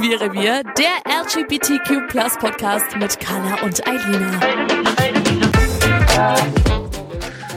Queere 0.00 0.32
Wir, 0.32 0.62
der 0.62 1.12
LGBTQ 1.24 2.06
Podcast 2.38 2.96
mit 3.00 3.18
Carla 3.18 3.64
und 3.64 3.84
Eilina. 3.84 4.40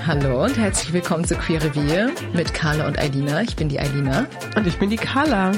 Hallo 0.07 0.45
und 0.45 0.57
herzlich 0.57 0.91
willkommen 0.91 1.23
zu 1.23 1.35
Queere 1.35 1.75
Wir 1.75 2.11
mit 2.33 2.51
Carla 2.51 2.87
und 2.87 2.97
Eilina. 2.97 3.43
Ich 3.43 3.55
bin 3.55 3.69
die 3.69 3.79
Eilina. 3.79 4.25
Und 4.55 4.65
ich 4.65 4.79
bin 4.79 4.89
die 4.89 4.95
Carla. 4.95 5.51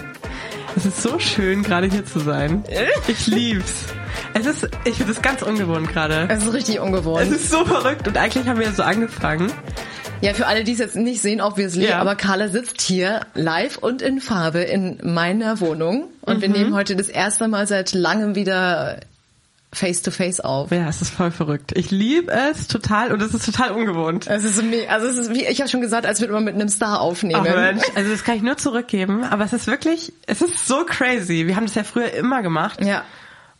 Es 0.76 0.86
ist 0.86 1.02
so 1.02 1.18
schön, 1.20 1.64
gerade 1.64 1.88
hier 1.88 2.06
zu 2.06 2.20
sein. 2.20 2.66
Ich 3.08 3.28
lieb's. 3.28 3.86
Es 4.34 4.46
ist, 4.46 4.70
ich 4.84 4.96
finde 4.98 5.14
es 5.14 5.22
ganz 5.22 5.42
ungewohnt 5.42 5.88
gerade. 5.88 6.28
Es 6.30 6.44
ist 6.44 6.54
richtig 6.54 6.82
ungewohnt. 6.82 7.22
Es 7.22 7.32
ist 7.32 7.50
so 7.50 7.64
verrückt 7.64 8.10
und 8.10 8.18
eigentlich 8.18 8.46
haben 8.46 8.60
wir 8.60 8.74
so 8.74 8.84
angefangen. 8.84 9.54
Ja, 10.24 10.34
für 10.34 10.48
alle, 10.48 10.64
die 10.64 10.72
es 10.74 10.80
jetzt 10.80 10.96
nicht 10.96 11.22
sehen, 11.22 11.42
obviously, 11.42 11.88
Ja. 11.88 12.00
aber 12.00 12.16
Carla 12.16 12.48
sitzt 12.48 12.82
hier 12.82 13.22
live 13.34 13.78
und 13.78 14.02
in 14.02 14.22
Farbe 14.22 14.60
in 14.60 15.00
meiner 15.04 15.60
Wohnung 15.60 16.06
und 16.22 16.38
Mhm. 16.38 16.42
wir 16.42 16.50
nehmen 16.50 16.74
heute 16.76 16.96
das 16.96 17.10
erste 17.10 17.48
Mal 17.48 17.68
seit 17.68 17.94
langem 17.94 18.36
wieder 18.36 19.00
face 19.74 20.02
to 20.04 20.12
face 20.12 20.40
auf. 20.40 20.72
Ja, 20.72 20.88
es 20.88 21.02
ist 21.02 21.10
voll 21.14 21.32
verrückt. 21.32 21.72
Ich 21.76 21.90
liebe 21.90 22.32
es 22.32 22.68
total 22.68 23.12
und 23.12 23.22
es 23.22 23.34
ist 23.34 23.46
total 23.46 23.72
ungewohnt. 23.72 24.28
Es 24.28 24.44
ist 24.44 24.64
also 24.88 25.08
es 25.08 25.18
ist 25.18 25.32
wie 25.34 25.46
ich 25.46 25.60
habe 25.60 25.70
schon 25.70 25.82
gesagt, 25.82 26.06
als 26.06 26.22
würde 26.22 26.34
man 26.34 26.44
mit 26.44 26.54
einem 26.54 26.70
Star 26.70 27.02
aufnehmen. 27.02 27.42
Ach 27.48 27.56
Mensch, 27.56 27.82
also 27.96 28.12
das 28.12 28.24
kann 28.24 28.36
ich 28.36 28.44
nur 28.44 28.58
zurückgeben, 28.58 29.24
aber 29.24 29.44
es 29.46 29.52
ist 29.54 29.66
wirklich, 29.68 30.14
es 30.28 30.42
ist 30.42 30.68
so 30.68 30.86
crazy. 30.86 31.48
Wir 31.48 31.56
haben 31.56 31.66
das 31.66 31.74
ja 31.76 31.84
früher 31.84 32.12
immer 32.14 32.42
gemacht. 32.44 32.84
Ja. 32.86 33.04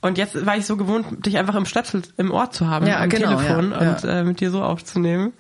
Und 0.02 0.18
jetzt 0.18 0.46
war 0.46 0.56
ich 0.58 0.66
so 0.66 0.76
gewohnt, 0.78 1.26
dich 1.26 1.38
einfach 1.38 1.56
im 1.56 1.66
Stöpsel 1.66 2.02
im 2.18 2.30
Ohr 2.32 2.52
zu 2.52 2.68
haben, 2.68 2.86
Ja, 2.86 3.00
am 3.00 3.10
genau, 3.10 3.38
Telefon 3.38 3.72
ja, 3.72 3.78
und 3.80 4.04
ja. 4.04 4.20
Äh, 4.20 4.24
mit 4.26 4.40
dir 4.42 4.52
so 4.52 4.62
aufzunehmen. 4.62 5.34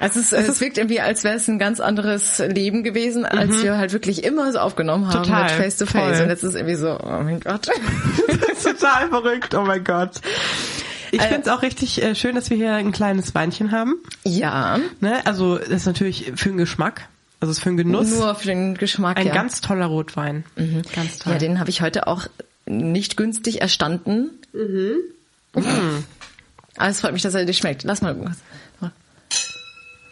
Es, 0.00 0.16
ist, 0.16 0.32
es, 0.32 0.60
wirkt 0.60 0.78
irgendwie, 0.78 1.00
als 1.00 1.24
wäre 1.24 1.36
es 1.36 1.46
ein 1.48 1.58
ganz 1.58 1.78
anderes 1.78 2.38
Leben 2.38 2.82
gewesen, 2.82 3.24
als 3.26 3.62
wir 3.62 3.76
halt 3.76 3.92
wirklich 3.92 4.24
immer 4.24 4.50
so 4.52 4.58
aufgenommen 4.58 5.06
haben 5.08 5.20
Mhm. 5.20 5.24
Total, 5.24 5.42
mit 5.44 5.50
Face 5.52 5.76
to 5.76 5.86
Face. 5.86 6.16
voll. 6.16 6.22
Und 6.24 6.30
jetzt 6.30 6.42
ist 6.42 6.50
es 6.50 6.54
irgendwie 6.54 6.74
so, 6.76 6.98
oh 6.98 7.22
mein 7.22 7.40
Gott. 7.40 7.68
Das 8.28 8.64
ist 8.66 8.80
total 8.80 9.08
verrückt, 9.08 9.54
oh 9.54 9.62
mein 9.62 9.84
Gott. 9.84 10.12
Ich 11.12 11.20
Äh, 11.20 11.24
finde 11.28 11.42
es 11.42 11.48
auch 11.48 11.62
richtig 11.62 12.02
äh, 12.02 12.14
schön, 12.14 12.34
dass 12.34 12.50
wir 12.50 12.56
hier 12.56 12.72
ein 12.74 12.92
kleines 12.92 13.34
Weinchen 13.34 13.72
haben. 13.72 13.96
ja, 14.24 14.78
Ne? 15.00 15.24
Also 15.26 15.58
das 15.58 15.68
ist 15.68 15.86
natürlich 15.86 16.32
für 16.36 16.48
den 16.50 16.58
Geschmack, 16.58 17.08
also 17.40 17.50
es 17.50 17.58
ist 17.58 17.62
für 17.64 17.70
den 17.70 17.76
Genuss. 17.78 18.10
nur 18.10 18.34
für 18.34 18.46
den 18.46 18.76
Geschmack. 18.76 19.18
ein 19.18 19.26
ja. 19.26 19.34
ganz 19.34 19.60
toller 19.60 19.86
Rotwein. 19.86 20.44
Ganz 20.94 21.18
toll. 21.18 21.32
Ja, 21.34 21.38
den 21.38 21.58
habe 21.60 21.68
ich 21.70 21.82
heute 21.82 22.06
auch 22.06 22.26
nicht 22.66 23.16
günstig 23.16 23.60
erstanden. 23.60 24.30
Mhm. 24.52 24.96
Aber 26.76 26.88
es 26.88 27.00
freut 27.00 27.12
mich, 27.12 27.22
dass 27.22 27.34
er 27.34 27.44
dir 27.44 27.52
schmeckt. 27.54 27.82
Lass 27.82 28.02
mal. 28.02 28.14
oh, 28.82 28.86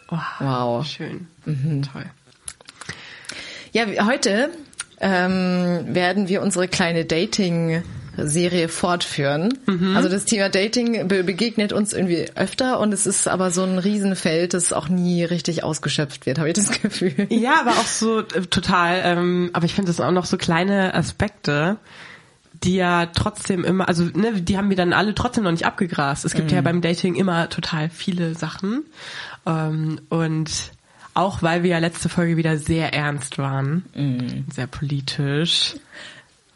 Wow. 0.09 0.87
Schön. 0.87 1.27
Mhm. 1.45 1.83
Toll. 1.83 2.05
Ja, 3.73 3.85
heute 4.07 4.51
ähm, 5.01 5.85
werden 5.87 6.29
wir 6.29 6.43
unsere 6.43 6.67
kleine 6.69 7.05
Dating-Serie 7.05 8.69
fortführen. 8.69 9.59
Also 9.95 10.09
das 10.09 10.25
Thema 10.25 10.49
Dating 10.49 11.07
be 11.07 11.23
begegnet 11.23 11.73
uns 11.73 11.93
irgendwie 11.93 12.27
öfter 12.35 12.81
und 12.81 12.93
es 12.93 13.07
ist 13.07 13.29
aber 13.29 13.51
so 13.51 13.63
ein 13.63 13.79
Riesenfeld, 13.79 14.55
das 14.55 14.73
auch 14.73 14.89
nie 14.89 15.23
richtig 15.25 15.63
ausgeschöpft 15.63 16.27
wird, 16.27 16.39
habe 16.39 16.49
ich 16.49 16.55
das 16.55 16.71
Gefühl. 16.83 17.27
Ja, 17.29 17.61
aber 17.61 17.73
auch 17.73 17.87
so 17.87 18.21
äh, 18.21 18.47
total, 18.51 19.03
ähm, 19.05 19.51
aber 19.53 19.67
ich 19.67 19.75
finde 19.75 19.91
das 19.91 20.01
auch 20.01 20.11
noch 20.11 20.25
so 20.25 20.39
kleine 20.39 20.95
Aspekte, 20.95 21.77
die 22.65 22.75
ja 22.77 23.07
trotzdem 23.07 23.65
immer, 23.65 23.87
also 23.89 24.05
ne, 24.05 24.41
die 24.41 24.57
haben 24.57 24.69
wir 24.71 24.77
dann 24.77 24.93
alle 24.93 25.15
trotzdem 25.15 25.45
noch 25.45 25.53
nicht 25.53 25.67
abgegrast. 25.67 26.25
Es 26.25 26.35
gibt 26.35 26.51
ja 26.51 26.61
beim 26.61 26.81
Dating 26.81 27.15
immer 27.15 27.49
total 27.49 27.89
viele 27.89 28.35
Sachen. 28.35 28.85
Ähm, 29.49 30.01
und 30.09 30.51
auch 31.15 31.43
weil 31.43 31.65
wir 31.65 31.71
ja 31.71 31.79
letzte 31.79 32.09
Folge 32.09 32.37
wieder 32.37 32.59
sehr 32.59 32.95
ernst 32.95 33.39
waren, 33.39 34.45
sehr 34.53 34.69
politisch. 34.69 35.75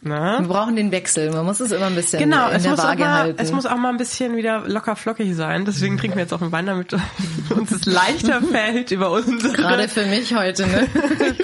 Ne? 0.05 0.37
Wir 0.41 0.49
brauchen 0.49 0.75
den 0.75 0.91
Wechsel, 0.91 1.31
man 1.31 1.45
muss 1.45 1.61
es 1.61 1.71
immer 1.71 1.87
ein 1.87 1.95
bisschen 1.95 2.19
Genau, 2.19 2.49
in 2.49 2.57
es 2.57 2.63
der 2.63 2.73
muss, 2.73 2.81
auch 2.81 2.85
Waage 2.85 3.05
mal, 3.05 3.13
halten. 3.13 3.41
es 3.41 3.53
muss 3.53 3.67
auch 3.67 3.77
mal 3.77 3.91
ein 3.91 3.99
bisschen 3.99 4.37
wieder 4.37 4.67
locker 4.67 4.97
flockig 4.97 5.33
sein. 5.37 5.65
Deswegen 5.65 5.97
trinken 5.97 6.17
wir 6.17 6.23
jetzt 6.25 6.33
auch 6.33 6.43
einen 6.43 6.51
Wein, 6.51 6.67
damit 6.67 6.93
uns 7.51 7.71
es 7.71 7.87
leichter 7.87 8.43
fällt 8.53 8.91
über 8.91 9.13
unsere 9.13 9.53
Gerade 9.53 9.87
für 9.89 10.05
mich 10.07 10.35
heute, 10.35 10.67
ne? 10.67 10.89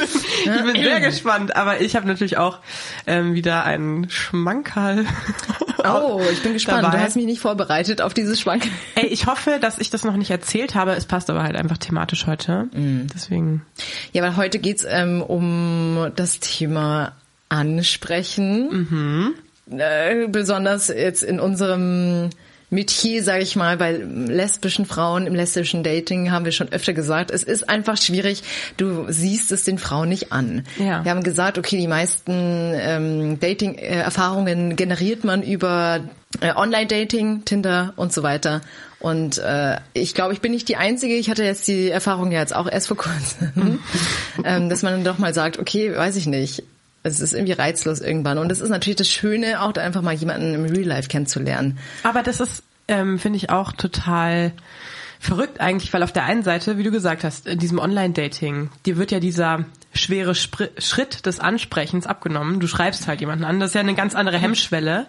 ich 0.45 0.45
bin 0.65 0.83
sehr 0.83 1.01
gespannt, 1.01 1.55
aber 1.55 1.81
ich 1.81 1.95
habe 1.95 2.09
natürlich 2.09 2.37
auch 2.37 2.59
ähm, 3.07 3.35
wieder 3.35 3.63
einen 3.65 4.11
Schmankerl. 4.11 5.07
Oh, 5.85 6.21
ich 6.33 6.43
bin 6.43 6.53
gespannt. 6.53 6.85
Dabei. 6.85 6.99
Du 6.99 7.03
hast 7.03 7.17
mich 7.17 7.27
nicht 7.27 7.41
vorbereitet 7.41 8.01
auf 8.01 8.15
dieses 8.15 8.41
Schwank. 8.41 8.65
Ey, 8.95 9.07
ich 9.07 9.27
hoffe, 9.27 9.59
dass 9.61 9.79
ich 9.79 9.91
das 9.91 10.05
noch 10.05 10.17
nicht 10.17 10.31
erzählt 10.31 10.75
habe. 10.75 10.93
Es 10.93 11.07
passt 11.07 11.31
aber 11.31 11.43
halt 11.43 11.57
einfach 11.57 11.79
thematisch 11.79 12.27
heute. 12.27 12.69
Mm. 12.73 13.07
Deswegen. 13.15 13.63
Ja, 14.13 14.23
weil 14.23 14.37
heute 14.37 14.59
geht's 14.59 14.85
ähm, 14.89 15.23
um 15.23 16.11
das 16.17 16.41
Thema 16.41 17.13
Ansprechen. 17.49 19.35
Äh, 19.71 20.27
besonders 20.29 20.89
jetzt 20.89 21.23
in 21.23 21.41
unserem 21.41 22.31
Metier, 22.71 23.23
sage 23.23 23.43
ich 23.43 23.57
mal, 23.57 23.77
bei 23.77 23.93
lesbischen 23.93 24.85
Frauen 24.85 25.27
im 25.27 25.35
lesbischen 25.35 25.83
Dating 25.83 26.31
haben 26.31 26.45
wir 26.45 26.53
schon 26.53 26.71
öfter 26.71 26.93
gesagt, 26.93 27.31
es 27.31 27.43
ist 27.43 27.69
einfach 27.69 27.97
schwierig, 27.97 28.43
du 28.77 29.07
siehst 29.09 29.51
es 29.53 29.65
den 29.65 29.79
Frauen 29.79 30.11
nicht 30.11 30.33
an. 30.33 30.65
Ja. 30.79 31.03
Wir 31.05 31.11
haben 31.11 31.23
gesagt, 31.23 31.57
okay, 31.57 31.79
die 31.79 31.89
meisten 31.89 32.33
ähm, 32.75 33.41
Dating-Erfahrungen 33.41 34.77
generiert 34.77 35.25
man 35.25 35.43
über 35.43 36.01
äh, 36.41 36.53
Online-Dating, 36.55 37.45
Tinder 37.47 37.95
und 37.97 38.13
so 38.13 38.23
weiter. 38.23 38.61
Und 39.01 39.39
äh, 39.39 39.79
ich 39.95 40.15
glaube, 40.15 40.33
ich 40.33 40.41
bin 40.41 40.53
nicht 40.53 40.69
die 40.69 40.77
Einzige. 40.77 41.15
Ich 41.15 41.31
hatte 41.31 41.45
jetzt 41.45 41.69
die 41.69 41.89
Erfahrung 41.89 42.33
ja 42.33 42.41
jetzt 42.41 42.55
auch 42.55 42.71
erst 42.71 42.89
vor 42.89 42.97
kurzem, 42.97 43.79
ähm, 44.45 44.69
dass 44.69 44.83
man 44.83 44.93
dann 44.95 45.05
doch 45.05 45.19
mal 45.19 45.33
sagt, 45.33 45.59
okay, 45.59 45.95
weiß 45.97 46.17
ich 46.17 46.27
nicht. 46.27 46.65
Es 47.15 47.21
ist 47.21 47.35
irgendwie 47.35 47.53
reizlos 47.53 48.01
irgendwann. 48.01 48.39
Und 48.39 48.53
es 48.53 48.61
ist 48.61 48.69
natürlich 48.69 48.97
das 48.97 49.09
Schöne, 49.09 49.63
auch 49.63 49.73
da 49.73 49.83
einfach 49.83 50.03
mal 50.03 50.15
jemanden 50.15 50.55
im 50.55 50.65
Real 50.65 50.87
Life 50.87 51.09
kennenzulernen. 51.09 51.79
Aber 52.03 52.23
das 52.23 52.41
ist, 52.41 52.63
ähm, 52.89 53.19
finde 53.19 53.37
ich 53.37 53.51
auch 53.51 53.73
total 53.73 54.53
verrückt 55.21 55.61
eigentlich, 55.61 55.93
weil 55.93 56.03
auf 56.03 56.13
der 56.13 56.25
einen 56.25 56.43
Seite, 56.43 56.79
wie 56.79 56.85
du 56.85 56.91
gesagt 56.91 57.25
hast, 57.25 57.47
in 57.47 57.59
diesem 57.59 57.79
Online-Dating, 57.79 58.71
dir 58.87 58.97
wird 58.97 59.11
ja 59.11 59.21
dieser 59.21 59.65
schwere 59.93 60.35
Spr 60.35 60.69
Schritt 60.79 61.27
des 61.27 61.41
Ansprechens 61.41 62.07
abgenommen. 62.07 62.61
Du 62.61 62.67
schreibst 62.67 63.09
halt 63.09 63.21
jemanden 63.21 63.45
an. 63.45 63.59
Das 63.61 63.71
ist 63.71 63.75
ja 63.75 63.81
eine 63.81 63.95
ganz 63.95 64.15
andere 64.15 64.39
Hemmschwelle. 64.39 65.07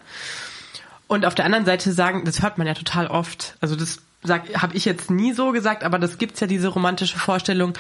Und 1.08 1.26
auf 1.26 1.36
der 1.36 1.46
anderen 1.46 1.66
Seite 1.66 1.92
sagen, 1.92 2.24
das 2.26 2.42
hört 2.42 2.58
man 2.58 2.68
ja 2.68 2.74
total 2.74 3.08
oft. 3.08 3.56
Also 3.62 3.76
das 3.76 4.00
habe 4.28 4.76
ich 4.76 4.86
jetzt 4.86 5.10
nie 5.10 5.34
so 5.34 5.52
gesagt, 5.52 5.84
aber 5.84 5.98
das 5.98 6.18
gibt's 6.18 6.40
ja 6.40 6.48
diese 6.48 6.68
romantische 6.68 7.18
Vorstellung. 7.18 7.74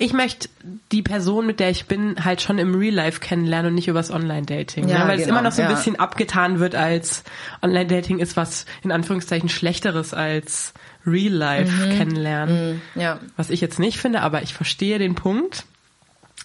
Ich 0.00 0.12
möchte 0.12 0.48
die 0.92 1.02
Person, 1.02 1.44
mit 1.44 1.58
der 1.58 1.70
ich 1.70 1.86
bin, 1.86 2.24
halt 2.24 2.40
schon 2.40 2.58
im 2.58 2.74
Real 2.74 2.94
Life 2.94 3.18
kennenlernen 3.18 3.70
und 3.70 3.74
nicht 3.74 3.88
übers 3.88 4.12
Online-Dating. 4.12 4.88
Ja, 4.88 5.00
ne? 5.00 5.08
Weil 5.08 5.18
es 5.18 5.26
genau, 5.26 5.38
immer 5.38 5.42
noch 5.42 5.52
so 5.52 5.62
ein 5.62 5.68
ja. 5.68 5.74
bisschen 5.74 5.96
abgetan 5.96 6.60
wird 6.60 6.76
als 6.76 7.24
Online-Dating 7.62 8.20
ist 8.20 8.36
was 8.36 8.64
in 8.84 8.92
Anführungszeichen 8.92 9.48
schlechteres 9.48 10.14
als 10.14 10.72
Real 11.04 11.32
Life 11.32 11.96
kennenlernen. 11.96 12.80
Ja. 12.94 13.18
Was 13.36 13.50
ich 13.50 13.60
jetzt 13.60 13.80
nicht 13.80 13.98
finde, 13.98 14.20
aber 14.20 14.42
ich 14.42 14.54
verstehe 14.54 15.00
den 15.00 15.16
Punkt. 15.16 15.64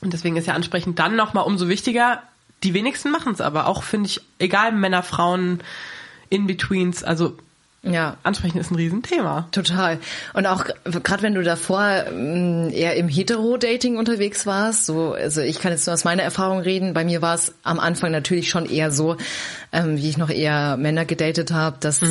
Und 0.02 0.14
deswegen 0.14 0.36
ist 0.36 0.48
ja 0.48 0.56
ansprechend 0.56 0.98
dann 0.98 1.16
nochmal 1.16 1.46
umso 1.46 1.70
wichtiger. 1.70 2.24
Die 2.64 2.74
wenigsten 2.74 3.12
machen 3.12 3.34
es 3.34 3.42
aber. 3.42 3.68
Auch 3.68 3.84
finde 3.84 4.08
ich, 4.08 4.22
egal 4.40 4.72
Männer, 4.72 5.04
Frauen, 5.04 5.60
In-Betweens, 6.30 7.04
also 7.04 7.38
Ja. 7.86 8.18
ansprechen 8.24 8.60
ist 8.60 8.72
ein 8.72 8.76
Riesenthema. 8.76 9.48
Total. 9.52 10.00
Und 10.34 10.46
auch 10.46 10.66
gerade 11.04 11.22
wenn 11.22 11.34
du 11.34 11.44
davor 11.44 12.06
ähm, 12.10 12.70
eher 12.72 12.96
im 12.96 13.10
Hetero-Dating 13.10 13.98
unterwegs 13.98 14.46
warst, 14.46 14.86
so, 14.86 15.14
also 15.14 15.42
ich 15.42 15.60
kann 15.60 15.72
jetzt 15.72 15.86
nur 15.86 15.94
aus 15.94 16.06
meiner 16.06 16.24
Erfahrung 16.24 16.60
reden, 16.60 16.94
bei 16.94 17.04
mir 17.04 17.22
war 17.22 17.36
es 17.36 17.54
am 17.64 17.80
Anfang 17.80 18.12
natürlich 18.12 18.50
schon 18.50 18.66
eher 18.66 18.90
so, 18.92 19.18
ähm, 19.74 19.98
wie 19.98 20.10
ich 20.10 20.18
noch 20.18 20.30
eher 20.30 20.78
Männer 20.78 21.06
gedatet 21.06 21.52
habe, 21.52 21.78
dass 21.80 22.02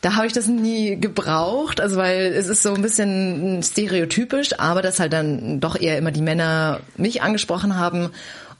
da 0.00 0.14
habe 0.14 0.26
ich 0.26 0.32
das 0.32 0.46
nie 0.46 0.96
gebraucht, 0.96 1.80
also 1.80 1.96
weil 1.96 2.32
es 2.32 2.46
ist 2.46 2.62
so 2.62 2.72
ein 2.74 2.82
bisschen 2.82 3.62
stereotypisch, 3.62 4.58
aber 4.58 4.80
dass 4.80 5.00
halt 5.00 5.12
dann 5.12 5.60
doch 5.60 5.80
eher 5.80 5.98
immer 5.98 6.12
die 6.12 6.22
Männer 6.22 6.80
mich 6.96 7.22
angesprochen 7.22 7.76
haben 7.76 8.10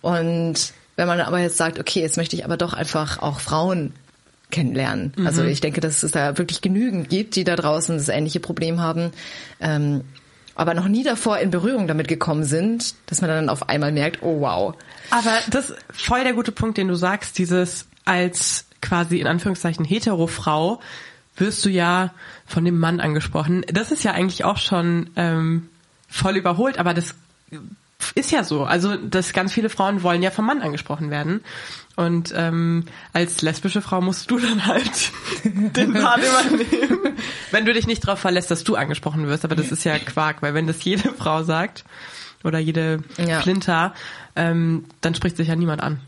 und 0.01 0.73
wenn 0.97 1.07
man 1.07 1.21
aber 1.21 1.39
jetzt 1.39 1.57
sagt, 1.57 1.79
okay, 1.79 2.01
jetzt 2.01 2.17
möchte 2.17 2.35
ich 2.35 2.45
aber 2.45 2.57
doch 2.57 2.73
einfach 2.73 3.23
auch 3.23 3.39
Frauen 3.39 3.93
kennenlernen. 4.51 5.13
Also 5.25 5.45
ich 5.45 5.61
denke, 5.61 5.81
dass 5.81 6.03
es 6.03 6.13
da 6.13 6.39
wirklich 6.39 6.61
genügend 6.61 7.09
gibt, 7.09 7.37
die 7.37 7.45
da 7.45 7.57
draußen 7.57 7.97
das 7.97 8.09
ähnliche 8.09 8.41
Problem 8.41 8.81
haben. 8.81 9.13
Ähm, 9.61 10.03
aber 10.55 10.75
noch 10.75 10.89
nie 10.89 11.05
davor 11.05 11.39
in 11.39 11.51
Berührung 11.51 11.87
damit 11.87 12.09
gekommen 12.09 12.45
sind, 12.45 12.95
dass 13.07 13.21
man 13.21 13.31
dann 13.31 13.49
auf 13.49 13.69
einmal 13.69 13.93
merkt, 13.93 14.23
oh 14.23 14.41
wow. 14.41 14.75
Aber 15.11 15.39
das 15.51 15.71
ist 15.71 15.79
voll 15.93 16.25
der 16.25 16.33
gute 16.33 16.51
Punkt, 16.51 16.79
den 16.79 16.89
du 16.89 16.97
sagst, 16.97 17.39
dieses 17.39 17.87
als 18.05 18.65
quasi 18.81 19.21
in 19.21 19.27
Anführungszeichen 19.27 19.85
hetero 19.85 20.27
Frau 20.27 20.81
wirst 21.37 21.65
du 21.65 21.69
ja 21.69 22.13
von 22.47 22.65
dem 22.65 22.79
Mann 22.79 23.01
angesprochen. 23.01 23.65
Das 23.69 23.93
ist 23.93 24.03
ja 24.03 24.13
eigentlich 24.13 24.45
auch 24.45 24.57
schon 24.57 25.11
ähm, 25.15 25.69
voll 26.09 26.37
überholt, 26.37 26.79
aber 26.79 26.95
das 26.95 27.15
ist 28.15 28.31
ja 28.31 28.45
so. 28.45 28.65
Also, 28.65 28.97
dass 28.97 29.33
ganz 29.33 29.53
viele 29.53 29.69
Frauen 29.71 30.03
wollen 30.03 30.23
ja 30.23 30.31
vom 30.31 30.47
Mann 30.47 30.61
angesprochen 30.63 31.11
werden. 31.11 31.43
Und 31.97 32.33
ähm, 32.37 32.85
als 33.13 33.43
lesbische 33.43 33.83
Frau 33.83 34.01
musst 34.01 34.31
du 34.31 34.39
dann 34.39 34.67
halt 34.67 35.11
den 35.45 35.95
Part 35.95 36.21
übernehmen. 36.21 37.17
Wenn 37.51 37.65
du 37.65 37.73
dich 37.73 37.87
nicht 37.87 38.07
darauf 38.07 38.21
verlässt, 38.21 38.51
dass 38.51 38.63
du 38.65 38.77
angesprochen 38.77 39.27
wirst. 39.27 39.45
Aber 39.45 39.57
das 39.57 39.73
ist 39.73 39.85
ja 39.85 39.99
Quark, 39.99 40.43
weil 40.43 40.55
wenn 40.55 40.67
das 40.69 40.83
jede 40.85 41.13
Frau 41.13 41.43
sagt 41.43 41.85
oder 42.45 42.59
jede 42.61 43.03
Ja. 43.17 43.41
Flinter, 43.41 43.95
ähm, 44.37 44.85
dann 45.01 45.15
spricht 45.17 45.37
sich 45.37 45.49
ja 45.49 45.57
niemand 45.57 45.83
an. 45.83 46.01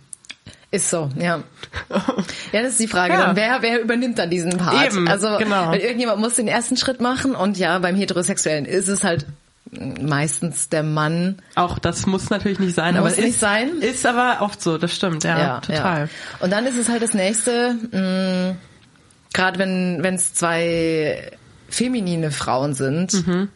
Ist 0.71 0.89
so, 0.91 1.11
ja. 1.17 1.43
Ja, 2.53 2.63
das 2.63 2.73
ist 2.73 2.81
die 2.81 2.87
Frage 2.87 3.15
Ja. 3.15 3.27
dann, 3.27 3.37
wer, 3.37 3.63
wer 3.63 3.81
übernimmt 3.83 4.19
dann 4.21 4.31
diesen 4.31 4.57
Part? 4.57 4.87
Eben, 4.93 5.09
also, 5.09 5.37
genau. 5.39 5.73
irgendjemand 5.73 6.21
muss 6.21 6.35
den 6.35 6.47
ersten 6.47 6.77
Schritt 6.77 7.01
machen 7.01 7.35
und 7.35 7.59
ja, 7.59 7.77
beim 7.81 7.97
Heterosexuellen 7.97 8.65
ist 8.67 8.87
es 8.87 9.03
halt 9.03 9.27
meistens 9.73 10.69
der 10.69 10.83
Mann. 10.83 11.37
Auch 11.55 11.79
das 11.79 12.07
muss 12.07 12.31
natürlich 12.31 12.59
nicht 12.59 12.75
sein, 12.75 12.95
Muss 12.95 12.99
aber 13.01 13.11
es 13.11 13.17
nicht 13.19 13.29
ist, 13.29 13.41
sein. 13.41 13.69
ist 13.81 14.05
aber 14.07 14.39
oft 14.41 14.61
so, 14.61 14.79
das 14.79 14.95
stimmt, 14.95 15.25
ja, 15.25 15.61
total. 15.61 16.09
Und 16.41 16.51
dann 16.53 16.67
ist 16.67 16.77
es 16.77 16.89
halt 16.89 17.03
das 17.03 17.15
nächste, 17.15 17.77
mh, 17.93 18.57
gerade 19.33 19.59
wenn 19.59 19.99
wenn 20.03 20.15
es 20.17 20.35
zwei 20.35 21.31
feminine 21.69 22.33
Frauen 22.33 22.75
sind, 22.75 23.27
Mhm. 23.27 23.49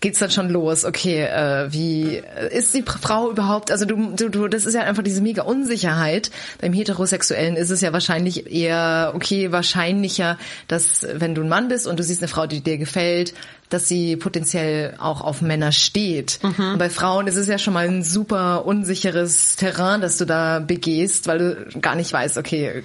geht's 0.00 0.18
dann 0.20 0.30
schon 0.30 0.48
los. 0.50 0.84
Okay, 0.84 1.22
äh, 1.22 1.72
wie 1.72 2.16
äh, 2.18 2.56
ist 2.56 2.72
die 2.74 2.82
Frau 2.82 3.30
überhaupt? 3.30 3.70
Also 3.72 3.86
du, 3.86 4.12
du, 4.14 4.28
du, 4.28 4.48
das 4.48 4.64
ist 4.66 4.74
ja 4.74 4.82
einfach 4.82 5.02
diese 5.02 5.22
mega 5.22 5.42
Unsicherheit. 5.42 6.30
Beim 6.60 6.72
Heterosexuellen 6.72 7.56
ist 7.56 7.70
es 7.70 7.80
ja 7.80 7.92
wahrscheinlich 7.92 8.52
eher 8.52 9.12
okay, 9.16 9.50
wahrscheinlicher, 9.50 10.38
dass 10.68 11.04
wenn 11.14 11.34
du 11.34 11.42
ein 11.42 11.48
Mann 11.48 11.68
bist 11.68 11.86
und 11.88 11.98
du 11.98 12.02
siehst 12.04 12.20
eine 12.22 12.28
Frau, 12.28 12.46
die 12.46 12.60
dir 12.60 12.76
gefällt, 12.78 13.34
dass 13.70 13.88
sie 13.88 14.16
potenziell 14.16 14.94
auch 14.98 15.20
auf 15.20 15.40
Männer 15.42 15.72
steht. 15.72 16.38
Mhm. 16.42 16.78
Bei 16.78 16.90
Frauen 16.90 17.26
ist 17.26 17.36
es 17.36 17.46
ja 17.46 17.58
schon 17.58 17.74
mal 17.74 17.86
ein 17.86 18.02
super 18.02 18.66
unsicheres 18.66 19.56
Terrain, 19.56 20.00
das 20.00 20.18
du 20.18 20.24
da 20.24 20.60
begehst, 20.60 21.26
weil 21.26 21.38
du 21.38 21.80
gar 21.80 21.94
nicht 21.94 22.12
weißt, 22.12 22.38
okay, 22.38 22.84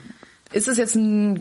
ist 0.52 0.68
es 0.68 0.78
jetzt 0.78 0.96
ein, 0.96 1.36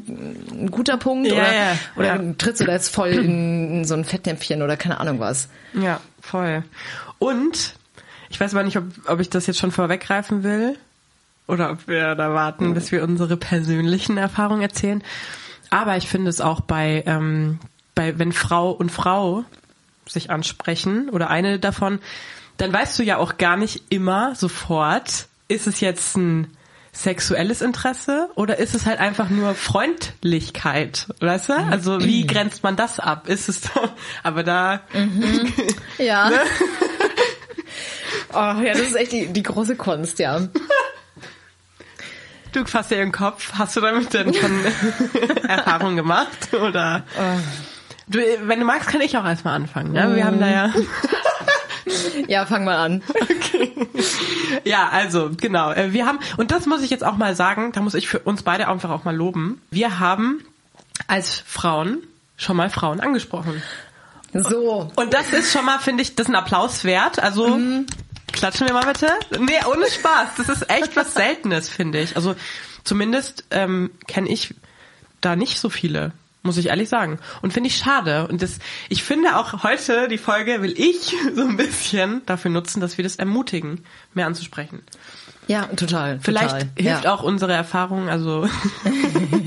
ein 0.51 0.71
guter 0.71 0.99
Punkt 0.99 1.29
Ja, 1.29 1.35
oder, 1.35 1.55
ja, 1.55 1.79
oder 1.97 2.23
ja. 2.23 2.33
trittst 2.37 2.61
du 2.61 2.67
da 2.67 2.73
jetzt 2.73 2.95
voll 2.95 3.09
in, 3.09 3.71
in 3.79 3.85
so 3.85 3.95
ein 3.95 4.05
Fettnäpfchen 4.05 4.63
oder 4.63 4.77
keine 4.77 5.01
Ahnung 5.01 5.21
was? 5.21 5.49
Ja, 5.73 6.01
voll. 6.21 6.63
Und 7.19 7.75
ich 8.29 8.39
weiß 8.39 8.55
aber 8.55 8.65
nicht, 8.65 8.77
ob, 8.77 8.85
ob 9.07 9.21
ich 9.21 9.31
das 9.31 9.47
jetzt 9.47 9.59
schon 9.59 9.73
vorweggreifen 9.73 10.43
will 10.43 10.77
oder 11.47 11.71
ob 11.71 11.89
wir 11.89 12.15
da 12.15 12.35
warten, 12.35 12.75
bis 12.75 12.93
wir 12.93 13.03
unsere 13.03 13.37
persönlichen 13.37 14.19
Erfahrungen 14.19 14.61
erzählen. 14.61 15.03
Aber 15.71 15.97
ich 15.97 16.09
finde 16.09 16.29
es 16.29 16.41
auch 16.41 16.61
bei, 16.61 17.03
ähm, 17.07 17.59
bei 17.99 18.17
wenn 18.17 18.31
Frau 18.33 18.71
und 18.71 18.93
Frau 18.93 19.45
sich 20.07 20.31
ansprechen 20.31 21.09
oder 21.11 21.31
eine 21.31 21.59
davon, 21.59 21.99
dann 22.57 22.73
weißt 22.73 22.97
du 22.97 23.03
ja 23.03 23.17
auch 23.17 23.39
gar 23.39 23.57
nicht 23.57 23.83
immer 23.89 24.37
sofort, 24.37 25.27
ist 25.49 25.67
es 25.67 25.81
jetzt 25.81 26.17
ein 26.17 26.57
sexuelles 26.93 27.61
Interesse 27.61 28.31
oder 28.37 28.59
ist 28.59 28.77
es 28.77 28.87
halt 28.87 29.01
einfach 29.01 29.31
nur 29.31 29.57
Freundlichkeit, 29.57 31.09
weißt 31.19 31.49
du? 31.49 31.55
Also 31.55 32.01
wie 32.01 32.25
grenzt 32.25 32.63
man 32.63 32.77
das 32.77 33.01
ab? 33.01 33.29
Ist 33.29 33.49
es 33.49 33.63
aber 34.23 34.45
da 34.45 34.81
Ja. 35.99 36.31
Ne? 36.39 36.41
oh, 38.33 38.63
ja, 38.63 38.73
das 38.75 38.83
ist 38.83 38.95
echt 38.95 39.11
die, 39.11 39.27
die 39.27 39.43
große 39.43 39.75
Kunst, 39.75 40.21
ja. 40.21 40.49
Du 42.53 42.65
fasst 42.65 42.91
dir 42.91 42.97
den 42.97 43.13
Kopf. 43.13 43.53
Hast 43.55 43.77
du 43.77 43.81
damit 43.81 44.13
denn 44.15 44.33
schon 44.33 44.65
Erfahrung 45.49 45.97
gemacht? 45.97 46.53
Oder? 46.55 47.05
Du, 48.09 48.19
wenn 48.19 48.59
du 48.59 48.65
magst, 48.65 48.89
kann 48.89 49.01
ich 49.01 49.17
auch 49.17 49.25
erstmal 49.25 49.55
anfangen. 49.55 49.93
Ne? 49.93 50.17
Wir 50.17 50.25
haben 50.25 50.41
da 50.41 50.49
ja. 50.49 50.73
Ja, 52.27 52.45
fang 52.45 52.65
mal 52.65 52.77
an. 52.77 53.03
Ja, 54.65 54.89
also, 54.89 55.31
genau. 55.35 55.73
Äh, 55.73 55.93
Wir 55.93 56.07
haben, 56.07 56.19
und 56.37 56.51
das 56.51 56.67
muss 56.67 56.83
ich 56.83 56.91
jetzt 56.91 57.05
auch 57.05 57.17
mal 57.17 57.35
sagen, 57.35 57.73
da 57.73 57.81
muss 57.81 57.95
ich 57.95 58.09
für 58.09 58.19
uns 58.19 58.43
beide 58.43 58.69
einfach 58.69 58.91
auch 58.91 59.05
mal 59.05 59.17
loben. 59.17 59.61
Wir 59.71 59.99
haben 59.99 60.45
als 61.07 61.43
Frauen 61.47 61.99
schon 62.37 62.57
mal 62.57 62.69
Frauen 62.71 63.01
angesprochen. 63.01 63.63
So. 64.35 64.91
Und 64.97 65.15
das 65.15 65.33
ist 65.33 65.53
schon 65.53 65.65
mal, 65.65 65.79
finde 65.79 66.03
ich, 66.03 66.15
das 66.15 66.27
ist 66.27 66.31
ein 66.31 66.37
Applaus 66.37 66.85
wert. 66.85 67.19
Also, 67.19 67.59
klatschen 68.33 68.67
wir 68.67 68.75
mal 68.75 68.85
bitte. 68.85 69.09
Nee, 69.41 69.53
ohne 69.71 69.87
Spaß. 69.91 70.29
Das 70.37 70.49
ist 70.49 70.71
echt 70.71 70.95
was 70.97 71.15
Seltenes, 71.15 71.69
finde 71.69 72.01
ich. 72.01 72.17
Also, 72.17 72.35
zumindest 72.85 73.45
ähm, 73.51 73.91
kenne 74.07 74.29
ich 74.29 74.55
da 75.21 75.37
nicht 75.37 75.59
so 75.59 75.71
viele, 75.71 76.13
muss 76.49 76.57
ich 76.57 76.67
ehrlich 76.67 76.89
sagen. 76.89 77.19
Und 77.43 77.53
finde 77.53 77.69
ich 77.69 77.77
schade. 77.77 78.27
Und 78.27 78.43
das, 78.43 78.59
ich 78.89 79.03
finde 79.03 79.37
auch 79.37 79.63
heute, 79.63 80.09
die 80.09 80.19
Folge 80.19 80.63
will 80.63 80.75
ich 80.77 81.15
so 81.35 81.43
ein 81.43 81.57
bisschen 81.57 82.23
dafür 82.25 82.51
nutzen, 82.51 82.81
dass 82.81 82.97
wir 82.97 83.03
das 83.03 83.17
ermutigen, 83.17 83.85
mehr 84.15 84.27
anzusprechen. 84.27 84.83
Ja, 85.47 85.67
total. 85.67 86.21
Vielleicht 86.21 86.51
total. 86.51 86.71
hilft 86.77 87.05
ja. 87.05 87.15
auch 87.15 87.23
unsere 87.23 87.53
Erfahrung, 87.53 88.09
also 88.09 88.49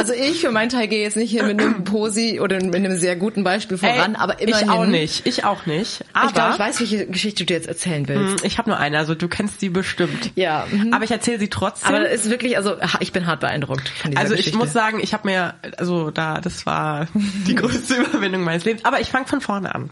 Also 0.00 0.14
ich 0.14 0.40
für 0.40 0.50
meinen 0.50 0.70
Teil 0.70 0.88
gehe 0.88 1.02
jetzt 1.02 1.16
nicht 1.16 1.30
hier 1.30 1.42
mit 1.42 1.60
einem 1.60 1.84
Posi 1.84 2.40
oder 2.40 2.56
mit 2.56 2.74
einem 2.74 2.96
sehr 2.96 3.16
guten 3.16 3.44
Beispiel 3.44 3.76
voran, 3.76 4.14
Ey, 4.14 4.20
aber 4.20 4.40
immerhin. 4.40 4.66
ich 4.66 4.70
auch 4.70 4.86
nicht, 4.86 5.26
ich 5.26 5.44
auch 5.44 5.66
nicht. 5.66 6.04
Aber 6.14 6.26
Ich 6.28 6.34
glaube, 6.34 6.52
ich 6.54 6.58
weiß, 6.58 6.80
welche 6.80 7.06
Geschichte 7.06 7.44
du 7.44 7.52
jetzt 7.52 7.68
erzählen 7.68 8.08
willst. 8.08 8.40
Hm, 8.40 8.46
ich 8.46 8.58
habe 8.58 8.70
nur 8.70 8.78
eine, 8.78 8.98
also 8.98 9.14
du 9.14 9.28
kennst 9.28 9.60
die 9.60 9.68
bestimmt. 9.68 10.32
Ja. 10.36 10.66
mhm. 10.70 10.94
Aber 10.94 11.04
ich 11.04 11.10
erzähle 11.10 11.38
sie 11.38 11.48
trotzdem. 11.48 11.94
Aber 11.94 12.04
das 12.04 12.24
ist 12.24 12.30
wirklich, 12.30 12.56
also 12.56 12.76
ich 13.00 13.12
bin 13.12 13.26
hart 13.26 13.40
beeindruckt 13.40 13.88
von 13.90 14.10
dieser 14.10 14.22
also 14.22 14.34
Geschichte. 14.34 14.50
ich 14.50 14.56
muss 14.56 14.72
sagen, 14.72 15.00
ich 15.02 15.12
habe 15.12 15.28
mir, 15.28 15.54
also 15.76 16.10
da, 16.10 16.40
das 16.40 16.64
war 16.64 17.06
die 17.14 17.54
größte 17.54 17.94
Überwindung 17.94 18.42
meines 18.42 18.64
Lebens. 18.64 18.84
Aber 18.86 19.00
ich 19.00 19.08
fange 19.08 19.26
von 19.26 19.40
vorne 19.40 19.74
an. 19.74 19.90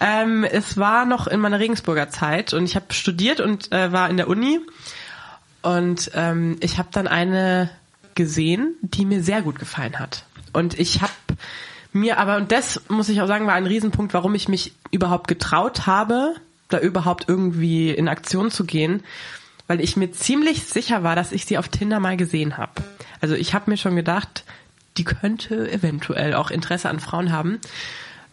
Ähm, 0.00 0.44
es 0.44 0.76
war 0.78 1.04
noch 1.04 1.26
in 1.28 1.40
meiner 1.40 1.60
Regensburger 1.60 2.08
Zeit 2.10 2.52
und 2.54 2.64
ich 2.64 2.74
habe 2.74 2.92
studiert 2.92 3.40
und 3.40 3.70
äh, 3.72 3.92
war 3.92 4.10
in 4.10 4.16
der 4.16 4.28
Uni 4.28 4.60
und 5.62 6.10
ähm, 6.14 6.56
ich 6.60 6.78
habe 6.78 6.88
dann 6.92 7.06
eine 7.06 7.70
gesehen, 8.14 8.74
die 8.82 9.04
mir 9.04 9.22
sehr 9.22 9.42
gut 9.42 9.58
gefallen 9.58 9.98
hat. 9.98 10.24
Und 10.52 10.78
ich 10.78 11.00
habe 11.02 11.12
mir 11.92 12.18
aber, 12.18 12.36
und 12.36 12.52
das 12.52 12.80
muss 12.88 13.08
ich 13.08 13.20
auch 13.20 13.26
sagen, 13.26 13.46
war 13.46 13.54
ein 13.54 13.66
Riesenpunkt, 13.66 14.14
warum 14.14 14.34
ich 14.34 14.48
mich 14.48 14.72
überhaupt 14.90 15.28
getraut 15.28 15.86
habe, 15.86 16.34
da 16.68 16.78
überhaupt 16.78 17.28
irgendwie 17.28 17.90
in 17.90 18.08
Aktion 18.08 18.50
zu 18.50 18.64
gehen, 18.64 19.02
weil 19.66 19.80
ich 19.80 19.96
mir 19.96 20.10
ziemlich 20.12 20.64
sicher 20.64 21.02
war, 21.02 21.16
dass 21.16 21.32
ich 21.32 21.44
sie 21.44 21.58
auf 21.58 21.68
Tinder 21.68 22.00
mal 22.00 22.16
gesehen 22.16 22.56
habe. 22.56 22.82
Also 23.20 23.34
ich 23.34 23.54
habe 23.54 23.70
mir 23.70 23.76
schon 23.76 23.96
gedacht, 23.96 24.44
die 24.96 25.04
könnte 25.04 25.70
eventuell 25.70 26.34
auch 26.34 26.50
Interesse 26.50 26.88
an 26.88 27.00
Frauen 27.00 27.32
haben. 27.32 27.60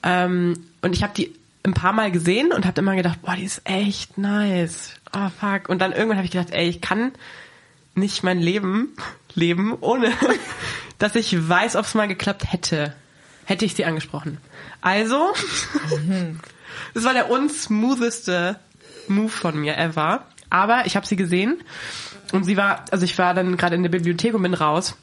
Ähm, 0.04 0.66
und 0.82 0.96
ich 0.96 1.04
habe 1.04 1.14
die 1.16 1.34
ein 1.64 1.74
paar 1.74 1.94
Mal 1.94 2.12
gesehen 2.12 2.52
und 2.52 2.66
habe 2.66 2.82
immer 2.82 2.96
gedacht, 2.96 3.22
boah, 3.22 3.36
die 3.36 3.44
ist 3.44 3.62
echt 3.66 4.18
nice. 4.18 4.94
Oh 5.14 5.30
fuck. 5.40 5.70
Und 5.70 5.80
dann 5.80 5.92
irgendwann 5.92 6.18
habe 6.18 6.26
ich 6.26 6.32
gedacht, 6.32 6.52
ey, 6.52 6.68
ich 6.68 6.82
kann 6.82 7.12
nicht 7.96 8.24
mein 8.24 8.40
Leben 8.40 8.90
leben, 9.40 9.78
ohne 9.82 10.12
dass 10.98 11.16
ich 11.16 11.50
weiß, 11.50 11.76
ob 11.76 11.86
es 11.86 11.96
mal 11.96 12.08
geklappt 12.08 12.52
hätte. 12.52 12.94
Hätte 13.46 13.66
ich 13.66 13.74
sie 13.74 13.86
angesprochen. 13.86 14.38
Also, 14.82 15.34
das 16.94 17.04
war 17.04 17.14
der 17.14 17.32
unsmootheste 17.32 18.60
Move 19.08 19.30
von 19.30 19.60
mir 19.60 19.78
ever. 19.78 20.26
Aber 20.52 20.86
ich 20.86 20.96
habe 20.96 21.06
sie 21.06 21.16
gesehen 21.16 21.62
und 22.32 22.44
sie 22.44 22.58
war, 22.58 22.86
also 22.92 23.06
ich 23.06 23.18
war 23.18 23.34
dann 23.34 23.58
gerade 23.58 23.76
in 23.76 23.84
der 23.84 23.90
Bibliothek 23.90 24.34
und 24.34 24.44
bin 24.44 24.54
raus 24.54 24.96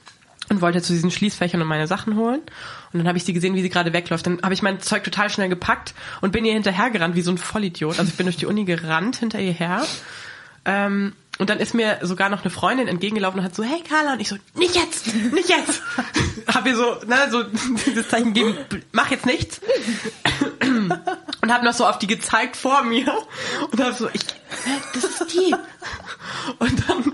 und 0.49 0.61
wollte 0.61 0.81
zu 0.83 0.93
diesen 0.93 1.11
Schließfächern 1.11 1.61
und 1.61 1.69
meine 1.69 1.87
Sachen 1.87 2.17
holen. 2.17 2.41
Und 2.93 2.99
dann 2.99 3.09
habe 3.09 3.19
ich 3.19 3.25
sie 3.25 3.33
gesehen, 3.33 3.55
wie 3.55 3.63
sie 3.63 3.69
gerade 3.69 3.93
wegläuft. 3.93 4.27
Dann 4.27 4.41
habe 4.43 4.55
ich 4.55 4.63
mein 4.63 4.81
Zeug 4.81 5.03
total 5.03 5.31
schnell 5.31 5.49
gepackt 5.49 5.95
und 6.21 6.33
bin 6.33 6.45
ihr 6.45 6.53
hinterhergerannt 6.53 7.17
wie 7.17 7.23
so 7.23 7.31
ein 7.31 7.39
Vollidiot. 7.39 7.99
Also 7.99 8.11
ich 8.11 8.17
bin 8.17 8.27
durch 8.27 8.37
die 8.37 8.47
Uni 8.47 8.65
gerannt 8.65 9.17
hinter 9.17 9.41
ihr 9.41 9.53
her. 9.53 9.85
Ähm, 10.67 11.15
und 11.39 11.51
dann 11.51 11.59
ist 11.59 11.75
mir 11.75 11.99
sogar 12.03 12.29
noch 12.31 12.43
eine 12.43 12.51
Freundin 12.51 12.89
entgegengelaufen 12.89 13.41
und 13.41 13.45
hat 13.45 13.55
so, 13.55 13.63
hey 13.63 13.83
Carla, 13.87 14.15
und 14.15 14.21
ich 14.21 14.29
so, 14.29 14.37
nicht 14.55 14.75
jetzt, 14.75 15.15
nicht 15.15 15.49
jetzt. 15.49 15.83
hab 16.47 16.67
ihr 16.67 16.77
so, 16.77 16.97
ne, 17.07 17.29
so 17.31 17.43
dieses 17.87 18.09
Zeichen 18.09 18.33
gegeben, 18.33 18.57
mach 18.93 19.11
jetzt 19.11 19.27
nichts. 19.27 19.61
Und 21.47 21.53
hab 21.53 21.63
noch 21.63 21.75
so 21.75 21.87
auf 21.87 21.99
die 22.01 22.09
gezeigt 22.09 22.57
vor 22.57 22.83
mir 22.83 23.07
und 23.71 23.81
hab 23.81 23.95
so, 23.95 24.09
ich, 24.13 24.23
das 24.93 25.05
ist 25.05 25.33
die. 25.33 25.55
Und 26.59 26.89
dann 26.89 27.13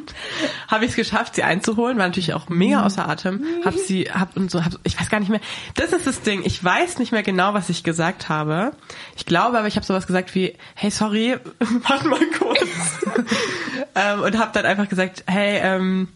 habe 0.69 0.87
ich 0.87 0.93
es 0.93 0.97
geschafft, 0.97 1.35
sie 1.35 1.43
einzuholen, 1.43 1.99
war 1.99 2.07
natürlich 2.07 2.33
auch 2.33 2.49
mega 2.49 2.83
außer 2.83 3.07
Atem. 3.07 3.45
Hab 3.63 3.75
sie, 3.75 4.05
hab 4.05 4.35
und 4.35 4.51
so, 4.51 4.65
hab, 4.65 4.73
ich 4.85 4.99
weiß 4.99 5.11
gar 5.11 5.21
nicht 5.21 5.29
mehr. 5.29 5.43
Das 5.75 5.93
ist 5.93 6.07
das 6.07 6.23
Ding. 6.23 6.43
Ich 6.47 6.65
weiß 6.65 6.99
nicht 6.99 7.13
mehr 7.13 7.23
genau, 7.23 7.53
was 7.53 7.69
ich 7.69 7.85
gesagt 7.85 8.31
habe. 8.31 8.73
Ich 9.17 9.27
glaube, 9.27 9.59
aber 9.59 9.69
ich 9.69 9.77
habe 9.77 9.85
sowas 9.85 10.07
gesagt 10.07 10.35
wie, 10.35 10.57
hey, 10.75 10.91
sorry, 10.91 11.37
warte 11.87 12.09
mal 12.09 12.27
kurz. 12.39 12.61
ähm, 13.95 14.23
und 14.23 14.39
habe 14.39 14.51
dann 14.55 14.65
einfach 14.65 14.89
gesagt, 14.89 15.25
hey, 15.27 15.61
ähm, 15.63 16.09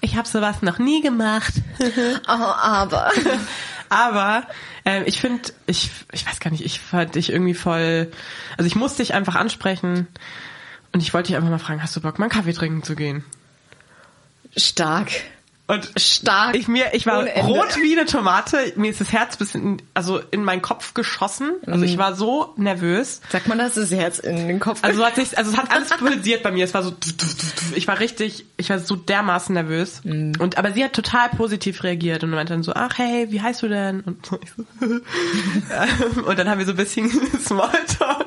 ich 0.00 0.16
habe 0.16 0.26
sowas 0.26 0.62
noch 0.62 0.78
nie 0.78 1.02
gemacht. 1.02 1.52
Oh, 2.26 2.32
aber. 2.32 3.10
Aber 3.90 4.46
ähm, 4.84 5.02
ich 5.04 5.20
finde, 5.20 5.52
ich, 5.66 5.90
ich 6.12 6.26
weiß 6.26 6.40
gar 6.40 6.50
nicht, 6.50 6.64
ich 6.64 6.80
fand 6.80 7.16
dich 7.16 7.30
irgendwie 7.30 7.54
voll, 7.54 8.10
also 8.56 8.66
ich 8.66 8.76
musste 8.76 9.02
dich 9.02 9.12
einfach 9.14 9.34
ansprechen 9.34 10.06
und 10.92 11.02
ich 11.02 11.12
wollte 11.12 11.26
dich 11.26 11.36
einfach 11.36 11.50
mal 11.50 11.58
fragen, 11.58 11.82
hast 11.82 11.94
du 11.96 12.00
Bock, 12.00 12.18
mal 12.18 12.26
einen 12.26 12.32
Kaffee 12.32 12.52
trinken 12.52 12.84
zu 12.84 12.94
gehen? 12.94 13.24
Stark. 14.56 15.10
Und 15.70 15.90
Stark. 15.96 16.56
ich 16.56 16.68
mir, 16.68 16.86
ich 16.94 17.06
war 17.06 17.24
rot 17.24 17.76
wie 17.80 17.96
eine 17.98 18.06
Tomate. 18.06 18.72
Mir 18.76 18.90
ist 18.90 19.00
das 19.00 19.12
Herz 19.12 19.36
bis 19.36 19.54
in, 19.54 19.80
also 19.94 20.20
in 20.30 20.42
meinen 20.44 20.62
Kopf 20.62 20.94
geschossen. 20.94 21.52
Also 21.66 21.78
Mhm. 21.78 21.84
ich 21.84 21.98
war 21.98 22.14
so 22.14 22.52
nervös. 22.56 23.20
Sagt 23.30 23.46
man 23.48 23.58
das, 23.58 23.74
das 23.74 23.90
Herz 23.90 24.18
in 24.18 24.48
den 24.48 24.60
Kopf? 24.60 24.80
Also 24.82 25.04
hat 25.04 25.14
sich, 25.16 25.38
also 25.38 25.50
es 25.52 25.56
hat 25.56 25.70
alles 25.70 25.88
pulsiert 25.90 26.42
bei 26.42 26.50
mir. 26.50 26.64
Es 26.64 26.74
war 26.74 26.82
so, 26.82 26.92
ich 27.74 27.86
war 27.88 28.00
richtig, 28.00 28.44
ich 28.56 28.70
war 28.70 28.78
so 28.78 28.96
dermaßen 28.96 29.54
nervös. 29.54 30.00
Mhm. 30.04 30.32
Und 30.38 30.58
aber 30.58 30.72
sie 30.72 30.82
hat 30.84 30.92
total 30.92 31.28
positiv 31.30 31.82
reagiert 31.84 32.24
und 32.24 32.30
meinte 32.30 32.52
dann 32.52 32.62
so, 32.62 32.72
ach 32.74 32.98
hey, 32.98 33.26
wie 33.30 33.40
heißt 33.40 33.62
du 33.62 33.68
denn? 33.68 34.00
Und, 34.00 34.26
so, 34.26 34.38
so, 34.80 36.20
und 36.26 36.38
dann 36.38 36.48
haben 36.48 36.58
wir 36.58 36.66
so 36.66 36.72
ein 36.72 36.76
bisschen 36.76 37.10
Smalltalk. 37.44 38.26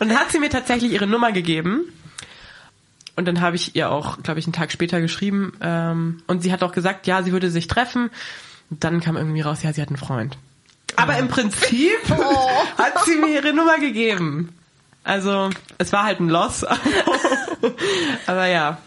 Und 0.00 0.08
dann 0.10 0.18
hat 0.18 0.30
sie 0.32 0.38
mir 0.38 0.50
tatsächlich 0.50 0.92
ihre 0.92 1.06
Nummer 1.06 1.32
gegeben. 1.32 1.80
Und 3.18 3.24
dann 3.24 3.40
habe 3.40 3.56
ich 3.56 3.74
ihr 3.74 3.90
auch, 3.90 4.22
glaube 4.22 4.38
ich, 4.38 4.46
einen 4.46 4.52
Tag 4.52 4.70
später 4.70 5.00
geschrieben. 5.00 5.52
Ähm, 5.60 6.22
und 6.28 6.40
sie 6.40 6.52
hat 6.52 6.62
auch 6.62 6.70
gesagt, 6.70 7.08
ja, 7.08 7.24
sie 7.24 7.32
würde 7.32 7.50
sich 7.50 7.66
treffen. 7.66 8.10
Und 8.70 8.84
dann 8.84 9.00
kam 9.00 9.16
irgendwie 9.16 9.40
raus, 9.40 9.64
ja, 9.64 9.72
sie 9.72 9.82
hat 9.82 9.88
einen 9.88 9.96
Freund. 9.96 10.38
Aber 10.94 11.18
im 11.18 11.26
Prinzip 11.26 11.98
hat 12.78 13.04
sie 13.06 13.16
mir 13.16 13.34
ihre 13.34 13.52
Nummer 13.52 13.80
gegeben. 13.80 14.50
Also, 15.02 15.50
es 15.78 15.92
war 15.92 16.04
halt 16.04 16.20
ein 16.20 16.28
Loss. 16.28 16.64
Aber 18.28 18.46
ja. 18.46 18.78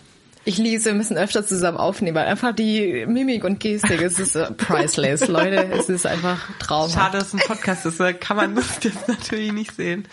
Ich 0.46 0.60
es, 0.60 0.86
wir 0.86 0.94
müssen 0.94 1.18
öfter 1.18 1.46
zusammen 1.46 1.78
aufnehmen, 1.78 2.16
weil 2.16 2.28
einfach 2.28 2.56
die 2.56 3.06
Mimik 3.06 3.44
und 3.44 3.60
Gestik, 3.60 4.02
es 4.02 4.18
ist 4.18 4.38
äh, 4.38 4.50
priceless, 4.54 5.28
Leute. 5.28 5.70
Es 5.74 5.90
ist 5.90 6.08
einfach 6.08 6.40
traumhaft. 6.58 6.94
Schade, 6.94 7.18
dass 7.18 7.28
es 7.28 7.34
ein 7.34 7.42
Podcast 7.46 7.86
ist, 7.86 8.00
da 8.00 8.14
kann 8.14 8.38
man 8.38 8.56
das 8.56 8.82
jetzt 8.82 9.10
natürlich 9.10 9.52
nicht 9.52 9.76
sehen. 9.76 10.08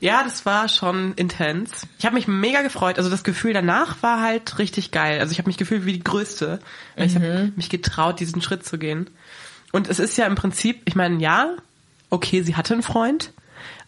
Ja, 0.00 0.22
das 0.22 0.44
war 0.44 0.68
schon 0.68 1.14
intens. 1.14 1.86
Ich 1.98 2.04
habe 2.04 2.14
mich 2.14 2.28
mega 2.28 2.62
gefreut. 2.62 2.98
Also 2.98 3.08
das 3.10 3.24
Gefühl 3.24 3.52
danach 3.52 4.02
war 4.02 4.20
halt 4.20 4.58
richtig 4.58 4.90
geil. 4.90 5.20
Also 5.20 5.32
ich 5.32 5.38
habe 5.38 5.48
mich 5.48 5.56
gefühlt 5.56 5.86
wie 5.86 5.94
die 5.94 6.04
Größte. 6.04 6.58
Weil 6.96 7.06
Ich 7.06 7.14
habe 7.14 7.52
mich 7.56 7.70
getraut, 7.70 8.20
diesen 8.20 8.42
Schritt 8.42 8.66
zu 8.66 8.78
gehen. 8.78 9.08
Und 9.72 9.88
es 9.88 9.98
ist 9.98 10.16
ja 10.18 10.26
im 10.26 10.34
Prinzip, 10.34 10.82
ich 10.84 10.94
meine, 10.94 11.20
ja, 11.20 11.50
okay, 12.10 12.42
sie 12.42 12.54
hatte 12.54 12.74
einen 12.74 12.82
Freund, 12.82 13.32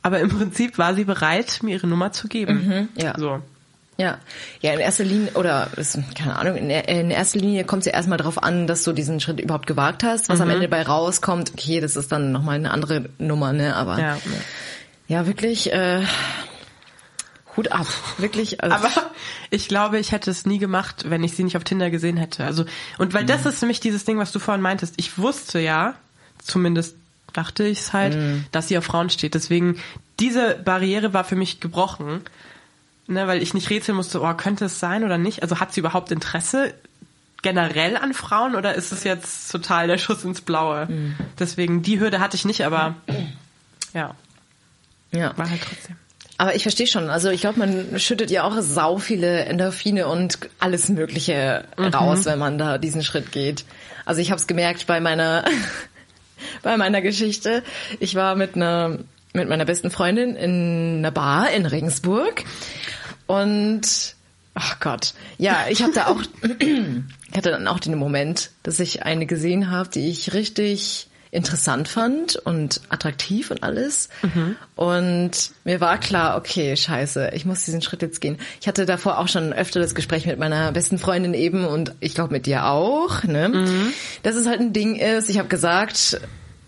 aber 0.03 0.21
im 0.21 0.31
Prinzip 0.31 0.79
war 0.79 0.95
sie 0.95 1.05
bereit, 1.05 1.61
mir 1.63 1.77
ihre 1.77 1.87
Nummer 1.87 2.13
zu 2.13 2.29
geben. 2.29 2.89
ja. 2.97 3.15
So. 3.19 3.41
Ja, 3.99 4.19
ja, 4.61 4.75
in 4.75 4.81
erster 4.81 5.05
Linie, 5.05 5.33
oder 5.33 5.71
keine 6.15 6.37
Ahnung, 6.37 6.57
in, 6.57 6.69
in 6.69 7.11
erster 7.11 7.39
Linie 7.39 7.65
kommt 7.65 7.81
es 7.81 7.87
ja 7.87 7.93
erstmal 7.93 8.19
darauf 8.19 8.43
an, 8.43 8.67
dass 8.67 8.85
du 8.85 8.93
diesen 8.93 9.21
Schritt 9.21 9.41
überhaupt 9.41 9.67
gewagt 9.67 10.03
hast. 10.03 10.29
Was 10.29 10.41
am 10.43 10.51
Ende 10.51 10.69
bei 10.69 10.83
rauskommt, 10.83 11.53
okay, 11.55 11.81
das 11.81 11.97
ist 11.97 12.13
dann 12.13 12.31
nochmal 12.31 12.57
eine 12.57 12.73
andere 12.73 13.09
Nummer, 13.19 13.55
ne? 13.55 13.75
Aber 13.75 13.99
ja, 13.99 14.19
Ja. 15.09 15.27
wirklich, 15.27 15.73
äh, 15.73 16.05
Hut 17.57 17.73
ab. 17.73 17.87
Wirklich. 18.19 18.63
Also, 18.63 18.77
Aber 18.77 18.91
ich 19.51 19.69
glaube, 19.69 19.99
ich 19.99 20.13
hätte 20.13 20.31
es 20.31 20.47
nie 20.47 20.59
gemacht, 20.59 21.07
wenn 21.09 21.25
ich 21.25 21.35
sie 21.35 21.45
nicht 21.45 21.57
auf 21.57 21.65
Tinder 21.65 21.91
gesehen 21.91 22.17
hätte. 22.17 22.45
Also 22.45 22.65
und 22.99 23.15
weil 23.15 23.25
das 23.25 23.47
ist 23.47 23.63
nämlich 23.63 23.81
dieses 23.81 24.05
Ding, 24.05 24.19
was 24.19 24.33
du 24.33 24.39
vorhin 24.39 24.63
meintest. 24.63 24.95
Ich 24.99 25.19
wusste 25.19 25.59
ja, 25.59 25.95
zumindest 26.43 26.97
dachte 27.33 27.65
ich 27.65 27.81
es 27.81 27.93
halt, 27.93 28.17
dass 28.53 28.69
sie 28.69 28.79
auf 28.79 28.85
Frauen 28.85 29.11
steht. 29.11 29.35
Deswegen 29.35 29.79
diese 30.21 30.55
Barriere 30.65 31.13
war 31.13 31.25
für 31.25 31.37
mich 31.37 31.61
gebrochen, 31.61 32.23
ne, 33.07 33.27
weil 33.27 33.43
ich 33.43 33.53
nicht 33.53 33.69
rätseln 33.71 33.97
musste, 33.97 34.23
oh, 34.23 34.35
könnte 34.35 34.67
es 34.67 34.81
sein 34.81 35.05
oder 35.05 35.19
nicht. 35.19 35.43
Also 35.43 35.61
hat 35.61 35.73
sie 35.73 35.81
überhaupt 35.81 36.11
Interesse 36.11 36.75
generell 37.43 37.97
an 37.97 38.15
Frauen 38.15 38.57
oder 38.57 38.75
ist 38.75 38.91
es 38.93 39.05
jetzt 39.05 39.53
total 39.53 39.87
der 39.87 39.99
Schuss 39.99 40.25
ins 40.25 40.41
Blaue? 40.41 40.89
Deswegen 41.39 41.83
die 41.83 42.01
Hürde 42.01 42.21
hatte 42.21 42.37
ich 42.37 42.45
nicht, 42.45 42.65
aber 42.65 42.95
ja, 43.93 44.15
ja. 45.16 45.37
war 45.37 45.50
halt 45.50 45.61
trotzdem. 45.62 45.96
Aber 46.38 46.54
ich 46.54 46.62
verstehe 46.62 46.87
schon. 46.87 47.08
Also 47.08 47.30
ich 47.30 47.40
glaube, 47.40 47.58
man 47.58 47.99
schüttet 47.99 48.30
ja 48.30 48.44
auch 48.44 48.56
sau 48.61 48.99
viele 48.99 49.46
Endorphine 49.46 50.06
und 50.06 50.38
alles 50.58 50.88
Mögliche 50.88 51.64
raus, 51.78 52.26
wenn 52.26 52.38
man 52.38 52.58
da 52.58 52.78
diesen 52.78 53.02
Schritt 53.02 53.32
geht. 53.32 53.64
Also 54.04 54.20
ich 54.20 54.30
habe 54.30 54.38
es 54.38 54.46
gemerkt 54.46 54.87
bei 54.87 55.00
meiner 55.00 55.44
bei 56.62 56.76
meiner 56.76 57.00
Geschichte. 57.00 57.62
Ich 58.00 58.14
war 58.14 58.35
mit 58.35 58.54
einer 58.54 58.99
mit 59.32 59.49
meiner 59.49 59.64
besten 59.64 59.90
Freundin 59.90 60.37
in 60.37 60.99
einer 60.99 61.11
Bar 61.11 61.50
in 61.50 61.66
Regensburg 61.66 62.44
und 63.26 64.14
ach 64.54 64.80
Gott, 64.80 65.14
ja, 65.38 65.66
ich 65.68 65.82
habe 65.82 65.92
da 65.92 66.06
auch 66.06 66.23
ich 66.58 67.37
hatte 67.37 67.50
dann 67.50 67.68
auch 67.68 67.80
den 67.80 67.96
Moment, 67.96 68.50
dass 68.62 68.80
ich 68.80 69.02
eine 69.04 69.26
gesehen 69.26 69.70
habe, 69.70 69.88
die 69.88 70.08
ich 70.11 70.35
richtig 70.35 71.08
interessant 71.37 71.87
fand 71.87 72.37
und 72.37 72.81
attraktiv 72.88 73.50
und 73.50 73.62
alles. 73.62 74.09
Und 74.75 75.31
mir 75.64 75.81
war 75.81 75.99
klar, 75.99 76.37
okay, 76.37 76.76
scheiße, 76.76 77.31
ich 77.35 77.45
muss 77.45 77.64
diesen 77.64 77.83
Schritt 77.83 78.02
jetzt 78.02 78.21
gehen. 78.21 78.38
Ich 78.61 78.66
hatte 78.66 78.87
davor 78.87 79.19
auch 79.19 79.28
schon 79.28 79.52
öfter 79.52 79.78
das 79.78 79.95
Gespräch 79.95 80.26
mit 80.26 80.38
meiner 80.38 80.73
besten 80.73 80.99
Freundin 80.99 81.35
eben 81.35 81.64
und 81.64 81.95
ich 82.00 82.14
glaube 82.14 82.33
mit 82.33 82.47
dir 82.47 82.66
auch, 82.66 83.23
ne? 83.25 83.50
Dass 84.23 84.35
es 84.35 84.47
halt 84.47 84.61
ein 84.61 84.73
Ding 84.73 84.97
ist. 84.97 85.28
Ich 85.28 85.38
habe 85.38 85.49
gesagt, 85.49 86.21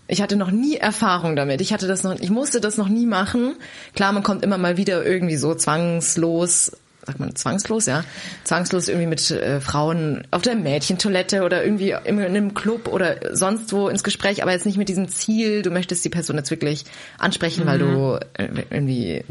ich 0.07 0.21
hatte 0.21 0.35
noch 0.35 0.51
nie 0.51 0.77
Erfahrung 0.77 1.35
damit. 1.35 1.61
Ich 1.61 1.73
hatte 1.73 1.87
das 1.87 2.03
noch, 2.03 2.19
ich 2.19 2.29
musste 2.29 2.61
das 2.61 2.77
noch 2.77 2.89
nie 2.89 3.05
machen. 3.05 3.55
Klar, 3.95 4.11
man 4.11 4.23
kommt 4.23 4.43
immer 4.43 4.57
mal 4.57 4.77
wieder 4.77 5.05
irgendwie 5.05 5.37
so 5.37 5.55
zwangslos 5.55 6.71
sagt 7.09 7.19
man 7.19 7.35
zwangslos, 7.35 7.87
ja, 7.87 8.03
zwangslos 8.43 8.87
irgendwie 8.87 9.07
mit 9.07 9.31
äh, 9.31 9.59
Frauen 9.59 10.27
auf 10.29 10.43
der 10.43 10.55
Mädchentoilette 10.55 11.43
oder 11.43 11.63
irgendwie 11.63 11.95
in 12.05 12.19
einem 12.19 12.53
Club 12.53 12.87
oder 12.87 13.35
sonst 13.35 13.73
wo 13.73 13.87
ins 13.87 14.03
Gespräch, 14.03 14.43
aber 14.43 14.51
jetzt 14.51 14.67
nicht 14.67 14.77
mit 14.77 14.89
diesem 14.89 15.09
Ziel, 15.09 15.63
du 15.63 15.71
möchtest 15.71 16.05
die 16.05 16.09
Person 16.09 16.37
jetzt 16.37 16.51
wirklich 16.51 16.85
ansprechen, 17.17 17.65
weil 17.65 17.79
du 17.79 18.19
äh, 18.33 18.47
irgendwie 18.69 19.23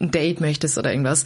ein 0.00 0.10
Date 0.10 0.40
möchtest 0.40 0.76
oder 0.76 0.90
irgendwas. 0.90 1.24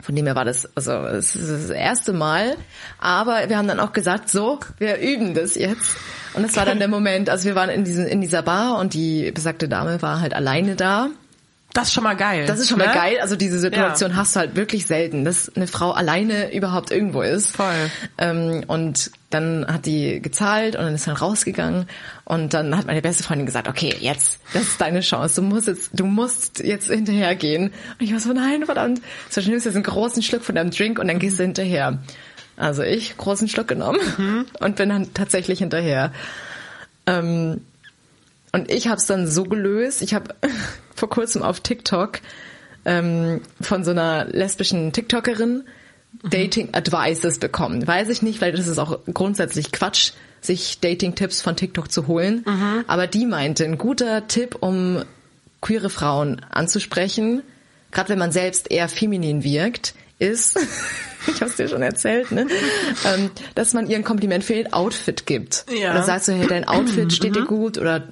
Von 0.00 0.16
dem 0.16 0.26
her 0.26 0.34
war 0.34 0.44
das, 0.44 0.68
also 0.74 0.92
es 0.92 1.36
ist 1.36 1.48
das 1.48 1.70
erste 1.70 2.12
Mal, 2.12 2.56
aber 2.98 3.48
wir 3.48 3.56
haben 3.56 3.68
dann 3.68 3.78
auch 3.78 3.92
gesagt, 3.92 4.30
so, 4.30 4.58
wir 4.78 4.98
üben 4.98 5.34
das 5.34 5.54
jetzt. 5.54 5.96
Und 6.34 6.42
das 6.42 6.56
war 6.56 6.64
dann 6.64 6.78
der 6.78 6.88
Moment, 6.96 7.30
also 7.30 7.44
wir 7.44 7.54
waren 7.54 7.70
in, 7.70 7.84
diesen, 7.84 8.06
in 8.06 8.20
dieser 8.20 8.42
Bar 8.42 8.78
und 8.78 8.94
die 8.94 9.30
besagte 9.30 9.68
Dame 9.68 10.02
war 10.02 10.20
halt 10.20 10.34
alleine 10.34 10.74
da. 10.74 11.10
Das 11.74 11.88
ist 11.88 11.94
schon 11.94 12.04
mal 12.04 12.16
geil. 12.16 12.46
Das 12.46 12.58
ist 12.58 12.68
schon 12.68 12.78
mal 12.78 12.88
ne? 12.88 12.94
geil. 12.94 13.18
Also 13.20 13.36
diese 13.36 13.58
Situation 13.58 14.10
Ja. 14.12 14.16
hast 14.16 14.34
du 14.34 14.40
halt 14.40 14.56
wirklich 14.56 14.86
selten, 14.86 15.24
dass 15.24 15.54
eine 15.54 15.66
Frau 15.66 15.92
alleine 15.92 16.52
überhaupt 16.54 16.90
irgendwo 16.90 17.20
ist. 17.22 17.54
Voll. 17.54 17.90
Ähm, 18.16 18.64
und 18.66 19.10
dann 19.30 19.66
hat 19.68 19.84
die 19.84 20.20
gezahlt 20.22 20.76
und 20.76 20.84
dann 20.84 20.94
ist 20.94 21.06
dann 21.06 21.16
rausgegangen 21.16 21.86
und 22.24 22.54
dann 22.54 22.76
hat 22.76 22.86
meine 22.86 23.02
beste 23.02 23.22
Freundin 23.22 23.44
gesagt, 23.44 23.68
okay, 23.68 23.94
jetzt, 24.00 24.40
das 24.54 24.62
ist 24.62 24.80
deine 24.80 25.00
Chance. 25.00 25.42
Du 25.42 25.46
musst 25.46 25.66
jetzt, 25.68 25.90
du 25.92 26.06
musst 26.06 26.60
jetzt 26.64 26.88
hinterhergehen. 26.88 27.64
Und 27.64 28.00
ich 28.00 28.12
war 28.12 28.20
so, 28.20 28.32
nein, 28.32 28.64
verdammt. 28.64 29.02
So, 29.28 29.42
du 29.42 29.50
nimmst 29.50 29.66
jetzt 29.66 29.74
einen 29.74 29.84
großen 29.84 30.22
Schluck 30.22 30.42
von 30.42 30.54
deinem 30.54 30.70
Drink 30.70 30.98
und 30.98 31.06
dann 31.08 31.18
gehst 31.18 31.38
du 31.38 31.42
hinterher. 31.42 31.98
Also 32.56 32.82
ich, 32.82 33.16
großen 33.18 33.46
Schluck 33.46 33.68
genommen 33.68 34.00
und 34.58 34.76
bin 34.76 34.88
dann 34.88 35.12
tatsächlich 35.14 35.60
hinterher. 35.60 36.12
Ähm, 37.06 37.60
und 38.52 38.70
ich 38.70 38.88
habe 38.88 38.96
es 38.96 39.06
dann 39.06 39.26
so 39.26 39.44
gelöst. 39.44 40.02
Ich 40.02 40.14
habe 40.14 40.34
vor 40.94 41.08
kurzem 41.08 41.42
auf 41.42 41.60
TikTok 41.60 42.20
ähm, 42.84 43.40
von 43.60 43.84
so 43.84 43.90
einer 43.90 44.24
lesbischen 44.26 44.92
TikTokerin 44.92 45.64
Dating 46.22 46.70
Advices 46.72 47.38
bekommen. 47.38 47.86
Weiß 47.86 48.08
ich 48.08 48.22
nicht, 48.22 48.40
weil 48.40 48.52
das 48.52 48.66
ist 48.66 48.78
auch 48.78 48.98
grundsätzlich 49.12 49.72
Quatsch, 49.72 50.12
sich 50.40 50.80
Dating-Tipps 50.80 51.42
von 51.42 51.56
TikTok 51.56 51.92
zu 51.92 52.06
holen. 52.06 52.44
Aber 52.86 53.06
die 53.06 53.26
meinte, 53.26 53.64
ein 53.64 53.76
guter 53.76 54.26
Tipp, 54.26 54.56
um 54.60 55.02
queere 55.60 55.90
Frauen 55.90 56.40
anzusprechen, 56.50 57.42
gerade 57.90 58.10
wenn 58.10 58.18
man 58.18 58.32
selbst 58.32 58.70
eher 58.70 58.88
feminin 58.88 59.44
wirkt, 59.44 59.94
ist, 60.18 60.58
ich 61.26 61.40
habe 61.40 61.50
es 61.50 61.56
dir 61.56 61.68
schon 61.68 61.82
erzählt, 61.82 62.30
ne, 62.32 62.46
ähm, 63.04 63.30
dass 63.54 63.72
man 63.74 63.88
ihr 63.88 63.96
ein 63.96 64.04
Kompliment 64.04 64.44
für 64.44 64.54
ihr 64.54 64.74
Outfit 64.74 65.26
gibt. 65.26 65.66
Ja. 65.80 65.92
Oder 65.92 66.02
sagst 66.02 66.28
du, 66.28 66.32
hey, 66.32 66.46
dein 66.46 66.66
Outfit 66.66 67.12
steht 67.12 67.36
dir 67.36 67.44
gut 67.44 67.78
oder 67.78 68.08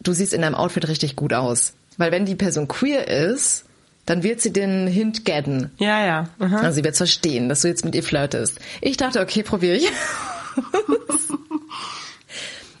du 0.00 0.12
siehst 0.12 0.32
in 0.34 0.42
deinem 0.42 0.54
Outfit 0.54 0.88
richtig 0.88 1.16
gut 1.16 1.32
aus. 1.32 1.74
Weil 1.96 2.12
wenn 2.12 2.24
die 2.26 2.34
Person 2.36 2.68
queer 2.68 3.08
ist, 3.08 3.64
dann 4.06 4.22
wird 4.22 4.40
sie 4.40 4.52
den 4.52 4.86
Hint 4.86 5.24
getten. 5.24 5.70
Ja, 5.78 6.04
ja. 6.06 6.28
Aha. 6.38 6.56
Also 6.60 6.76
sie 6.76 6.84
wird 6.84 6.96
verstehen, 6.96 7.48
dass 7.48 7.60
du 7.62 7.68
jetzt 7.68 7.84
mit 7.84 7.94
ihr 7.94 8.02
flirtest. 8.02 8.58
Ich 8.80 8.96
dachte, 8.96 9.20
okay, 9.20 9.42
probiere 9.42 9.76
ich. 9.76 9.88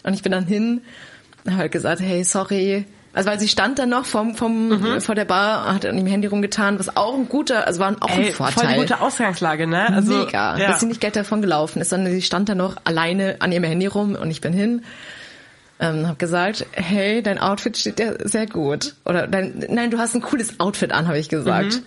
und 0.04 0.14
ich 0.14 0.22
bin 0.22 0.32
dann 0.32 0.46
hin, 0.46 0.80
habe 1.46 1.56
halt 1.58 1.72
gesagt, 1.72 2.00
hey, 2.00 2.24
sorry. 2.24 2.84
Also 3.14 3.30
weil 3.30 3.40
sie 3.40 3.48
stand 3.48 3.78
dann 3.78 3.88
noch 3.88 4.04
vom, 4.04 4.36
vom, 4.36 4.68
Mhm. 4.68 5.00
vor 5.00 5.14
der 5.14 5.24
Bar, 5.24 5.74
hat 5.74 5.84
an 5.86 5.96
dem 5.96 6.06
Handy 6.06 6.28
rumgetan, 6.28 6.78
was 6.78 6.96
auch 6.96 7.14
ein 7.14 7.28
guter, 7.28 7.66
also 7.66 7.80
war 7.80 7.96
auch 8.00 8.10
Ey, 8.10 8.26
ein 8.28 8.32
voll 8.32 8.52
Vorteil. 8.52 8.74
die 8.74 8.80
gute 8.80 9.00
Ausgangslage, 9.00 9.66
ne? 9.66 9.88
Also, 9.92 10.12
Mega, 10.24 10.56
Ja. 10.56 10.68
dass 10.68 10.80
sie 10.80 10.86
nicht 10.86 11.00
gleich 11.00 11.12
davon 11.14 11.40
gelaufen 11.42 11.80
ist, 11.80 11.90
sondern 11.90 12.12
sie 12.12 12.22
stand 12.22 12.48
da 12.48 12.54
noch 12.54 12.76
alleine 12.84 13.36
an 13.40 13.50
ihrem 13.50 13.64
Handy 13.64 13.86
rum 13.86 14.14
und 14.14 14.30
ich 14.30 14.40
bin 14.40 14.52
hin, 14.52 14.84
ähm, 15.80 16.06
habe 16.06 16.16
gesagt, 16.16 16.66
hey, 16.72 17.22
dein 17.22 17.38
Outfit 17.38 17.76
steht 17.76 17.98
dir 17.98 18.18
sehr 18.24 18.46
gut. 18.46 18.94
Oder 19.04 19.26
dein, 19.26 19.64
nein, 19.68 19.90
du 19.90 19.98
hast 19.98 20.14
ein 20.14 20.22
cooles 20.22 20.58
Outfit 20.60 20.92
an, 20.92 21.06
habe 21.06 21.18
ich 21.18 21.28
gesagt. 21.28 21.74
Mhm. 21.74 21.84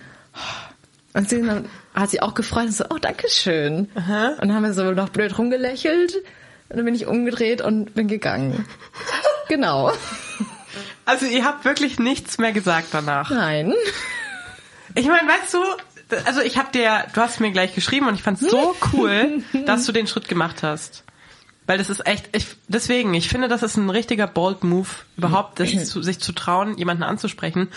Und 1.14 1.28
sie 1.28 1.42
dann, 1.42 1.68
hat 1.94 2.10
sie 2.10 2.22
auch 2.22 2.34
gefreut 2.34 2.66
und 2.66 2.74
so, 2.74 2.84
oh, 2.88 2.98
danke 2.98 3.28
schön. 3.28 3.90
Und 3.94 4.48
dann 4.48 4.54
haben 4.54 4.64
wir 4.64 4.72
so 4.72 4.92
noch 4.92 5.10
blöd 5.10 5.36
rumgelächelt. 5.36 6.14
Und 6.68 6.76
dann 6.76 6.84
bin 6.86 6.94
ich 6.94 7.06
umgedreht 7.06 7.60
und 7.60 7.94
bin 7.94 8.08
gegangen. 8.08 8.64
Genau. 9.48 9.92
Also 11.04 11.26
ihr 11.26 11.44
habt 11.44 11.66
wirklich 11.66 11.98
nichts 11.98 12.38
mehr 12.38 12.52
gesagt 12.52 12.88
danach. 12.92 13.30
Nein. 13.30 13.74
Ich 14.94 15.06
meine, 15.06 15.28
weißt 15.28 15.52
du, 15.52 15.58
also 16.24 16.40
ich 16.40 16.56
hab 16.56 16.72
dir, 16.72 17.04
du 17.12 17.20
hast 17.20 17.40
mir 17.40 17.50
gleich 17.50 17.74
geschrieben 17.74 18.06
und 18.06 18.14
ich 18.14 18.22
fand's 18.22 18.40
so 18.40 18.74
cool, 18.92 19.42
dass 19.66 19.84
du 19.84 19.92
den 19.92 20.06
Schritt 20.06 20.28
gemacht 20.28 20.62
hast. 20.62 21.04
Weil 21.72 21.78
das 21.78 21.88
ist 21.88 22.06
echt, 22.06 22.28
ich, 22.36 22.44
deswegen, 22.68 23.14
ich 23.14 23.30
finde, 23.30 23.48
das 23.48 23.62
ist 23.62 23.78
ein 23.78 23.88
richtiger 23.88 24.26
bold 24.26 24.62
Move, 24.62 24.88
überhaupt 25.16 25.58
das 25.58 25.70
zu, 25.88 26.02
sich 26.02 26.18
zu 26.18 26.32
trauen, 26.32 26.76
jemanden 26.76 27.02
anzusprechen. 27.02 27.68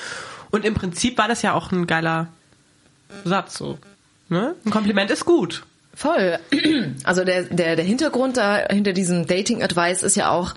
Und 0.52 0.66
im 0.66 0.74
Prinzip 0.74 1.18
war 1.18 1.30
das 1.30 1.42
ja 1.44 1.54
auch 1.54 1.72
ein 1.72 1.88
geiler 1.88 2.28
Satz 3.24 3.58
so. 3.58 3.78
Ne? 4.28 4.54
Ein 4.66 4.70
Kompliment 4.72 5.12
ist 5.12 5.24
gut. 5.24 5.64
Voll. 5.94 6.40
Also 7.06 7.24
der, 7.24 7.44
der, 7.44 7.78
der 7.78 7.86
Hintergrund 7.86 8.36
da 8.36 8.58
hinter 8.70 8.92
diesem 8.92 9.28
Dating-Advice 9.28 10.04
ist 10.04 10.16
ja 10.18 10.30
auch, 10.30 10.56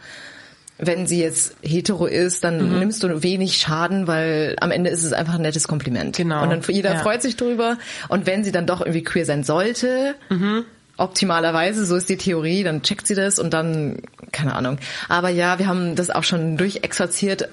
wenn 0.79 1.07
sie 1.07 1.21
jetzt 1.23 1.55
hetero 1.63 2.07
ist, 2.07 2.43
dann 2.43 2.73
Mhm. 2.73 2.79
nimmst 2.81 3.05
du 3.05 3.23
wenig 3.23 3.59
Schaden, 3.59 4.09
weil 4.09 4.57
am 4.61 4.73
Ende 4.73 4.91
ist 4.91 5.05
es 5.05 5.13
einfach 5.13 5.35
ein 5.35 5.43
nettes 5.43 5.69
Kompliment. 5.69 6.17
Genau. 6.17 6.43
Und 6.43 6.51
dann 6.51 6.63
jeder 6.67 6.95
Ja. 6.95 6.99
freut 6.99 7.23
sich 7.23 7.37
drüber. 7.37 7.79
Und 8.09 8.27
wenn 8.27 8.43
sie 8.43 8.51
dann 8.51 8.67
doch 8.67 8.81
irgendwie 8.81 9.05
queer 9.05 9.25
sein 9.25 9.45
sollte, 9.45 10.17
Mhm. 10.29 10.65
Optimalerweise, 10.99 11.87
so 11.87 11.97
ist 11.97 12.09
die 12.09 12.17
Theorie, 12.17 12.65
dann 12.65 12.83
checkt 12.83 13.07
sie 13.07 13.15
das 13.15 13.39
und 13.39 13.55
dann, 13.55 14.03
keine 14.33 14.55
Ahnung. 14.55 14.79
Aber 15.09 15.31
ja, 15.31 15.59
wir 15.59 15.67
haben 15.67 15.97
das 15.97 16.11
auch 16.11 16.25
schon 16.25 16.57
durchexerziert. 16.57 17.49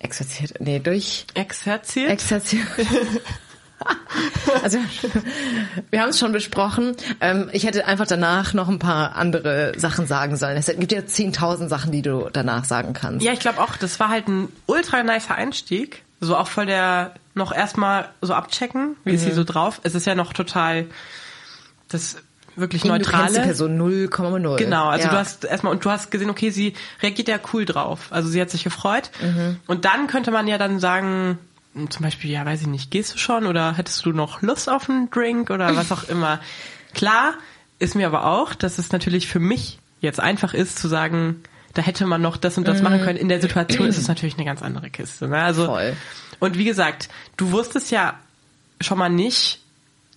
Exerziert? 0.00 0.54
Nee, 0.60 0.78
durch 0.78 1.26
Exerziert? 1.34 2.10
Exerziert. 2.10 2.66
Also 4.62 4.78
wir 5.90 6.02
haben 6.02 6.10
es 6.10 6.18
schon 6.18 6.32
besprochen. 6.32 6.94
Ähm, 7.20 7.48
ich 7.52 7.64
hätte 7.64 7.86
einfach 7.86 8.06
danach 8.06 8.52
noch 8.52 8.68
ein 8.68 8.78
paar 8.78 9.16
andere 9.16 9.72
Sachen 9.76 10.06
sagen 10.06 10.36
sollen. 10.36 10.56
Es 10.56 10.66
gibt 10.66 10.92
ja 10.92 11.00
10.000 11.00 11.68
Sachen, 11.68 11.92
die 11.92 12.02
du 12.02 12.28
danach 12.30 12.64
sagen 12.64 12.92
kannst. 12.92 13.24
Ja, 13.24 13.32
ich 13.32 13.40
glaube 13.40 13.60
auch, 13.60 13.76
das 13.76 13.98
war 13.98 14.10
halt 14.10 14.28
ein 14.28 14.48
ultra 14.66 15.02
nicer 15.02 15.34
Einstieg. 15.34 16.02
So 16.20 16.36
auch 16.36 16.48
voll 16.48 16.66
der 16.66 17.14
noch 17.34 17.52
erstmal 17.52 18.08
so 18.20 18.34
abchecken, 18.34 18.96
wie 19.04 19.14
ist 19.14 19.24
sie 19.24 19.32
so 19.32 19.44
drauf. 19.44 19.80
Es 19.84 19.94
ist 19.94 20.06
ja 20.06 20.14
noch 20.14 20.34
total 20.34 20.86
das 21.88 22.16
wirklich 22.56 22.82
Du 22.82 22.88
die 22.88 22.92
neutrale. 22.92 23.40
Person 23.40 23.80
0,0. 23.80 24.56
Genau, 24.56 24.88
also 24.88 25.06
ja. 25.06 25.10
du 25.10 25.18
hast 25.18 25.44
erstmal 25.44 25.72
und 25.72 25.84
du 25.84 25.90
hast 25.90 26.10
gesehen, 26.10 26.30
okay, 26.30 26.50
sie 26.50 26.74
reagiert 27.02 27.28
ja 27.28 27.38
cool 27.52 27.64
drauf. 27.64 28.08
Also 28.10 28.28
sie 28.28 28.40
hat 28.40 28.50
sich 28.50 28.64
gefreut. 28.64 29.10
Mhm. 29.22 29.56
Und 29.66 29.84
dann 29.84 30.06
könnte 30.06 30.30
man 30.30 30.46
ja 30.48 30.58
dann 30.58 30.80
sagen, 30.80 31.38
zum 31.88 32.02
Beispiel, 32.02 32.30
ja, 32.30 32.44
weiß 32.44 32.62
ich 32.62 32.66
nicht, 32.66 32.90
gehst 32.90 33.14
du 33.14 33.18
schon 33.18 33.46
oder 33.46 33.76
hättest 33.76 34.04
du 34.04 34.10
noch 34.12 34.42
Lust 34.42 34.68
auf 34.68 34.90
einen 34.90 35.10
Drink 35.10 35.50
oder 35.50 35.76
was 35.76 35.92
auch 35.92 36.08
immer. 36.08 36.40
Klar 36.94 37.34
ist 37.78 37.94
mir 37.94 38.06
aber 38.06 38.26
auch, 38.26 38.54
dass 38.54 38.78
es 38.78 38.92
natürlich 38.92 39.26
für 39.28 39.40
mich 39.40 39.78
jetzt 40.00 40.20
einfach 40.20 40.54
ist 40.54 40.78
zu 40.78 40.88
sagen, 40.88 41.42
da 41.74 41.82
hätte 41.82 42.04
man 42.06 42.20
noch 42.20 42.36
das 42.36 42.58
und 42.58 42.66
das 42.66 42.82
machen 42.82 43.00
können. 43.02 43.16
In 43.18 43.28
der 43.28 43.40
Situation 43.40 43.86
ist 43.86 43.96
es 43.98 44.08
natürlich 44.08 44.34
eine 44.36 44.44
ganz 44.44 44.62
andere 44.62 44.90
Kiste. 44.90 45.28
Ne? 45.28 45.38
Also, 45.38 45.62
Mhm. 45.62 45.66
Voll. 45.66 45.96
Und 46.40 46.58
wie 46.58 46.64
gesagt, 46.64 47.08
du 47.36 47.52
wusstest 47.52 47.90
ja 47.90 48.14
schon 48.80 48.98
mal 48.98 49.10
nicht, 49.10 49.60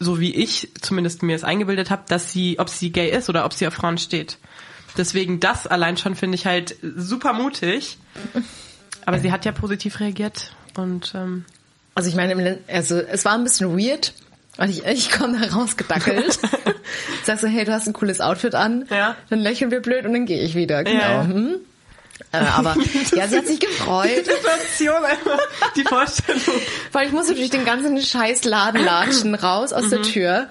so 0.03 0.19
wie 0.19 0.33
ich 0.33 0.69
zumindest 0.81 1.24
mir 1.24 1.36
es 1.36 1.43
eingebildet 1.43 1.89
habe, 1.89 2.03
dass 2.07 2.31
sie, 2.31 2.60
ob 2.60 2.69
sie 2.69 2.91
gay 2.91 3.10
ist 3.10 3.29
oder 3.29 3.45
ob 3.45 3.53
sie 3.53 3.67
auf 3.67 3.74
Frauen 3.74 3.98
steht. 3.98 4.38
Deswegen 4.98 5.39
das 5.39 5.65
allein 5.65 5.98
schon 5.98 6.15
finde 6.15 6.36
ich 6.36 6.45
halt 6.45 6.75
super 6.81 7.33
mutig. 7.33 7.98
Aber 9.05 9.19
sie 9.19 9.31
hat 9.31 9.45
ja 9.45 9.51
positiv 9.51 10.00
reagiert 10.00 10.53
und 10.75 11.13
ähm, 11.15 11.45
Also 11.95 12.10
ich 12.10 12.15
meine, 12.15 12.60
also 12.67 12.98
es 13.00 13.25
war 13.25 13.33
ein 13.33 13.43
bisschen 13.43 13.77
weird. 13.77 14.13
Und 14.57 14.69
ich, 14.69 14.86
ich 14.86 15.10
komme 15.10 15.39
da 15.39 15.48
rausgedackelt. 15.55 16.39
Sag 17.24 17.39
so, 17.39 17.48
hey, 17.48 17.65
du 17.65 17.74
hast 17.74 17.88
ein 17.88 17.93
cooles 17.93 18.22
Outfit 18.22 18.53
an. 18.53 18.86
Ja. 18.91 19.15
Dann 19.31 19.39
lächeln 19.39 19.72
wir 19.72 19.81
blöd 19.81 20.05
und 20.05 20.13
dann 20.13 20.27
gehe 20.27 20.41
ich 20.41 20.53
wieder. 20.53 20.83
Genau. 20.83 21.00
Ja. 21.00 21.24
Hm? 21.24 21.55
Äh, 22.32 22.38
aber 22.38 22.75
ja, 23.15 23.27
sie 23.27 23.38
hat 23.38 23.48
sich 23.48 23.60
gefreut. 23.60 24.25
Situation 24.25 25.03
einfach 25.03 25.39
die 25.75 25.84
Vorstellung. 25.84 26.41
Weil 26.91 27.08
ich 27.08 27.13
musste 27.13 27.36
durch 27.36 27.50
den 27.50 27.65
ganzen 27.65 28.00
scheiß 28.01 28.43
Laden 28.46 28.84
latschen, 28.84 29.36
raus 29.36 29.74
aus 29.74 29.89
der 29.89 30.00
Mhm. 30.00 30.03
Tür, 30.03 30.50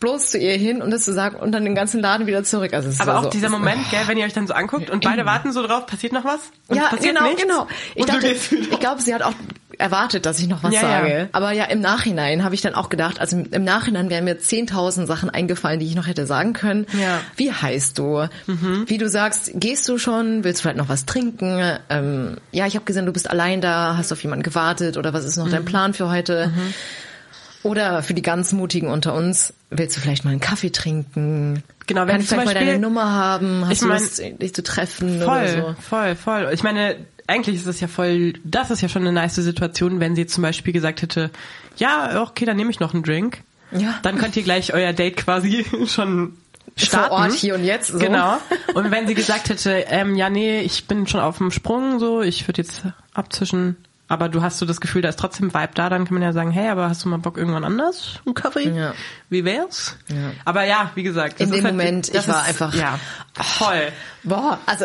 bloß 0.00 0.30
zu 0.32 0.38
ihr 0.38 0.52
hin 0.56 0.82
und 0.82 0.90
das 0.90 1.04
zu 1.04 1.12
sagen 1.12 1.36
und 1.36 1.52
dann 1.52 1.64
den 1.64 1.74
ganzen 1.74 2.00
Laden 2.00 2.26
wieder 2.26 2.44
zurück. 2.44 2.74
Also 2.74 2.88
es 2.88 3.00
Aber 3.00 3.18
auch 3.18 3.22
so, 3.24 3.30
dieser 3.30 3.48
Moment, 3.48 3.80
gell, 3.90 4.00
wenn 4.06 4.18
ihr 4.18 4.26
euch 4.26 4.34
dann 4.34 4.46
so 4.46 4.54
anguckt 4.54 4.90
und 4.90 5.04
beide 5.04 5.24
warten 5.24 5.52
so 5.52 5.66
drauf, 5.66 5.86
passiert 5.86 6.12
noch 6.12 6.24
was? 6.24 6.40
Und 6.68 6.76
Ja, 6.76 6.88
passiert 6.88 7.14
genau, 7.16 7.28
nichts? 7.28 7.42
genau. 7.42 7.66
Ich 7.94 8.02
und 8.02 8.08
dachte, 8.12 8.28
ich 8.28 8.80
glaube, 8.80 9.00
sie 9.00 9.14
hat 9.14 9.22
auch 9.22 9.32
erwartet, 9.78 10.26
dass 10.26 10.38
ich 10.38 10.48
noch 10.48 10.62
was 10.62 10.72
Ja, 10.74 10.80
sage. 10.80 11.18
ja. 11.18 11.26
Aber 11.32 11.52
ja, 11.52 11.64
im 11.64 11.80
Nachhinein 11.80 12.44
habe 12.44 12.54
ich 12.54 12.60
dann 12.62 12.74
auch 12.74 12.88
gedacht, 12.88 13.20
also 13.20 13.36
im 13.50 13.64
Nachhinein 13.64 14.10
wären 14.10 14.24
mir 14.24 14.38
10.000 14.38 15.06
Sachen 15.06 15.30
eingefallen, 15.30 15.80
die 15.80 15.86
ich 15.86 15.94
noch 15.94 16.06
hätte 16.06 16.26
sagen 16.26 16.52
können. 16.52 16.86
Ja. 16.92 17.16
Mhm. 17.16 17.20
Wie 17.36 17.52
heißt 17.52 17.98
du? 17.98 18.28
Wie 18.46 18.98
du 18.98 19.08
sagst, 19.08 19.50
gehst 19.54 19.88
du 19.88 19.98
schon? 19.98 20.44
Willst 20.44 20.60
du 20.60 20.62
vielleicht 20.62 20.78
noch 20.78 20.88
was 20.88 21.06
trinken? 21.06 21.60
Ähm, 21.90 22.36
ja, 22.52 22.66
ich 22.66 22.74
habe 22.74 22.84
gesehen, 22.84 23.06
du 23.06 23.12
bist 23.12 23.30
allein 23.30 23.60
da, 23.60 23.96
hast 23.96 24.12
auf 24.12 24.22
jemanden 24.22 24.42
gewartet 24.42 24.96
oder 24.96 25.12
was 25.12 25.24
ist 25.24 25.36
noch 25.36 25.48
dein 25.50 25.62
Mhm. 25.62 25.66
Plan 25.66 25.94
für 25.94 26.08
heute? 26.10 26.50
Oder 27.62 28.02
für 28.04 28.14
die 28.14 28.22
ganz 28.22 28.52
Mutigen 28.52 28.88
unter 28.88 29.12
uns, 29.14 29.52
willst 29.70 29.96
du 29.96 30.00
vielleicht 30.00 30.24
mal 30.24 30.30
einen 30.30 30.40
Kaffee 30.40 30.70
trinken? 30.70 31.64
Genau, 31.88 32.02
wenn 32.02 32.08
Kann 32.08 32.20
ich 32.20 32.28
vielleicht 32.28 32.44
mal 32.46 32.52
Beispiel- 32.54 32.66
deine 32.74 32.78
Nummer 32.78 33.10
haben? 33.12 33.62
Hast 33.64 33.72
Ich 33.72 33.78
du 33.80 33.86
mein- 33.86 34.00
Lust, 34.00 34.22
dich 34.40 34.54
zu 34.54 34.62
treffen 34.62 35.20
Voll, 35.20 35.38
oder 35.38 35.48
so? 35.48 35.74
voll, 35.80 36.14
voll. 36.14 36.50
Ich 36.52 36.62
meine, 36.62 36.96
eigentlich 37.26 37.56
ist 37.56 37.66
es 37.66 37.80
ja 37.80 37.88
voll, 37.88 38.34
das 38.44 38.70
ist 38.70 38.80
ja 38.80 38.88
schon 38.88 39.02
eine 39.02 39.12
nice 39.12 39.36
Situation, 39.36 40.00
wenn 40.00 40.14
sie 40.14 40.26
zum 40.26 40.42
Beispiel 40.42 40.72
gesagt 40.72 41.02
hätte, 41.02 41.30
ja, 41.76 42.22
okay, 42.22 42.44
dann 42.44 42.56
nehme 42.56 42.70
ich 42.70 42.80
noch 42.80 42.94
einen 42.94 43.02
Drink. 43.02 43.42
Ja. 43.72 43.98
Dann 44.02 44.18
könnt 44.18 44.36
ihr 44.36 44.42
gleich 44.42 44.72
euer 44.72 44.92
Date 44.92 45.16
quasi 45.16 45.64
schon 45.86 46.36
starten. 46.76 47.08
Vor 47.08 47.18
Ort, 47.18 47.32
hier 47.32 47.54
und 47.54 47.64
jetzt, 47.64 47.88
so. 47.88 47.98
Genau. 47.98 48.38
Und 48.74 48.90
wenn 48.90 49.06
sie 49.06 49.14
gesagt 49.16 49.48
hätte, 49.48 49.70
ähm, 49.88 50.14
ja, 50.16 50.30
nee, 50.30 50.60
ich 50.60 50.86
bin 50.86 51.06
schon 51.06 51.20
auf 51.20 51.38
dem 51.38 51.50
Sprung, 51.50 51.98
so, 51.98 52.22
ich 52.22 52.46
würde 52.46 52.62
jetzt 52.62 52.82
abzischen, 53.14 53.76
aber 54.08 54.28
du 54.28 54.40
hast 54.42 54.58
so 54.58 54.66
das 54.66 54.80
Gefühl, 54.80 55.02
da 55.02 55.08
ist 55.08 55.18
trotzdem 55.18 55.52
Vibe 55.52 55.70
da, 55.74 55.88
dann 55.88 56.04
kann 56.04 56.14
man 56.14 56.22
ja 56.22 56.32
sagen, 56.32 56.50
hey, 56.50 56.68
aber 56.68 56.88
hast 56.88 57.04
du 57.04 57.08
mal 57.08 57.18
Bock 57.18 57.36
irgendwann 57.36 57.64
anders, 57.64 58.20
einen 58.24 58.34
Kaffee? 58.34 58.68
Ja. 58.70 58.94
Wie 59.30 59.44
wär's? 59.44 59.96
Aber 60.44 60.64
ja, 60.64 60.90
wie 60.94 61.02
gesagt. 61.02 61.40
In 61.40 61.48
das 61.48 61.50
dem 61.50 61.58
ist 61.58 61.64
halt- 61.64 61.74
Moment, 61.76 62.14
das 62.14 62.24
ich 62.24 62.32
war 62.32 62.42
ist- 62.42 62.48
einfach- 62.48 62.74
ja, 62.74 62.98
voll. 63.34 63.92
Boah, 64.22 64.58
also 64.66 64.84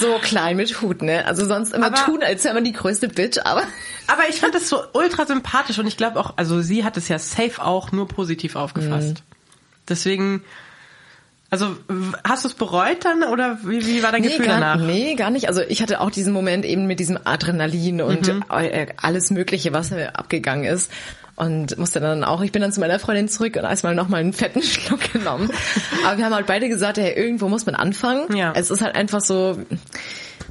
so 0.00 0.18
klein 0.20 0.56
mit 0.56 0.80
Hut, 0.82 1.02
ne? 1.02 1.24
Also 1.26 1.44
sonst 1.46 1.72
immer 1.74 1.86
Aber- 1.86 1.96
tun, 1.96 2.22
als 2.24 2.42
wäre 2.44 2.54
man 2.54 2.64
die 2.64 2.72
größte 2.72 3.08
Bitch, 3.08 3.38
aber 3.44 3.62
Aber 4.06 4.28
ich 4.28 4.40
fand 4.40 4.54
das 4.54 4.68
so 4.68 4.82
ultra 4.92 5.24
sympathisch 5.24 5.78
und 5.78 5.86
ich 5.86 5.96
glaube 5.96 6.20
auch, 6.20 6.34
also 6.36 6.60
sie 6.60 6.84
hat 6.84 6.96
es 6.98 7.08
ja 7.08 7.18
safe 7.18 7.62
auch 7.64 7.90
nur 7.90 8.06
positiv 8.06 8.54
aufgefasst. 8.54 9.22
Deswegen, 9.88 10.42
also 11.54 11.76
hast 12.24 12.42
du 12.44 12.48
es 12.48 12.54
bereut 12.54 13.04
dann 13.04 13.22
oder 13.22 13.58
wie, 13.62 13.86
wie 13.86 14.02
war 14.02 14.10
dein 14.10 14.22
nee, 14.22 14.28
Gefühl 14.28 14.46
gar, 14.46 14.58
danach? 14.60 14.84
nee, 14.84 15.14
gar 15.14 15.30
nicht. 15.30 15.46
Also 15.48 15.60
ich 15.62 15.80
hatte 15.80 16.00
auch 16.00 16.10
diesen 16.10 16.32
Moment 16.32 16.64
eben 16.64 16.86
mit 16.86 16.98
diesem 16.98 17.16
Adrenalin 17.22 18.02
und 18.02 18.26
Mhm. 18.26 18.44
äh, 18.50 18.86
alles 19.00 19.30
Mögliche, 19.30 19.72
was 19.72 19.90
mir 19.92 20.18
abgegangen 20.18 20.64
ist. 20.64 20.90
Und 21.36 21.78
musste 21.78 21.98
dann 22.00 22.22
auch, 22.24 22.42
ich 22.42 22.52
bin 22.52 22.62
dann 22.62 22.72
zu 22.72 22.78
meiner 22.80 22.98
Freundin 22.98 23.28
zurück 23.28 23.56
und 23.56 23.64
erstmal 23.64 23.94
nochmal 23.94 24.20
einen 24.20 24.32
fetten 24.32 24.62
Schluck 24.62 25.12
genommen. 25.12 25.48
Aber 26.04 26.16
wir 26.18 26.24
haben 26.24 26.34
halt 26.34 26.46
beide 26.46 26.68
gesagt, 26.68 26.96
hey, 26.98 27.12
irgendwo 27.12 27.48
muss 27.48 27.66
man 27.66 27.74
anfangen. 27.74 28.36
Ja. 28.36 28.52
Es 28.56 28.70
ist 28.70 28.80
halt 28.82 28.94
einfach 28.96 29.20
so, 29.20 29.58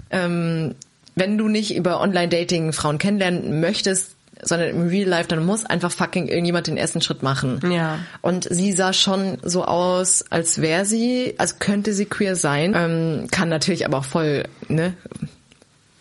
ähm, 0.09 0.75
wenn 1.15 1.37
du 1.37 1.47
nicht 1.47 1.75
über 1.75 2.01
Online-Dating 2.01 2.73
Frauen 2.73 2.97
kennenlernen 2.97 3.59
möchtest, 3.59 4.12
sondern 4.45 4.69
im 4.69 4.88
Real 4.88 5.08
Life, 5.08 5.27
dann 5.27 5.45
muss 5.45 5.65
einfach 5.65 5.91
fucking 5.91 6.27
irgendjemand 6.27 6.67
den 6.67 6.77
ersten 6.77 7.01
Schritt 7.01 7.23
machen. 7.23 7.60
Ja. 7.71 7.99
Und 8.21 8.47
sie 8.49 8.71
sah 8.71 8.93
schon 8.93 9.38
so 9.43 9.65
aus, 9.65 10.25
als 10.29 10.62
wäre 10.62 10.86
sie, 10.86 11.36
als 11.38 11.60
könnte 11.60 11.93
sie 11.93 12.06
queer 12.06 12.36
sein. 12.36 12.73
Ähm, 12.75 13.27
kann 13.32 13.49
natürlich 13.49 13.86
aber 13.86 13.99
auch 13.99 14.06
voll, 14.06 14.43
ne, 14.67 14.93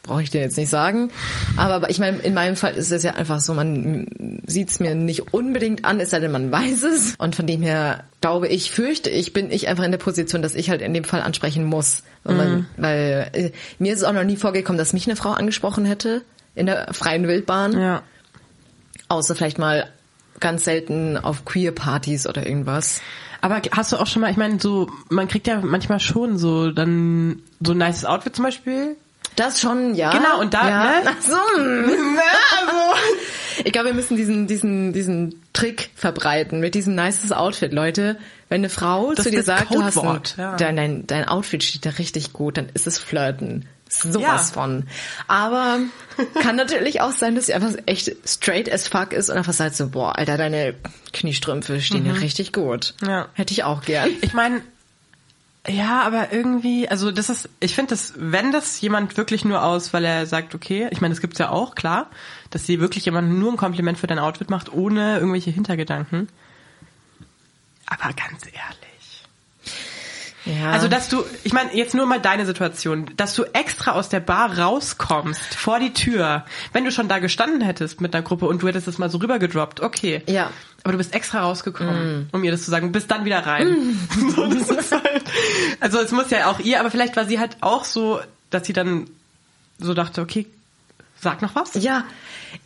brauche 0.03 0.23
ich 0.23 0.31
dir 0.31 0.41
jetzt 0.41 0.57
nicht 0.57 0.69
sagen. 0.69 1.11
Aber 1.57 1.89
ich 1.91 1.99
meine, 1.99 2.19
in 2.19 2.35
meinem 2.35 2.57
Fall 2.57 2.75
ist 2.75 2.91
es 2.91 3.03
ja 3.03 3.15
einfach 3.15 3.41
so, 3.41 3.55
man 3.55 4.41
sieht 4.47 4.71
es 4.71 4.81
mir 4.81 4.95
nicht 4.95 5.33
unbedingt 5.33 5.85
an, 5.85 6.01
es 6.01 6.11
sei 6.11 6.21
denn, 6.21 6.33
man 6.33 6.51
weiß 6.51 6.83
es. 6.83 7.15
Und 7.19 7.37
von 7.37 7.47
dem 7.47 7.63
her 7.63 8.05
glaube 8.21 8.49
ich, 8.49 8.71
fürchte 8.71 9.11
ich, 9.11 9.33
bin 9.33 9.51
ich 9.51 9.69
einfach 9.69 9.85
in 9.85 9.93
der 9.93 9.99
Position, 9.99 10.43
dass 10.43 10.55
ich 10.55 10.71
halt 10.71 10.83
in 10.83 10.93
dem 10.95 11.05
Fall 11.05 11.23
ansprechen 11.23 11.65
muss. 11.65 12.03
Weil, 12.25 12.37
man, 12.37 12.67
weil 12.77 13.31
äh, 13.33 13.51
mir 13.79 13.93
ist 13.93 14.01
es 14.01 14.05
auch 14.05 14.13
noch 14.13 14.25
nie 14.25 14.37
vorgekommen, 14.37 14.79
dass 14.79 14.93
mich 14.93 15.07
eine 15.07 15.17
Frau 15.17 15.31
angesprochen 15.31 15.85
hätte 15.85 16.23
in 16.55 16.67
der 16.67 16.93
freien 16.93 17.27
Wildbahn. 17.27 17.81
Ja. 17.81 18.03
Außer 19.13 19.35
vielleicht 19.35 19.59
mal 19.59 19.91
ganz 20.41 20.65
selten 20.65 21.17
auf 21.17 21.45
Queer-Partys 21.45 22.27
oder 22.27 22.47
irgendwas. 22.47 23.01
Aber 23.41 23.61
hast 23.73 23.93
du 23.93 23.97
auch 23.97 24.07
schon 24.07 24.23
mal, 24.23 24.31
ich 24.31 24.37
meine, 24.37 24.61
so, 24.61 24.91
man 25.09 25.29
kriegt 25.29 25.47
ja 25.47 25.61
manchmal 25.61 26.01
schon 26.01 26.39
so 26.39 26.71
dann 26.71 27.43
so 27.61 27.73
ein 27.73 27.79
nices 27.79 28.05
Outfit 28.05 28.37
zum 28.37 28.45
Beispiel. 28.45 28.97
Das 29.37 29.61
schon, 29.61 29.95
ja. 29.95 30.11
Genau, 30.11 30.41
und 30.41 30.55
da, 30.55 30.69
ja. 30.69 30.85
ne? 30.85 30.93
Ach 31.07 31.23
so. 31.23 31.37
hm. 31.57 32.19
Ich 33.65 33.73
glaube, 33.73 33.89
wir 33.89 33.95
müssen 33.95 34.17
diesen, 34.17 34.47
diesen, 34.47 34.93
diesen 34.93 35.43
Trick 35.53 35.91
verbreiten 35.95 36.61
mit 36.61 36.75
diesem 36.75 36.95
nices 36.95 37.33
Outfit, 37.33 37.73
Leute. 37.73 38.17
Wenn 38.49 38.63
eine 38.63 38.71
Frau 38.71 39.13
Das 39.13 39.25
zu 39.25 39.31
dir 39.31 39.43
sagt, 39.43 39.75
du 39.75 39.83
hast 39.83 39.99
ein, 39.99 40.21
ja. 40.39 40.57
dein, 40.57 40.77
dein, 40.77 41.07
dein 41.07 41.29
Outfit 41.29 41.63
steht 41.63 41.85
da 41.85 41.91
richtig 41.91 42.33
gut, 42.33 42.57
dann 42.57 42.69
ist 42.73 42.87
es 42.87 42.99
Flirten. 42.99 43.67
Sowas 43.93 44.23
Ja. 44.23 44.55
von. 44.55 44.87
Aber 45.29 45.79
kann 46.41 46.57
natürlich 46.57 47.01
auch 47.01 47.13
sein, 47.13 47.35
dass 47.35 47.47
sie 47.47 47.55
einfach 47.55 47.73
echt 47.87 48.11
straight 48.27 48.73
as 48.73 48.89
fuck 48.89 49.13
ist 49.13 49.29
und 49.31 49.37
einfach 49.37 49.53
sagt 49.53 49.75
so, 49.77 49.89
boah, 49.89 50.17
Alter, 50.19 50.37
deine 50.37 50.75
Kniestrümpfe 51.13 51.81
stehen 51.81 52.07
ja 52.07 52.13
richtig 52.15 52.53
gut. 52.53 52.95
Mhm. 53.03 53.09
Ja. 53.09 53.29
Hätte 53.35 53.53
ich 53.53 53.65
auch 53.65 53.83
gern. 53.83 54.11
Ich 54.23 54.33
meine, 54.33 54.63
Ja, 55.69 56.03
aber 56.03 56.33
irgendwie, 56.33 56.89
also 56.89 57.13
das 57.13 57.29
ist, 57.31 57.49
ich 57.61 57.75
finde 57.77 57.91
das, 57.91 58.15
wenn 58.17 58.51
das 58.51 58.81
jemand 58.81 59.17
wirklich 59.17 59.45
nur 59.45 59.63
aus, 59.63 59.93
weil 59.93 60.05
er 60.05 60.27
sagt, 60.27 60.57
okay, 60.57 60.89
ich 60.91 61.01
meine, 61.01 61.15
das 61.15 61.21
gibt's 61.21 61.39
ja 61.39 61.51
auch, 61.51 61.77
klar, 61.77 62.11
dass 62.51 62.67
sie 62.67 62.81
wirklich 62.81 63.05
jemanden 63.05 63.39
nur 63.39 63.53
ein 63.53 63.57
Kompliment 63.57 63.97
für 63.97 64.09
dein 64.09 64.19
Outfit 64.19 64.51
macht, 64.51 64.73
ohne 64.73 65.19
irgendwelche 65.19 65.51
Hintergedanken. 65.53 66.29
Aber 67.87 68.13
ganz 68.15 68.45
ehrlich. 68.47 68.92
Ja. 70.45 70.71
Also, 70.71 70.89
dass 70.89 71.09
du, 71.09 71.25
ich 71.45 71.53
meine, 71.53 71.75
jetzt 71.75 71.95
nur 71.95 72.07
mal 72.07 72.21
deine 72.21 72.47
Situation, 72.47 73.11
dass 73.17 73.35
du 73.35 73.45
extra 73.53 73.93
aus 73.93 74.09
der 74.09 74.21
Bar 74.21 74.59
rauskommst, 74.59 75.55
vor 75.55 75.79
die 75.79 75.93
Tür, 75.93 76.45
wenn 76.73 76.85
du 76.85 76.91
schon 76.91 77.09
da 77.09 77.19
gestanden 77.19 77.61
hättest 77.61 78.01
mit 78.01 78.15
einer 78.15 78.23
Gruppe 78.23 78.47
und 78.47 78.63
du 78.63 78.69
hättest 78.69 78.89
das 78.89 78.99
mal 78.99 79.09
so 79.09 79.19
rübergedroppt, 79.19 79.81
okay. 79.81 80.23
Ja. 80.27 80.51
Aber 80.83 80.93
du 80.93 80.99
bist 80.99 81.15
extra 81.15 81.43
rausgekommen, 81.43 82.29
um 82.33 82.43
ihr 82.43 82.51
das 82.51 82.65
zu 82.65 82.71
sagen, 82.71 82.91
bist 82.91 83.11
dann 83.11 83.25
wieder 83.25 83.47
rein. 83.47 83.99
so, 84.35 84.47
das 84.47 84.69
ist 84.69 84.93
halt, 84.93 85.23
also 85.79 86.01
es 86.01 86.11
muss 86.11 86.31
ja 86.31 86.51
auch 86.51 86.59
ihr, 86.59 86.81
aber 86.81 86.91
vielleicht 86.91 87.17
war 87.17 87.25
sie 87.25 87.39
halt 87.39 87.59
auch 87.61 87.85
so, 87.85 88.21
dass 88.51 88.67
sie 88.67 88.73
dann 88.73 89.09
so 89.79 89.95
dachte, 89.95 90.23
okay, 90.23 90.47
sag 91.21 91.41
noch 91.41 91.55
was. 91.55 91.75
Ja, 91.75 92.05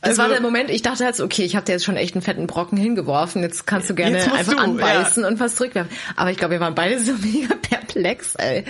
das 0.01 0.11
Also- 0.11 0.23
war 0.23 0.29
der 0.29 0.41
Moment, 0.41 0.71
ich 0.71 0.83
dachte 0.83 1.05
halt 1.05 1.17
so, 1.17 1.25
okay, 1.25 1.45
ich 1.45 1.57
habe 1.57 1.65
dir 1.67 1.73
jetzt 1.73 1.85
schon 1.85 1.97
echt 1.97 2.15
einen 2.15 2.23
fetten 2.23 2.47
Brocken 2.47 2.79
hingeworfen, 2.79 3.43
jetzt 3.43 3.67
kannst 3.67 3.89
du 3.91 3.95
gerne 3.95 4.19
einfach 4.33 4.55
du, 4.55 4.59
anbeißen 4.59 5.25
und 5.25 5.41
was 5.41 5.57
zurückwerfen. 5.57 5.91
Aber 6.17 6.31
ich 6.31 6.37
glaube, 6.37 6.53
wir 6.55 6.61
waren 6.61 6.75
beide 6.75 6.99
so 7.03 7.13
mega 7.23 7.55
perplex, 7.55 8.35
ey. 8.37 8.65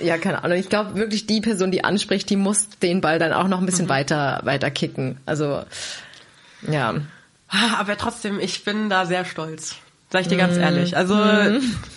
Ja, 0.00 0.18
keine 0.18 0.42
Ahnung. 0.42 0.58
Ich 0.58 0.68
glaube 0.68 0.96
wirklich, 0.96 1.26
die 1.26 1.40
Person, 1.40 1.70
die 1.70 1.84
anspricht, 1.84 2.28
die 2.28 2.36
muss 2.36 2.68
den 2.82 3.00
Ball 3.00 3.18
dann 3.18 3.32
auch 3.32 3.46
noch 3.48 3.58
ein 3.58 3.62
Mhm. 3.62 3.66
bisschen 3.66 3.88
weiter, 3.88 4.40
weiter 4.44 4.70
kicken. 4.70 5.18
Also, 5.26 5.62
ja. 6.68 6.94
Aber 7.78 7.96
trotzdem, 7.96 8.40
ich 8.40 8.64
bin 8.64 8.90
da 8.90 9.06
sehr 9.06 9.24
stolz. 9.24 9.76
Sag 10.10 10.22
ich 10.22 10.28
dir 10.28 10.36
ganz 10.38 10.56
ehrlich. 10.56 10.96
Also, 10.96 11.14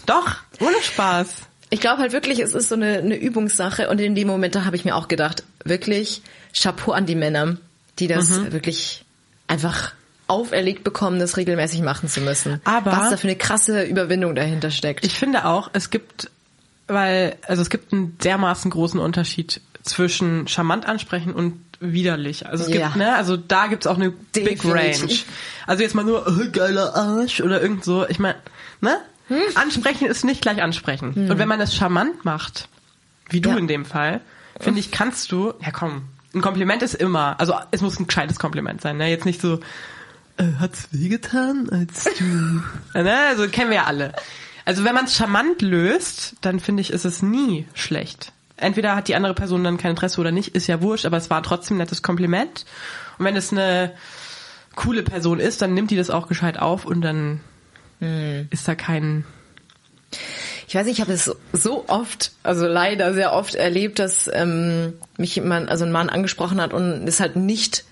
doch, 0.06 0.36
ohne 0.60 0.76
Spaß. 0.82 1.28
Ich 1.70 1.82
glaube 1.82 2.02
halt 2.02 2.14
wirklich, 2.14 2.40
es 2.40 2.54
ist 2.54 2.70
so 2.70 2.76
eine, 2.76 3.00
eine 3.00 3.16
Übungssache 3.16 3.90
und 3.90 4.00
in 4.00 4.16
dem 4.16 4.28
Moment, 4.28 4.56
da 4.56 4.66
habe 4.66 4.76
ich 4.76 4.86
mir 4.86 4.96
auch 4.96 5.08
gedacht, 5.08 5.44
wirklich 5.66 6.22
Chapeau 6.58 6.92
an 6.94 7.06
die 7.06 7.16
Männer, 7.16 7.58
die 8.00 8.08
das 8.08 8.30
Mhm. 8.30 8.52
wirklich 8.54 9.06
einfach 9.48 9.94
auferlegt 10.28 10.84
bekommen, 10.84 11.20
das 11.20 11.38
regelmäßig 11.38 11.82
machen 11.82 12.10
zu 12.10 12.20
müssen. 12.22 12.60
Aber- 12.66 12.92
Was 12.92 13.10
da 13.12 13.18
für 13.18 13.28
eine 13.28 13.38
krasse 13.38 13.84
Überwindung 13.84 14.36
dahinter 14.36 14.72
steckt. 14.72 15.06
Ich 15.06 15.14
finde 15.14 15.46
auch, 15.46 15.70
es 15.74 15.90
gibt, 15.90 16.30
weil, 16.88 17.38
also 17.48 17.62
es 17.62 17.70
gibt 17.70 17.94
einen 17.94 18.18
dermaßen 18.20 18.70
großen 18.72 19.00
Unterschied 19.00 19.62
zwischen 19.84 20.48
charmant 20.50 20.86
ansprechen 20.86 21.34
und 21.34 21.62
widerlich. 21.80 22.46
Also 22.46 22.66
es 22.66 22.70
Ja. 22.74 22.88
gibt, 22.88 22.98
ne, 22.98 23.16
also 23.16 23.38
da 23.38 23.68
gibt's 23.68 23.88
auch 23.88 23.96
eine 23.96 24.10
Big 24.12 24.62
Definitiv. 24.62 24.74
Range. 24.74 25.14
Also 25.66 25.84
jetzt 25.84 25.96
mal 25.96 26.04
nur, 26.04 26.28
oh, 26.28 26.52
geiler 26.52 26.94
Arsch 26.96 27.40
oder 27.40 27.62
irgend 27.62 27.86
so. 27.86 28.06
Ich 28.10 28.20
meine, 28.20 28.36
ne? 28.82 28.98
Hm. 29.30 29.38
Ansprechen 29.56 30.08
ist 30.08 30.24
nicht 30.26 30.42
gleich 30.42 30.62
ansprechen. 30.62 31.14
Und 31.30 31.38
wenn 31.38 31.48
man 31.50 31.60
es 31.62 31.76
charmant 31.76 32.26
macht, 32.26 32.68
wie 33.30 33.42
du 33.42 33.50
Ja. 33.52 33.58
in 33.58 33.68
dem 33.68 33.86
Fall, 33.86 34.22
finde 34.60 34.80
ich, 34.80 34.90
kannst 34.92 35.32
du, 35.32 35.54
ja 35.62 35.72
komm, 35.72 36.04
ein 36.38 36.42
Kompliment 36.42 36.82
ist 36.84 36.94
immer, 36.94 37.40
also 37.40 37.54
es 37.72 37.82
muss 37.82 38.00
ein 38.00 38.08
gescheites 38.08 38.40
Kompliment 38.40 38.82
sein, 38.82 38.98
ne? 38.98 39.10
Jetzt 39.10 39.26
nicht 39.26 39.42
so, 39.42 39.60
äh, 40.38 40.44
hat's 40.60 40.88
wehgetan, 40.92 41.70
als 41.70 42.06
du, 42.18 42.62
ne? 43.00 43.18
Also 43.30 43.48
kennen 43.48 43.70
wir 43.70 43.78
ja 43.78 43.84
alle. 43.86 44.14
Also 44.66 44.84
wenn 44.84 44.96
man 44.96 45.06
es 45.06 45.16
charmant 45.16 45.62
löst, 45.62 46.36
dann 46.42 46.60
finde 46.60 46.82
ich, 46.82 46.92
ist 46.92 47.06
es 47.06 47.22
nie 47.22 47.68
schlecht. 47.74 48.34
Entweder 48.58 48.96
hat 48.96 49.08
die 49.08 49.16
andere 49.16 49.34
Person 49.34 49.64
dann 49.64 49.78
kein 49.78 49.92
Interesse 49.92 50.20
oder 50.20 50.32
nicht, 50.32 50.56
ist 50.56 50.68
ja 50.68 50.82
wurscht, 50.82 51.06
aber 51.06 51.18
es 51.18 51.30
war 51.30 51.44
trotzdem 51.44 51.76
ein 51.76 51.80
nettes 51.80 52.02
Kompliment. 52.02 52.66
Und 53.18 53.26
wenn 53.26 53.36
es 53.36 53.52
eine 53.52 53.94
coole 54.76 55.04
Person 55.04 55.40
ist, 55.40 55.62
dann 55.62 55.74
nimmt 55.74 55.92
die 55.92 55.96
das 55.96 56.10
auch 56.10 56.28
gescheit 56.28 56.58
auf 56.60 56.86
und 56.86 57.02
dann 57.02 57.40
ist 58.00 58.68
da 58.68 58.76
kein 58.76 59.26
Ich 60.68 60.76
weiß 60.76 60.86
nicht, 60.86 60.96
ich 60.98 61.02
habe 61.02 61.14
es 61.14 61.32
so 61.54 61.86
oft, 61.88 62.32
also 62.44 62.68
leider 62.68 63.14
sehr 63.14 63.32
oft 63.34 63.56
erlebt, 63.56 64.00
dass 64.00 64.30
ähm, 64.34 64.94
mich 65.18 65.36
jemand, 65.38 65.70
also 65.70 65.86
ein 65.86 65.92
Mann 65.94 66.10
angesprochen 66.10 66.60
hat 66.60 66.74
und 66.74 67.08
es 67.08 67.22
halt 67.22 67.38
nicht 67.38 67.86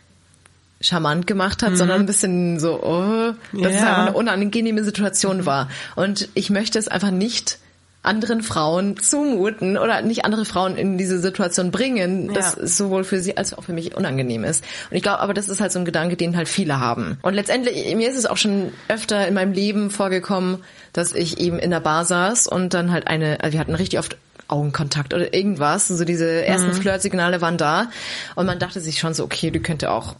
charmant 0.81 1.25
gemacht 1.25 1.63
hat, 1.63 1.77
sondern 1.77 2.01
ein 2.01 2.05
bisschen 2.05 2.59
so, 2.59 2.83
oh, 2.83 3.33
dass 3.53 3.73
es 3.73 3.81
Ja. 3.81 3.87
einfach 3.87 4.07
eine 4.07 4.13
unangenehme 4.13 4.83
Situation 4.83 5.45
war. 5.45 5.69
Und 5.95 6.27
ich 6.33 6.49
möchte 6.49 6.77
es 6.77 6.89
einfach 6.89 7.11
nicht 7.11 7.59
anderen 8.05 8.41
Frauen 8.41 8.97
zumuten 8.97 9.77
oder 9.77 10.01
nicht 10.01 10.25
andere 10.25 10.45
Frauen 10.45 10.77
in 10.77 10.97
diese 10.97 11.19
Situation 11.19 11.71
bringen, 11.71 12.33
dass 12.33 12.55
Ja. 12.55 12.65
sowohl 12.67 13.03
für 13.03 13.19
sie 13.19 13.37
als 13.37 13.53
auch 13.53 13.63
für 13.63 13.73
mich 13.73 13.95
unangenehm 13.95 14.43
ist. 14.43 14.63
Und 14.89 14.97
ich 14.97 15.03
glaube, 15.03 15.19
aber 15.19 15.33
das 15.33 15.49
ist 15.49 15.59
halt 15.61 15.71
so 15.71 15.79
ein 15.79 15.85
Gedanke, 15.85 16.15
den 16.15 16.37
halt 16.37 16.47
viele 16.47 16.79
haben. 16.79 17.17
Und 17.21 17.33
letztendlich, 17.33 17.95
mir 17.95 18.09
ist 18.09 18.17
es 18.17 18.25
auch 18.25 18.37
schon 18.37 18.71
öfter 18.87 19.27
in 19.27 19.33
meinem 19.33 19.51
Leben 19.53 19.89
vorgekommen, 19.89 20.63
dass 20.93 21.13
ich 21.13 21.39
eben 21.39 21.59
in 21.59 21.71
der 21.71 21.79
Bar 21.81 22.05
saß 22.05 22.47
und 22.47 22.73
dann 22.73 22.91
halt 22.91 23.07
eine, 23.07 23.41
also 23.41 23.53
wir 23.53 23.59
hatten 23.59 23.75
richtig 23.75 23.99
oft 23.99 24.17
Augenkontakt 24.47 25.13
oder 25.13 25.33
irgendwas. 25.33 25.87
So 25.87 26.05
diese 26.05 26.45
ersten 26.45 26.71
Flirtsignale 26.73 27.41
waren 27.41 27.57
da. 27.57 27.89
Und 28.35 28.45
man 28.45 28.59
dachte 28.59 28.79
sich 28.79 28.99
schon 28.99 29.13
so, 29.15 29.23
okay, 29.23 29.49
die 29.49 29.59
könnte 29.59 29.89
auch 29.89 30.15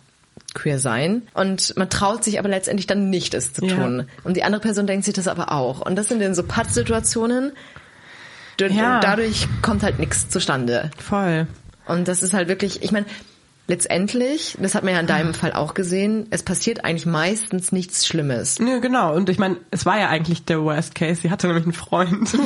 queer 0.56 0.80
sein. 0.80 1.21
Und 1.34 1.76
man 1.78 1.89
traut 1.89 2.24
sich 2.24 2.39
aber 2.39 2.50
letztendlich 2.50 2.88
dann 2.88 3.10
nicht, 3.10 3.34
es 3.34 3.54
zu 3.54 3.65
Ja. 3.65 3.76
tun. 3.76 4.08
Und 4.24 4.36
die 4.38 4.43
andere 4.43 4.62
Person 4.62 4.88
denkt 4.88 5.06
sich 5.06 5.13
das 5.13 5.28
aber 5.28 5.52
auch. 5.52 5.82
Und 5.82 5.95
das 5.95 6.08
sind 6.08 6.21
dann 6.21 6.34
so 6.34 6.43
Pattsituationen. 6.43 7.52
Ja. 8.60 9.00
Dadurch 9.00 9.48
kommt 9.62 9.84
halt 9.84 10.00
nichts 10.00 10.30
zustande. 10.30 10.91
voll. 10.98 11.48
Und 11.88 12.08
das 12.08 12.24
ist 12.24 12.34
halt 12.34 12.48
wirklich, 12.48 12.82
ich 12.82 12.91
meine, 12.91 13.06
letztendlich, 13.68 14.58
das 14.60 14.76
hat 14.76 14.84
man 14.84 14.94
ja 14.94 15.00
in 15.00 15.08
deinem 15.08 15.34
Fall 15.34 15.54
auch 15.54 15.74
gesehen, 15.74 16.28
es 16.30 16.44
passiert 16.44 16.84
eigentlich 16.84 17.06
meistens 17.06 17.72
nichts 17.72 18.06
Schlimmes. 18.06 18.60
Nö, 18.60 18.80
genau. 18.80 19.13
Und 19.13 19.30
ich 19.30 19.38
meine, 19.38 19.58
es 19.72 19.86
war 19.86 20.00
ja 20.00 20.10
eigentlich 20.10 20.46
der 20.46 20.62
Worst 20.63 20.96
Case. 20.96 21.22
Sie 21.22 21.32
hatte 21.32 21.48
nämlich 21.48 21.65
einen 21.65 21.74
Freund. 21.74 22.38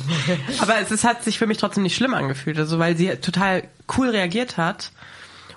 Aber 0.60 0.80
es 0.80 0.90
ist, 0.90 1.04
hat 1.04 1.24
sich 1.24 1.38
für 1.38 1.46
mich 1.46 1.58
trotzdem 1.58 1.82
nicht 1.82 1.96
schlimm 1.96 2.14
angefühlt. 2.14 2.58
Also 2.58 2.78
weil 2.78 2.96
sie 2.96 3.08
total 3.16 3.64
cool 3.96 4.10
reagiert 4.10 4.56
hat. 4.56 4.92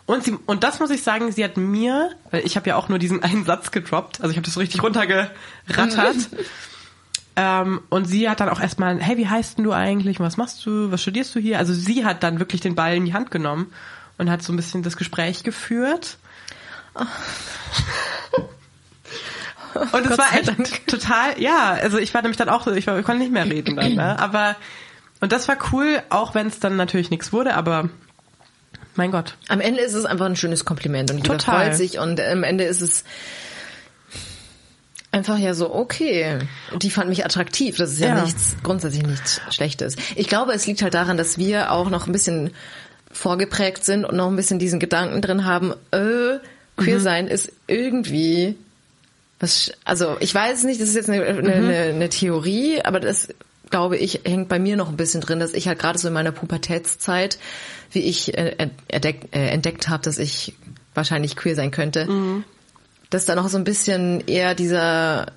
Und 0.06 0.24
sie, 0.24 0.36
und 0.48 0.63
das 0.63 0.80
muss 0.80 0.89
ich 0.89 1.04
sagen, 1.04 1.32
sie 1.32 1.43
hat 1.43 1.56
mir, 1.56 2.10
weil 2.32 2.43
ich 2.43 2.56
habe 2.56 2.67
ja 2.67 2.76
auch 2.78 2.89
nur 2.89 2.98
diesen 2.98 3.22
einen 3.22 3.45
Satz 3.45 3.69
gedroppt, 3.69 4.22
also 4.22 4.32
ich 4.32 4.38
habe 4.38 4.45
das 4.45 4.56
so 4.56 4.60
richtig 4.60 4.82
runtergerattert. 4.82 5.30
ähm, 7.36 7.82
und 7.89 8.06
sie 8.06 8.30
hat 8.30 8.39
dann 8.39 8.50
auch 8.50 8.60
erstmal, 8.60 9.00
hey, 9.00 9.18
wie 9.18 9.28
heißt 9.28 9.58
denn 9.58 9.63
du 9.63 9.74
eigentlich? 9.74 10.20
Was 10.20 10.38
machst 10.38 10.65
du? 10.65 10.92
Was 10.92 11.02
studierst 11.02 11.34
du 11.36 11.39
hier? 11.39 11.58
Also 11.58 11.74
sie 11.74 12.06
hat 12.06 12.24
dann 12.24 12.39
wirklich 12.39 12.62
den 12.62 12.76
Ball 12.76 12.96
in 12.96 13.06
die 13.06 13.13
Hand 13.13 13.32
genommen 13.32 13.72
und 14.18 14.30
hat 14.30 14.42
so 14.42 14.54
ein 14.54 14.56
bisschen 14.56 14.84
das 14.84 14.98
Gespräch 14.98 15.44
geführt. 15.44 16.18
Und 19.74 20.06
es 20.06 20.18
war 20.18 20.34
echt 20.34 20.48
Dank. 20.48 20.88
total, 20.88 21.39
ja, 21.39 21.72
also 21.72 21.98
ich 21.98 22.13
war 22.13 22.22
nämlich 22.22 22.38
dann 22.38 22.50
auch 22.50 22.65
so, 22.65 22.72
ich, 22.72 22.88
war, 22.88 22.98
ich 23.00 23.06
konnte 23.06 23.22
nicht 23.22 23.32
mehr 23.32 23.46
reden 23.46 23.76
dann, 23.76 23.94
ne? 23.94 24.20
Aber, 24.20 24.56
und 25.22 25.32
das 25.32 25.48
war 25.48 25.58
cool, 25.72 26.02
auch 26.10 26.36
wenn 26.36 26.48
es 26.48 26.60
dann 26.60 26.76
natürlich 26.76 27.10
nichts 27.10 27.32
wurde, 27.32 27.54
aber 27.54 27.89
mein 28.96 29.12
Gott. 29.12 29.38
Am 29.48 29.62
Ende 29.62 29.82
ist 29.82 29.94
es 29.94 30.06
einfach 30.06 30.26
ein 30.26 30.36
schönes 30.36 30.65
Kompliment 30.65 31.12
und 31.12 31.18
jeder 31.18 31.38
Total. 31.38 31.68
freut 31.68 31.76
sich 31.76 32.00
und 32.00 32.20
am 32.20 32.44
Ende 32.44 32.65
ist 32.65 32.82
es 32.82 33.06
einfach 35.12 35.38
ja 35.38 35.54
so, 35.54 35.74
okay, 35.74 36.39
die 36.82 36.89
fand 36.91 37.10
mich 37.10 37.26
attraktiv. 37.26 37.78
Das 37.78 37.91
ist 37.91 38.00
ja, 38.00 38.10
Ja. 38.15 38.24
nichts, 38.24 38.56
grundsätzlich 38.63 39.04
nichts 39.04 39.41
Schlechtes. 39.50 39.95
Ich 40.15 40.28
glaube, 40.28 40.54
es 40.54 40.65
liegt 40.67 40.82
halt 40.82 40.93
daran, 40.93 41.17
dass 41.17 41.38
wir 41.38 41.72
auch 41.72 41.89
noch 41.89 42.06
ein 42.08 42.12
bisschen 42.12 42.52
vorgeprägt 43.12 43.84
sind 43.86 44.06
und 44.06 44.15
noch 44.15 44.28
ein 44.28 44.36
bisschen 44.36 44.60
diesen 44.60 44.80
Gedanken 44.80 45.22
drin 45.22 45.45
haben, 45.45 45.74
äh, 45.91 46.38
queer 46.78 47.00
sein 47.00 47.28
ist 47.28 47.52
irgendwie 47.67 48.56
was, 49.39 49.72
also 49.86 50.17
ich 50.19 50.36
weiß 50.36 50.65
nicht, 50.65 50.82
das 50.82 50.89
ist 50.89 50.95
jetzt 50.95 51.10
eine, 51.10 51.24
eine, 51.24 51.54
eine, 51.54 51.78
eine 51.78 52.10
Theorie, 52.10 52.82
aber 52.84 53.00
das 53.00 53.30
glaube 53.69 53.98
ich 53.98 54.22
hängt 54.26 54.50
bei 54.50 54.60
mir 54.60 54.76
noch 54.76 54.89
ein 54.89 54.98
bisschen 54.98 55.22
drin, 55.22 55.39
dass 55.39 55.54
ich 55.54 55.67
halt 55.67 55.80
gerade 55.80 55.98
so 55.98 56.08
in 56.10 56.13
meiner 56.13 56.32
Pubertätszeit, 56.32 57.39
wie 57.91 58.00
ich 58.00 58.38
äh, 58.38 58.56
entdeckt, 58.89 59.34
äh, 59.36 59.48
entdeckt 59.50 59.88
habe, 59.88 60.04
dass 60.04 60.17
ich 60.17 60.54
wahrscheinlich 60.93 61.36
queer 61.36 61.56
sein 61.56 61.72
könnte, 61.72 62.08
dass 63.10 63.26
da 63.26 63.36
noch 63.36 63.50
so 63.50 63.58
ein 63.58 63.63
bisschen 63.63 64.22
eher 64.28 64.56
dieser 64.56 65.28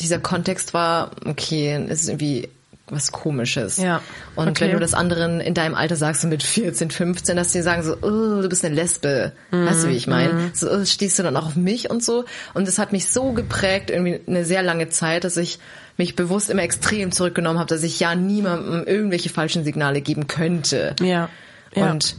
dieser 0.00 0.18
Kontext 0.18 0.74
war, 0.74 1.10
okay, 1.24 1.86
es 1.88 2.02
ist 2.02 2.08
irgendwie 2.08 2.48
was 2.88 3.10
Komisches. 3.10 3.78
Ja, 3.78 4.00
Und 4.36 4.48
okay. 4.48 4.66
wenn 4.66 4.72
du 4.72 4.78
das 4.78 4.94
anderen 4.94 5.40
in 5.40 5.54
deinem 5.54 5.74
Alter 5.74 5.96
sagst, 5.96 6.22
so 6.22 6.28
mit 6.28 6.44
14, 6.44 6.90
15, 6.90 7.36
dass 7.36 7.50
die 7.50 7.60
sagen 7.60 7.82
so, 7.82 7.94
oh, 7.94 8.42
du 8.42 8.48
bist 8.48 8.64
eine 8.64 8.76
Lesbe. 8.76 9.32
Weißt 9.50 9.84
du, 9.84 9.88
wie 9.88 9.96
ich 9.96 10.06
meine? 10.06 10.50
So, 10.54 10.70
oh, 10.70 10.84
stehst 10.84 11.18
du 11.18 11.24
dann 11.24 11.36
auch 11.36 11.46
auf 11.46 11.56
mich 11.56 11.90
und 11.90 12.04
so. 12.04 12.24
Und 12.54 12.68
das 12.68 12.78
hat 12.78 12.92
mich 12.92 13.08
so 13.08 13.32
geprägt, 13.32 13.90
irgendwie 13.90 14.20
eine 14.26 14.44
sehr 14.44 14.62
lange 14.62 14.88
Zeit, 14.88 15.24
dass 15.24 15.36
ich 15.36 15.58
mich 15.96 16.14
bewusst 16.14 16.48
immer 16.48 16.62
extrem 16.62 17.10
zurückgenommen 17.10 17.58
habe, 17.58 17.68
dass 17.68 17.82
ich 17.82 17.98
ja 17.98 18.14
niemandem 18.14 18.84
irgendwelche 18.86 19.30
falschen 19.30 19.64
Signale 19.64 20.00
geben 20.00 20.28
könnte. 20.28 20.94
Ja. 21.00 21.28
ja. 21.74 21.90
Und 21.90 22.14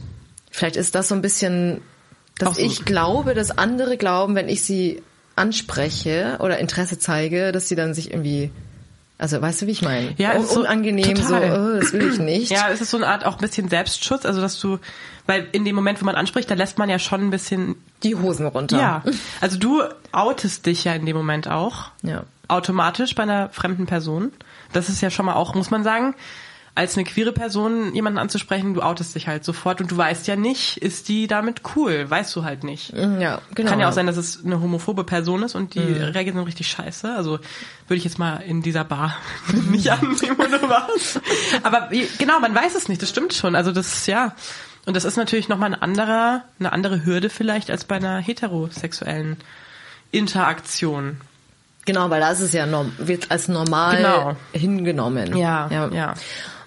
vielleicht 0.50 0.76
ist 0.76 0.94
das 0.94 1.08
so 1.08 1.14
ein 1.14 1.22
bisschen, 1.22 1.80
dass 2.38 2.56
so- 2.56 2.62
ich 2.62 2.84
glaube, 2.84 3.34
dass 3.34 3.56
andere 3.56 3.96
glauben, 3.96 4.34
wenn 4.34 4.48
ich 4.48 4.62
sie 4.62 5.02
anspreche 5.36 6.36
oder 6.40 6.58
Interesse 6.58 6.98
zeige, 6.98 7.52
dass 7.52 7.68
sie 7.68 7.76
dann 7.76 7.94
sich 7.94 8.10
irgendwie, 8.12 8.50
also 9.18 9.40
weißt 9.40 9.62
du, 9.62 9.66
wie 9.66 9.70
ich 9.72 9.82
meine? 9.82 10.14
Ja, 10.18 10.32
Un 10.34 10.42
ist 10.42 10.50
so- 10.52 10.60
unangenehm, 10.60 11.14
total. 11.14 11.50
so, 11.50 11.56
oh, 11.76 11.80
das 11.80 11.92
will 11.92 12.12
ich 12.12 12.18
nicht. 12.18 12.50
Ja, 12.50 12.68
es 12.70 12.80
ist 12.80 12.90
so 12.90 12.96
eine 12.96 13.06
Art 13.06 13.24
auch 13.24 13.34
ein 13.36 13.40
bisschen 13.40 13.68
Selbstschutz, 13.68 14.26
also 14.26 14.40
dass 14.40 14.58
du, 14.60 14.78
weil 15.26 15.46
in 15.52 15.64
dem 15.64 15.74
Moment, 15.74 16.00
wo 16.00 16.04
man 16.04 16.14
anspricht, 16.16 16.50
da 16.50 16.54
lässt 16.54 16.78
man 16.78 16.88
ja 16.90 16.98
schon 16.98 17.22
ein 17.22 17.30
bisschen, 17.30 17.76
Die 18.02 18.14
Hosen 18.14 18.46
runter. 18.46 18.78
ja, 18.78 19.02
also 19.40 19.58
du 19.58 19.82
outest 20.12 20.66
dich 20.66 20.84
ja 20.84 20.94
in 20.94 21.06
dem 21.06 21.16
Moment 21.16 21.48
auch. 21.48 21.90
Ja. 22.02 22.24
Automatisch 22.48 23.14
bei 23.14 23.24
einer 23.24 23.50
fremden 23.50 23.86
Person. 23.86 24.32
Das 24.72 24.88
ist 24.88 25.00
ja 25.02 25.10
schon 25.10 25.26
mal 25.26 25.34
auch, 25.34 25.54
muss 25.54 25.70
man 25.70 25.84
sagen, 25.84 26.14
als 26.78 26.96
eine 26.96 27.02
queere 27.02 27.32
Person 27.32 27.92
jemanden 27.92 28.20
anzusprechen, 28.20 28.72
du 28.72 28.82
outest 28.82 29.12
dich 29.16 29.26
halt 29.26 29.44
sofort 29.44 29.80
und 29.80 29.90
du 29.90 29.96
weißt 29.96 30.28
ja 30.28 30.36
nicht, 30.36 30.76
ist 30.76 31.08
die 31.08 31.26
damit 31.26 31.62
cool, 31.74 32.08
weißt 32.08 32.36
du 32.36 32.44
halt 32.44 32.62
nicht. 32.62 32.92
Ja, 32.92 33.40
genau. 33.52 33.70
Kann 33.70 33.80
ja 33.80 33.88
auch 33.88 33.92
sein, 33.92 34.06
dass 34.06 34.16
es 34.16 34.44
eine 34.44 34.60
homophobe 34.60 35.02
Person 35.02 35.42
ist 35.42 35.56
und 35.56 35.74
die 35.74 35.80
reagiert 35.80 36.36
dann 36.36 36.44
richtig 36.44 36.68
scheiße. 36.68 37.12
Also 37.12 37.40
würde 37.88 37.98
ich 37.98 38.04
jetzt 38.04 38.20
mal 38.20 38.36
in 38.36 38.62
dieser 38.62 38.84
Bar 38.84 39.16
nicht 39.72 39.90
annehmen 39.90 40.36
oder 40.38 40.62
was. 40.68 41.20
Aber 41.64 41.88
genau, 42.16 42.38
man 42.38 42.54
weiß 42.54 42.76
es 42.76 42.88
nicht, 42.88 43.02
das 43.02 43.08
stimmt 43.10 43.34
schon. 43.34 43.56
Also 43.56 43.72
das, 43.72 44.06
ja. 44.06 44.36
Und 44.86 44.94
das 44.94 45.04
ist 45.04 45.16
natürlich 45.16 45.48
nochmal 45.48 45.74
ein 45.74 45.82
anderer, 45.82 46.44
eine 46.60 46.72
andere 46.72 47.04
Hürde 47.04 47.28
vielleicht 47.28 47.72
als 47.72 47.86
bei 47.86 47.96
einer 47.96 48.18
heterosexuellen 48.18 49.36
Interaktion. 50.12 51.20
Genau, 51.86 52.08
weil 52.10 52.20
da 52.20 52.30
ist 52.30 52.54
ja 52.54 52.66
norm 52.66 52.92
wird 52.98 53.32
als 53.32 53.48
normal 53.48 53.96
Genau. 53.96 54.36
hingenommen. 54.52 55.36
Ja, 55.36 55.68
ja. 55.90 56.14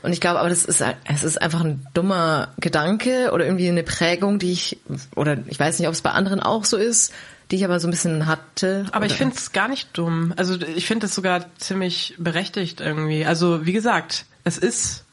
Und 0.03 0.13
ich 0.13 0.21
glaube, 0.21 0.39
aber 0.39 0.49
das 0.49 0.65
ist 0.65 0.83
es 1.05 1.23
ist 1.23 1.41
einfach 1.41 1.61
ein 1.61 1.85
dummer 1.93 2.49
Gedanke 2.59 3.31
oder 3.31 3.45
irgendwie 3.45 3.69
eine 3.69 3.83
Prägung, 3.83 4.39
die 4.39 4.51
ich 4.51 4.79
oder 5.15 5.37
ich 5.47 5.59
weiß 5.59 5.77
nicht, 5.79 5.87
ob 5.87 5.93
es 5.93 6.01
bei 6.01 6.11
anderen 6.11 6.39
auch 6.39 6.65
so 6.65 6.77
ist, 6.77 7.13
die 7.51 7.57
ich 7.57 7.65
aber 7.65 7.79
so 7.79 7.87
ein 7.87 7.91
bisschen 7.91 8.25
hatte. 8.25 8.85
Aber 8.91 9.05
ich 9.05 9.13
finde 9.13 9.35
es 9.35 9.51
gar 9.51 9.67
nicht 9.67 9.89
dumm. 9.93 10.33
Also 10.37 10.59
ich 10.59 10.87
finde 10.87 11.05
es 11.05 11.13
sogar 11.13 11.45
ziemlich 11.57 12.15
berechtigt 12.17 12.81
irgendwie. 12.81 13.25
Also 13.25 13.65
wie 13.65 13.73
gesagt, 13.73 14.25
es 14.43 14.57
ist 14.57 15.03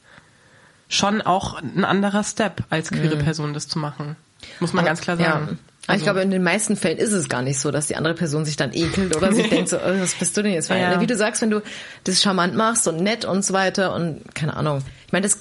schon 0.88 1.20
auch 1.20 1.60
ein 1.60 1.84
anderer 1.84 2.24
Step, 2.24 2.64
als 2.70 2.90
queere 2.90 3.16
Person 3.16 3.52
das 3.52 3.68
zu 3.68 3.78
machen. 3.78 4.16
Muss 4.60 4.72
man 4.72 4.84
ganz 4.84 5.00
klar 5.00 5.16
sagen. 5.16 5.58
Also- 5.88 5.98
ich 6.00 6.04
glaube, 6.04 6.20
in 6.22 6.30
den 6.30 6.42
meisten 6.42 6.76
Fällen 6.76 6.98
ist 6.98 7.12
es 7.12 7.28
gar 7.28 7.42
nicht 7.42 7.58
so, 7.58 7.70
dass 7.70 7.86
die 7.88 7.96
andere 7.96 8.14
Person 8.14 8.44
sich 8.44 8.56
dann 8.56 8.72
ekelt 8.72 9.16
oder 9.16 9.32
sich 9.32 9.48
denkt 9.50 9.68
so, 9.70 9.76
oh, 9.78 10.00
was 10.00 10.14
bist 10.14 10.36
du 10.36 10.42
denn 10.42 10.52
jetzt 10.52 10.68
für 10.68 10.76
Ja. 10.78 11.00
Wie 11.00 11.06
du 11.06 11.16
sagst, 11.16 11.42
wenn 11.42 11.50
du 11.50 11.60
das 12.04 12.22
charmant 12.22 12.54
machst 12.54 12.86
und 12.88 13.00
nett 13.02 13.24
und 13.24 13.44
so 13.44 13.52
weiter 13.54 13.94
und 13.94 14.20
keine 14.34 14.56
Ahnung. 14.56 14.82
Ich 15.06 15.12
meine, 15.12 15.24
das 15.26 15.38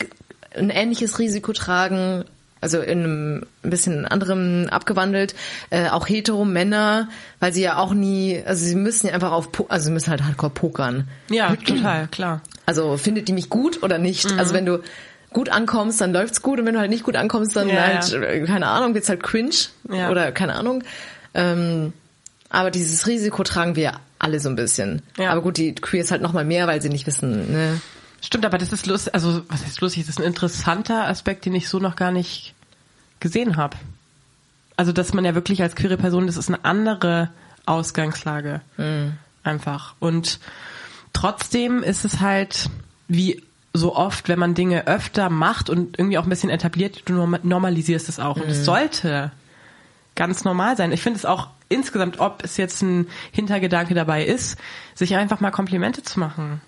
ein 0.56 0.70
ähnliches 0.70 1.20
Risiko 1.20 1.54
tragen, 1.54 2.24
also 2.62 2.80
in 2.80 3.00
einem 3.04 3.44
ein 3.64 3.70
bisschen 3.70 4.06
anderem 4.06 4.68
abgewandelt, 4.72 5.36
äh, 5.70 5.90
auch 5.90 6.10
hetero 6.10 6.44
Männer, 6.46 7.10
weil 7.40 7.54
sie 7.54 7.62
ja 7.62 7.78
auch 7.78 7.94
nie, 7.94 8.42
also 8.44 8.66
sie 8.66 8.74
müssen 8.76 9.08
ja 9.08 9.14
einfach 9.14 9.32
auf, 9.32 9.50
also 9.70 9.86
sie 9.86 9.92
müssen 9.92 10.10
halt 10.10 10.24
hardcore 10.24 10.52
pokern. 10.52 11.08
ja, 11.30 11.56
total, 11.56 12.08
klar. 12.08 12.42
Also 12.66 12.98
findet 12.98 13.28
die 13.28 13.34
mich 13.34 13.50
gut 13.50 13.84
oder 13.84 14.00
nicht? 14.00 14.32
Mhm. 14.32 14.40
Also 14.40 14.54
wenn 14.56 14.66
du 14.66 14.80
gut 15.34 15.50
ankommst, 15.50 16.00
dann 16.02 16.14
läuft's 16.14 16.42
gut 16.42 16.60
und 16.60 16.66
wenn 16.66 16.74
du 16.74 16.80
halt 16.80 16.90
nicht 16.90 17.04
gut 17.04 17.16
ankommst, 17.16 17.56
dann 17.56 17.68
Ja, 17.70 17.82
halt, 17.82 18.10
ja. 18.12 18.22
äh, 18.22 18.46
keine 18.46 18.68
Ahnung, 18.68 18.94
wird's 18.94 19.10
halt 19.10 19.22
cringe 19.24 19.52
Ja. 19.92 20.10
oder 20.10 20.32
keine 20.32 20.56
Ahnung. 20.56 20.84
Ähm, 21.34 21.94
aber 22.50 22.72
dieses 22.72 23.08
Risiko 23.08 23.44
tragen 23.44 23.76
wir 23.76 24.00
alle 24.20 24.40
so 24.40 24.50
ein 24.50 24.56
bisschen. 24.56 25.02
Ja. 25.18 25.32
Aber 25.32 25.42
gut, 25.42 25.58
die 25.58 25.76
Queers 25.76 26.12
halt 26.12 26.22
noch 26.22 26.34
mal 26.34 26.46
mehr, 26.46 26.66
weil 26.68 26.82
sie 26.82 26.90
nicht 26.90 27.06
wissen, 27.08 27.52
ne? 27.52 27.82
Stimmt, 28.22 28.46
aber 28.46 28.58
das 28.58 28.72
ist 28.74 28.88
lustig, 28.88 29.14
also 29.14 29.44
was 29.48 29.64
heißt 29.64 29.80
lustig, 29.82 30.04
das 30.04 30.12
ist 30.16 30.20
ein 30.20 30.26
interessanter 30.26 31.08
Aspekt, 31.08 31.46
den 31.46 31.54
ich 31.54 31.70
so 31.70 31.78
noch 31.78 31.96
gar 31.96 32.12
nicht 32.12 32.56
gesehen 33.20 33.58
habe. 33.58 33.78
Also 34.76 34.92
dass 34.92 35.14
man 35.14 35.24
ja 35.26 35.36
wirklich 35.36 35.62
als 35.62 35.76
queere 35.76 35.98
Person, 35.98 36.26
das 36.26 36.38
ist 36.38 36.48
eine 36.48 36.64
andere 36.66 37.30
Ausgangslage. 37.66 38.62
Einfach. 39.44 39.94
Und 40.00 40.40
trotzdem 41.14 41.84
ist 41.84 42.06
es 42.06 42.20
halt 42.20 42.70
wie 43.08 43.44
so 43.78 43.96
oft, 43.96 44.28
wenn 44.28 44.40
man 44.40 44.54
Dinge 44.54 44.88
öfter 44.88 45.30
macht 45.30 45.70
und 45.70 45.98
irgendwie 45.98 46.18
auch 46.18 46.24
ein 46.24 46.30
bisschen 46.30 46.50
etabliert, 46.50 47.04
du 47.06 47.14
norm- 47.14 47.40
normalisierst 47.44 48.10
es 48.10 48.20
auch. 48.20 48.36
Und 48.38 48.48
es 48.50 48.66
sollte 48.66 49.32
ganz 50.16 50.44
normal 50.44 50.76
sein. 50.78 50.92
Ich 50.92 51.02
finde 51.02 51.18
es 51.18 51.26
auch 51.26 51.50
insgesamt, 51.70 52.20
ob 52.20 52.44
es 52.44 52.58
jetzt 52.58 52.82
ein 52.82 53.08
Hintergedanke 53.32 53.94
dabei 53.94 54.26
ist, 54.26 54.58
sich 54.96 55.16
einfach 55.16 55.40
mal 55.40 55.52
Komplimente 55.52 56.04
zu 56.04 56.20
machen. 56.20 56.62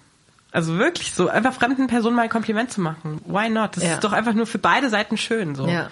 Also 0.51 0.77
wirklich 0.77 1.13
so, 1.13 1.29
einfach 1.29 1.53
fremden 1.53 1.87
Personen 1.87 2.15
mal 2.15 2.23
ein 2.23 2.29
Kompliment 2.29 2.71
zu 2.71 2.81
machen. 2.81 3.21
Why 3.25 3.49
not? 3.49 3.75
Das 3.77 3.83
Ja. 3.83 3.93
ist 3.95 4.03
doch 4.03 4.13
einfach 4.13 4.33
nur 4.33 4.47
für 4.47 4.57
beide 4.57 4.89
Seiten 4.89 5.17
schön 5.17 5.53
so. 5.55 5.67
Ja. 5.67 5.89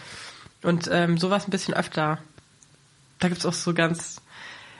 Und 0.63 0.89
ähm, 0.91 1.17
sowas 1.17 1.47
ein 1.47 1.51
bisschen 1.51 1.73
öfter. 1.75 2.17
Da 3.19 3.29
gibt's 3.29 3.45
auch 3.45 3.53
so 3.53 3.73
ganz 3.73 4.19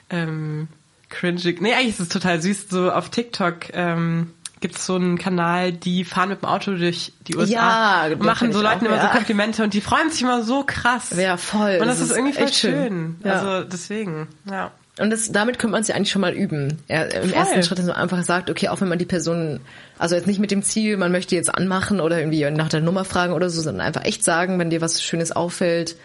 ähm, 0.10 0.68
cringy. 1.10 1.58
Nee, 1.60 1.74
eigentlich 1.74 1.90
ist 1.90 2.00
es 2.00 2.10
total 2.10 2.42
süß. 2.42 2.70
So 2.70 2.92
auf 2.92 3.10
TikTok 3.10 3.74
ähm, 3.74 4.32
gibt's 4.60 4.86
so 4.86 4.96
einen 4.96 5.18
Kanal, 5.18 5.72
die 5.72 6.04
fahren 6.04 6.30
mit 6.30 6.42
dem 6.42 6.46
Auto 6.46 6.76
durch 6.76 7.14
die 7.28 7.36
USA 7.36 8.08
Ja, 8.08 8.14
und 8.14 8.22
machen 8.24 8.52
so 8.52 8.62
Leuten 8.62 8.86
auch, 8.86 8.90
immer 8.90 9.00
so 9.00 9.06
ja. 9.08 9.12
Komplimente 9.12 9.64
und 9.64 9.74
die 9.74 9.82
freuen 9.82 10.10
sich 10.10 10.22
immer 10.22 10.44
so 10.44 10.64
krass. 10.66 11.12
Ja, 11.16 11.38
voll. 11.38 11.78
Und 11.82 11.88
das, 11.88 12.00
ist 12.00 12.12
irgendwie 12.12 12.34
voll 12.34 12.46
echt 12.46 12.56
schön. 12.56 13.18
Ja. 13.24 13.34
Also 13.34 13.64
deswegen, 13.64 14.28
ja. 14.50 14.72
Und 15.00 15.12
das, 15.12 15.32
damit 15.32 15.60
könnte 15.60 15.74
man 15.74 15.82
es 15.82 15.88
ja 15.90 15.96
eigentlich 15.96 16.10
schon 16.12 16.22
mal 16.22 16.34
üben. 16.34 16.80
Er, 16.88 17.14
Im 17.22 17.30
Voll. 17.30 17.38
ersten 17.38 17.62
Schritt, 17.62 17.78
dass 17.78 17.86
man 17.86 17.96
einfach 17.96 18.24
sagt, 18.24 18.50
okay, 18.50 18.70
auch 18.70 18.82
wenn 18.82 18.88
man 18.88 18.98
die 18.98 19.06
Person, 19.06 19.60
also 20.00 20.16
jetzt 20.16 20.26
nicht 20.26 20.40
mit 20.40 20.50
dem 20.50 20.64
Ziel, 20.64 20.98
man 20.98 21.12
möchte 21.12 21.36
jetzt 21.36 21.54
anmachen 21.54 22.00
oder 22.00 22.18
irgendwie 22.18 22.50
nach 22.50 22.70
der 22.70 22.82
Nummer 22.82 23.06
fragen 23.06 23.34
oder 23.34 23.52
so, 23.52 23.62
sondern 23.62 23.86
einfach 23.86 24.06
echt 24.06 24.24
sagen, 24.24 24.58
wenn 24.58 24.72
dir 24.72 24.82
was 24.82 25.04
Schönes 25.04 25.32
auffällt, 25.32 25.98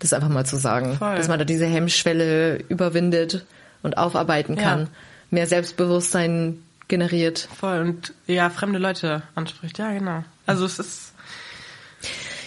das 0.00 0.12
einfach 0.12 0.28
mal 0.28 0.44
zu 0.44 0.56
sagen. 0.56 0.96
Voll. 0.96 1.14
Dass 1.14 1.28
man 1.28 1.38
da 1.38 1.44
diese 1.44 1.66
Hemmschwelle 1.66 2.56
überwindet 2.68 3.44
und 3.84 3.98
aufarbeiten 3.98 4.56
Ja. 4.56 4.62
kann. 4.62 4.88
Mehr 5.30 5.46
Selbstbewusstsein 5.46 6.60
generiert. 6.90 7.48
Voll. 7.58 7.80
Und 7.80 8.12
ja, 8.26 8.50
fremde 8.50 8.78
Leute 8.78 9.22
anspricht. 9.34 9.78
Ja, 9.78 9.90
genau. 9.92 10.22
Also 10.46 10.66
es 10.66 10.78
ist 10.78 11.12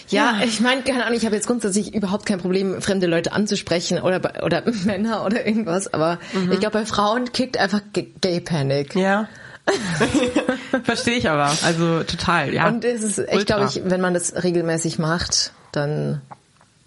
Ja, 0.08 0.36
Ja. 0.38 0.44
ich 0.46 0.60
meine, 0.60 0.82
keine 0.82 1.04
Ahnung, 1.04 1.16
ich 1.16 1.24
habe 1.26 1.34
jetzt 1.34 1.46
grundsätzlich 1.48 1.92
überhaupt 1.94 2.26
kein 2.26 2.38
Problem, 2.38 2.80
fremde 2.80 3.06
Leute 3.08 3.32
anzusprechen 3.32 3.98
oder 4.00 4.20
bei- 4.20 4.42
oder 4.44 4.62
Männer 4.84 5.24
oder 5.24 5.44
irgendwas, 5.46 5.92
aber 5.92 6.18
ich 6.52 6.60
glaube, 6.60 6.78
bei 6.78 6.86
Frauen 6.86 7.32
kickt 7.32 7.56
einfach 7.58 7.80
G- 7.92 8.12
Gay 8.20 8.40
Panic. 8.40 8.94
ja. 8.94 9.26
Verstehe 10.84 11.14
ich 11.16 11.30
aber. 11.30 11.50
Also 11.64 12.02
total, 12.04 12.52
ja. 12.52 12.68
Und 12.68 12.84
es 12.84 13.02
ist 13.02 13.18
Ultra. 13.18 13.38
glaube 13.44 13.64
ich, 13.70 13.80
wenn 13.84 14.00
man 14.00 14.12
das 14.12 14.42
regelmäßig 14.44 14.98
macht, 14.98 15.52
dann 15.72 16.20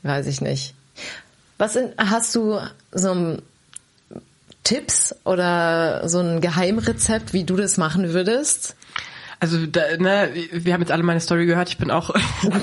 weiß 0.03 0.27
ich 0.27 0.41
nicht. 0.41 0.75
Was 1.57 1.75
in, 1.75 1.89
hast 1.97 2.35
du 2.35 2.59
so 2.91 3.11
ein 3.11 3.41
Tipps 4.67 5.15
oder 5.23 6.09
so 6.09 6.19
ein 6.19 6.41
Geheimrezept, 6.41 7.31
wie 7.31 7.45
du 7.45 7.55
das 7.55 7.77
machen 7.77 8.13
würdest? 8.13 8.75
Also, 9.39 9.65
da, 9.65 9.95
ne, 9.97 10.29
wir 10.51 10.73
haben 10.73 10.81
jetzt 10.81 10.91
alle 10.91 11.03
meine 11.03 11.21
Story 11.21 11.45
gehört. 11.45 11.69
Ich 11.69 11.77
bin 11.77 11.89
auch, 11.89 12.13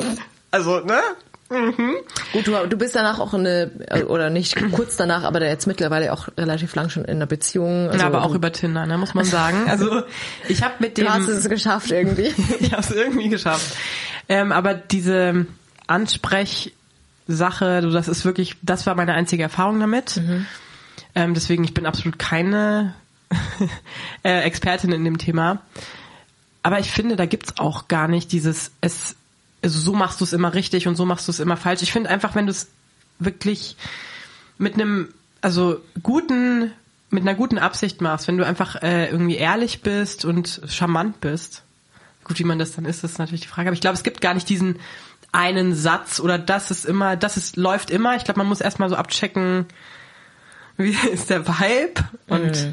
also, 0.50 0.80
ne? 0.80 1.00
Gut, 1.48 2.46
du, 2.46 2.66
du 2.68 2.76
bist 2.76 2.94
danach 2.94 3.20
auch 3.20 3.32
eine, 3.32 3.70
oder 4.06 4.28
nicht 4.28 4.54
kurz 4.72 4.96
danach, 4.96 5.22
aber 5.22 5.42
jetzt 5.46 5.66
mittlerweile 5.66 6.12
auch 6.12 6.28
relativ 6.36 6.74
lang 6.74 6.90
schon 6.90 7.06
in 7.06 7.16
einer 7.16 7.26
Beziehung. 7.26 7.88
Also 7.88 8.00
Ja, 8.00 8.06
aber 8.06 8.22
auch 8.22 8.34
über 8.34 8.52
Tinder, 8.52 8.84
ne, 8.84 8.98
muss 8.98 9.14
man 9.14 9.24
sagen. 9.24 9.64
Also, 9.68 10.02
ich 10.46 10.62
habe 10.62 10.74
mit 10.80 10.98
dem, 10.98 11.06
du 11.06 11.10
hast 11.10 11.28
es 11.28 11.48
geschafft 11.48 11.90
irgendwie. 11.90 12.34
ich 12.60 12.72
habe 12.72 12.82
es 12.82 12.90
irgendwie 12.90 13.30
geschafft. 13.30 13.76
Ähm, 14.28 14.52
aber 14.52 14.74
diese 14.74 15.46
Ansprechsache, 15.86 17.80
du, 17.80 17.90
das 17.90 18.08
ist 18.08 18.26
wirklich, 18.26 18.56
das 18.60 18.84
war 18.84 18.94
meine 18.94 19.14
einzige 19.14 19.42
Erfahrung 19.42 19.80
damit. 19.80 20.20
Ähm, 21.14 21.34
deswegen, 21.34 21.64
ich 21.64 21.74
bin 21.74 21.86
absolut 21.86 22.18
keine 22.18 22.94
äh, 24.22 24.40
Expertin 24.42 24.92
in 24.92 25.04
dem 25.04 25.18
Thema. 25.18 25.62
Aber 26.62 26.78
ich 26.78 26.90
finde, 26.90 27.16
da 27.16 27.26
gibt's 27.26 27.58
auch 27.58 27.88
gar 27.88 28.08
nicht 28.08 28.32
dieses, 28.32 28.72
es, 28.80 29.16
also 29.62 29.78
so 29.78 29.92
machst 29.92 30.20
du 30.20 30.24
es 30.24 30.32
immer 30.32 30.54
richtig 30.54 30.88
und 30.88 30.96
so 30.96 31.04
machst 31.04 31.28
du 31.28 31.32
es 31.32 31.40
immer 31.40 31.56
falsch. 31.56 31.82
Ich 31.82 31.92
finde 31.92 32.10
einfach, 32.10 32.34
wenn 32.34 32.46
du 32.46 32.52
es 32.52 32.68
wirklich 33.18 33.76
mit 34.58 34.74
einem, 34.74 35.08
also 35.40 35.80
guten, 36.02 36.72
mit 37.10 37.22
einer 37.22 37.34
guten 37.34 37.58
Absicht 37.58 38.00
machst, 38.00 38.28
wenn 38.28 38.38
du 38.38 38.46
einfach 38.46 38.82
äh, 38.82 39.10
irgendwie 39.10 39.36
ehrlich 39.36 39.82
bist 39.82 40.24
und 40.24 40.62
charmant 40.66 41.20
bist, 41.20 41.62
gut, 42.24 42.38
wie 42.38 42.44
man 42.44 42.58
das 42.58 42.72
dann 42.72 42.86
ist, 42.86 43.04
das 43.04 43.12
ist 43.12 43.18
natürlich 43.18 43.42
die 43.42 43.48
Frage. 43.48 43.68
Aber 43.68 43.74
ich 43.74 43.80
glaube, 43.80 43.96
es 43.96 44.02
gibt 44.02 44.20
gar 44.20 44.34
nicht 44.34 44.48
diesen 44.48 44.78
einen 45.32 45.74
Satz 45.74 46.20
oder 46.20 46.38
das 46.38 46.70
ist 46.70 46.86
immer, 46.86 47.16
das 47.16 47.36
ist, 47.36 47.56
läuft 47.56 47.90
immer. 47.90 48.16
Ich 48.16 48.24
glaube, 48.24 48.38
man 48.38 48.46
muss 48.46 48.60
erstmal 48.60 48.88
so 48.88 48.96
abchecken, 48.96 49.66
wie 50.76 50.96
ist 51.12 51.30
der 51.30 51.46
Vibe 51.46 52.04
und 52.28 52.72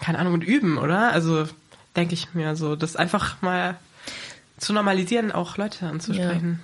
keine 0.00 0.18
Ahnung 0.18 0.34
und 0.34 0.44
üben, 0.44 0.78
oder? 0.78 1.12
Also 1.12 1.46
denke 1.96 2.14
ich 2.14 2.34
mir 2.34 2.56
so, 2.56 2.76
das 2.76 2.96
einfach 2.96 3.40
mal 3.42 3.76
zu 4.58 4.72
normalisieren, 4.72 5.32
auch 5.32 5.56
Leute 5.56 5.86
anzusprechen. 5.86 6.60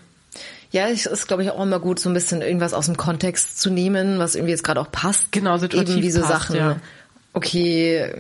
Ja, 0.71 0.89
es 0.89 1.07
ist, 1.07 1.29
glaube 1.29 1.43
ich, 1.43 1.51
auch 1.51 1.63
immer 1.63 1.81
gut, 1.81 1.99
so 1.99 2.11
ein 2.11 2.15
bisschen 2.15 2.43
irgendwas 2.43 2.75
aus 2.75 2.87
dem 2.87 2.97
Kontext 2.97 3.61
zu 3.61 3.71
nehmen, 3.71 4.19
was 4.19 4.35
irgendwie 4.35 4.51
jetzt 4.51 4.65
gerade 4.65 4.81
auch 4.81 4.91
passt. 4.91 5.33
Genau, 5.33 5.57
situativ 5.57 5.95
Eben 5.95 6.03
diese 6.03 6.21
passt, 6.21 6.33
Sachen. 6.33 6.57
ja. 6.57 6.77
Okay, 7.33 8.13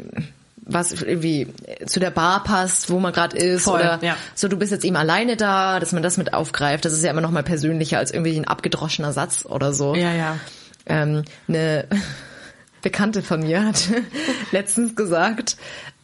was 0.66 0.92
irgendwie 0.92 1.48
zu 1.86 2.00
der 2.00 2.10
Bar 2.10 2.44
passt, 2.44 2.90
wo 2.90 2.98
man 2.98 3.12
gerade 3.12 3.36
ist 3.36 3.64
Voll, 3.64 3.80
oder 3.80 3.98
ja. 4.02 4.16
so 4.34 4.48
du 4.48 4.56
bist 4.56 4.72
jetzt 4.72 4.84
eben 4.84 4.96
alleine 4.96 5.36
da, 5.36 5.78
dass 5.80 5.92
man 5.92 6.02
das 6.02 6.16
mit 6.16 6.34
aufgreift. 6.34 6.84
Das 6.84 6.92
ist 6.92 7.04
ja 7.04 7.10
immer 7.10 7.20
noch 7.20 7.30
mal 7.30 7.44
persönlicher 7.44 7.98
als 7.98 8.10
irgendwie 8.10 8.36
ein 8.36 8.46
abgedroschener 8.46 9.12
Satz 9.12 9.46
oder 9.46 9.72
so. 9.72 9.94
Ja, 9.94 10.12
ja. 10.12 10.38
Ähm, 10.86 11.24
eine 11.48 11.86
Bekannte 12.86 13.24
von 13.24 13.40
mir 13.40 13.64
hat 13.64 13.88
letztens 14.52 14.94
gesagt, 14.94 15.56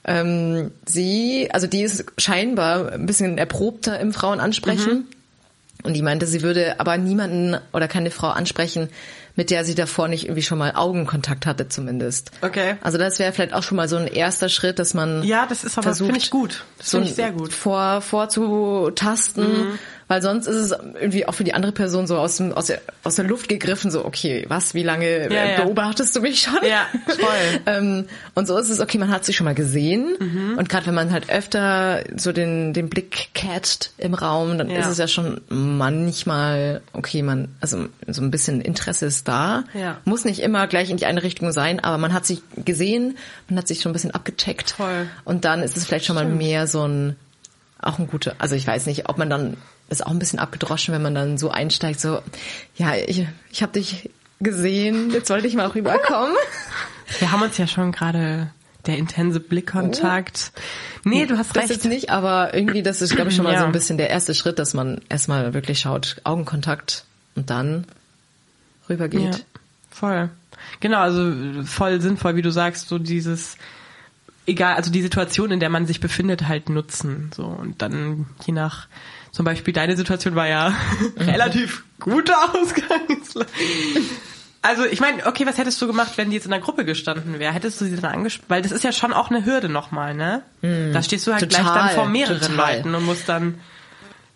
ähm, 0.03 0.73
sie, 0.85 1.49
also 1.53 1.68
die 1.68 1.83
ist 1.83 2.07
scheinbar 2.18 2.90
ein 2.90 3.07
bisschen 3.07 3.38
erprobter 3.38 4.01
im 4.01 4.12
Frauen 4.12 4.40
ansprechen. 4.40 5.07
Und 5.85 5.95
die 5.95 6.03
meinte, 6.03 6.27
sie 6.27 6.42
würde 6.42 6.81
aber 6.81 6.97
niemanden 6.97 7.57
oder 7.73 7.87
keine 7.87 8.11
Frau 8.11 8.31
ansprechen, 8.31 8.88
mit 9.37 9.51
der 9.51 9.64
sie 9.64 9.77
davor 9.77 10.09
nicht 10.09 10.25
irgendwie 10.25 10.42
schon 10.42 10.59
mal 10.59 10.73
Augenkontakt 10.75 11.47
hatte 11.47 11.68
zumindest. 11.68 12.33
Okay. 12.40 12.75
Also 12.83 12.99
das 12.99 13.21
wäre 13.21 13.33
vielleicht 13.33 13.55
auch 13.55 13.62
schon 13.62 13.77
mal 13.77 13.88
so 13.88 13.95
ein 13.95 14.09
erster 14.09 14.49
Schritt, 14.49 14.81
dass 14.81 14.92
man 14.92 15.23
Ja, 15.23 15.47
das 15.47 15.62
ist 15.62 15.79
aber, 15.79 15.95
finde 15.95 16.18
ich 16.18 16.31
gut. 16.31 16.64
Das 16.79 16.90
so 16.90 16.99
finde 16.99 17.11
ich 17.11 17.14
sehr 17.14 17.31
gut. 17.31 17.53
Vor, 17.53 18.01
vorzutasten, 18.01 19.79
weil 20.12 20.20
sonst 20.20 20.46
ist 20.46 20.57
es 20.57 20.72
irgendwie 21.01 21.27
auch 21.27 21.33
für 21.33 21.42
die 21.42 21.55
andere 21.55 21.72
Person 21.72 22.07
so 22.07 22.18
aus, 22.18 22.37
dem, 22.37 22.53
aus, 22.53 22.66
der, 22.66 22.83
aus 23.03 23.14
der 23.14 23.25
Luft 23.25 23.48
gegriffen, 23.48 23.90
so, 23.90 24.05
okay, 24.05 24.44
was, 24.48 24.75
wie 24.75 24.83
lange 24.83 25.07
äh, 25.07 25.35
Ja, 25.35 25.44
ja. 25.46 25.64
beobachtest 25.64 26.14
du 26.14 26.20
mich 26.20 26.42
schon? 26.42 26.59
Ja, 26.68 26.85
voll. 27.07 27.61
ähm, 27.66 28.05
und 28.35 28.46
so 28.46 28.59
ist 28.59 28.68
es, 28.68 28.79
okay, 28.81 28.98
man 28.98 29.09
hat 29.09 29.25
sich 29.25 29.37
schon 29.37 29.46
mal 29.46 29.55
gesehen 29.55 30.14
Mhm. 30.20 30.59
und 30.59 30.68
gerade 30.68 30.85
wenn 30.87 30.94
man 30.94 31.12
halt 31.12 31.31
öfter 31.31 32.05
so 32.14 32.31
den, 32.33 32.75
den 32.75 32.90
Blick 32.90 33.31
catcht 33.33 33.92
im 33.96 34.12
Raum, 34.12 34.59
dann 34.59 34.68
Ja. 34.68 34.81
ist 34.81 34.87
es 34.88 34.98
ja 34.98 35.09
schon 35.09 35.40
manchmal, 35.48 36.83
okay, 36.92 37.22
man, 37.22 37.48
also 37.62 37.87
so 38.07 38.20
ein 38.20 38.31
bisschen 38.31 38.61
Interesse 38.61 39.07
ist 39.07 39.29
da, 39.29 39.64
Ja. 39.72 39.96
muss 40.05 40.27
nicht 40.27 40.40
immer 40.40 40.66
gleich 40.66 40.90
in 40.90 40.98
die 40.98 41.07
eine 41.07 41.22
Richtung 41.22 41.53
sein, 41.53 41.81
aber 41.81 41.96
man 41.96 42.12
hat 42.12 42.27
sich 42.27 42.42
gesehen, 42.64 43.16
man 43.48 43.59
hat 43.59 43.66
sich 43.68 43.81
schon 43.81 43.90
ein 43.90 43.94
bisschen 43.94 44.11
abgecheckt 44.11 44.72
Voll. 44.72 45.07
und 45.25 45.46
dann 45.46 45.62
ist 45.62 45.77
es 45.77 45.87
vielleicht 45.87 46.05
schon 46.05 46.16
mal 46.16 46.27
mehr 46.27 46.66
so 46.66 46.87
ein, 46.87 47.16
auch 47.81 47.98
ein 47.98 48.07
guter, 48.07 48.35
also 48.38 48.55
ich 48.55 48.66
weiß 48.66 48.87
nicht, 48.87 49.09
ob 49.09 49.16
man 49.18 49.31
dann, 49.31 49.57
ist 49.93 50.05
auch 50.07 50.11
ein 50.11 50.19
bisschen 50.19 50.39
abgedroschen, 50.39 50.93
wenn 50.95 51.03
man 51.03 51.15
dann 51.15 51.39
so 51.39 51.51
einsteigt, 51.51 52.01
so, 52.01 52.21
ja, 52.77 52.95
ich, 52.97 53.27
ich 53.51 53.63
habe 53.63 53.73
dich 53.73 54.11
gesehen, 54.41 55.11
jetzt 55.13 55.31
wollte 55.31 55.47
ich 55.47 55.55
mal 55.55 55.69
rüberkommen. 55.69 56.35
Wir 57.21 57.31
haben 57.31 57.43
uns 57.43 57.59
ja 57.59 57.67
schon 57.67 57.93
gerade 57.93 58.51
der 58.87 58.97
intense 58.97 59.39
Blickkontakt. 59.39 60.51
Nee, 61.05 61.27
du 61.27 61.37
hast 61.39 61.55
Das 61.55 61.65
recht. 61.65 61.71
jetzt 61.71 61.85
nicht, 61.85 62.11
aber 62.11 62.55
irgendwie, 62.55 62.83
das 62.83 63.03
ist, 63.03 63.15
glaube 63.15 63.31
ich, 63.31 63.37
schon 63.37 63.45
mal 63.45 63.53
Ja. 63.53 63.61
so 63.61 63.67
ein 63.67 63.73
bisschen 63.73 63.99
der 63.99 64.11
erste 64.11 64.35
Schritt, 64.35 64.59
dass 64.59 64.75
man 64.75 65.01
erstmal 65.09 65.55
wirklich 65.55 65.79
schaut, 65.81 66.17
Augenkontakt 66.25 67.05
und 67.37 67.51
dann 67.51 67.87
rübergeht. 68.89 69.35
Ja, 69.37 69.41
voll. 69.91 70.31
Genau, 70.81 70.99
also 70.99 71.33
voll 71.65 72.01
sinnvoll, 72.01 72.35
wie 72.37 72.43
du 72.43 72.51
sagst, 72.51 72.89
so 72.89 72.99
dieses 72.99 73.57
egal, 74.47 74.75
also 74.75 74.91
die 74.91 75.03
Situation, 75.03 75.51
in 75.53 75.61
der 75.61 75.69
man 75.71 75.87
sich 75.87 76.01
befindet, 76.01 76.49
halt 76.49 76.69
nutzen. 76.69 77.31
So 77.35 77.45
und 77.45 77.81
dann 77.83 78.27
je 78.45 78.53
nach 78.53 78.89
zum 79.33 79.45
Beispiel 79.45 79.75
deine 79.75 79.97
Situation 79.97 80.35
war 80.37 80.47
ja 80.47 80.73
relativ 81.16 81.83
guter 81.99 82.55
Ausgangslage. 82.55 83.49
Also 84.64 84.85
ich 84.85 85.01
meine, 85.01 85.27
okay, 85.27 85.45
was 85.45 85.59
hättest 85.59 85.83
du 85.83 85.88
gemacht, 85.88 86.12
wenn 86.16 86.31
die 86.31 86.37
jetzt 86.37 86.45
in 86.45 86.53
der 86.53 86.61
Gruppe 86.61 86.85
gestanden 86.85 87.40
wäre? 87.40 87.53
Hättest 87.53 87.81
du 87.81 87.85
sie 87.85 87.97
dann 87.97 88.12
angesprochen? 88.12 88.47
Weil 88.49 88.62
das 88.62 88.71
ist 88.71 88.85
ja 88.85 88.92
schon 88.92 89.12
auch 89.12 89.29
eine 89.31 89.45
Hürde 89.45 89.68
nochmal, 89.68 90.14
ne? 90.14 90.42
Da 90.61 91.03
stehst 91.03 91.27
du 91.27 91.33
halt 91.33 91.49
gleich 91.49 91.62
Total, 91.62 91.88
dann 91.88 91.95
vor 91.97 92.07
mehreren 92.07 92.40
total. 92.40 92.77
Leuten 92.77 92.95
und 92.95 93.05
musst 93.05 93.29
dann 93.29 93.59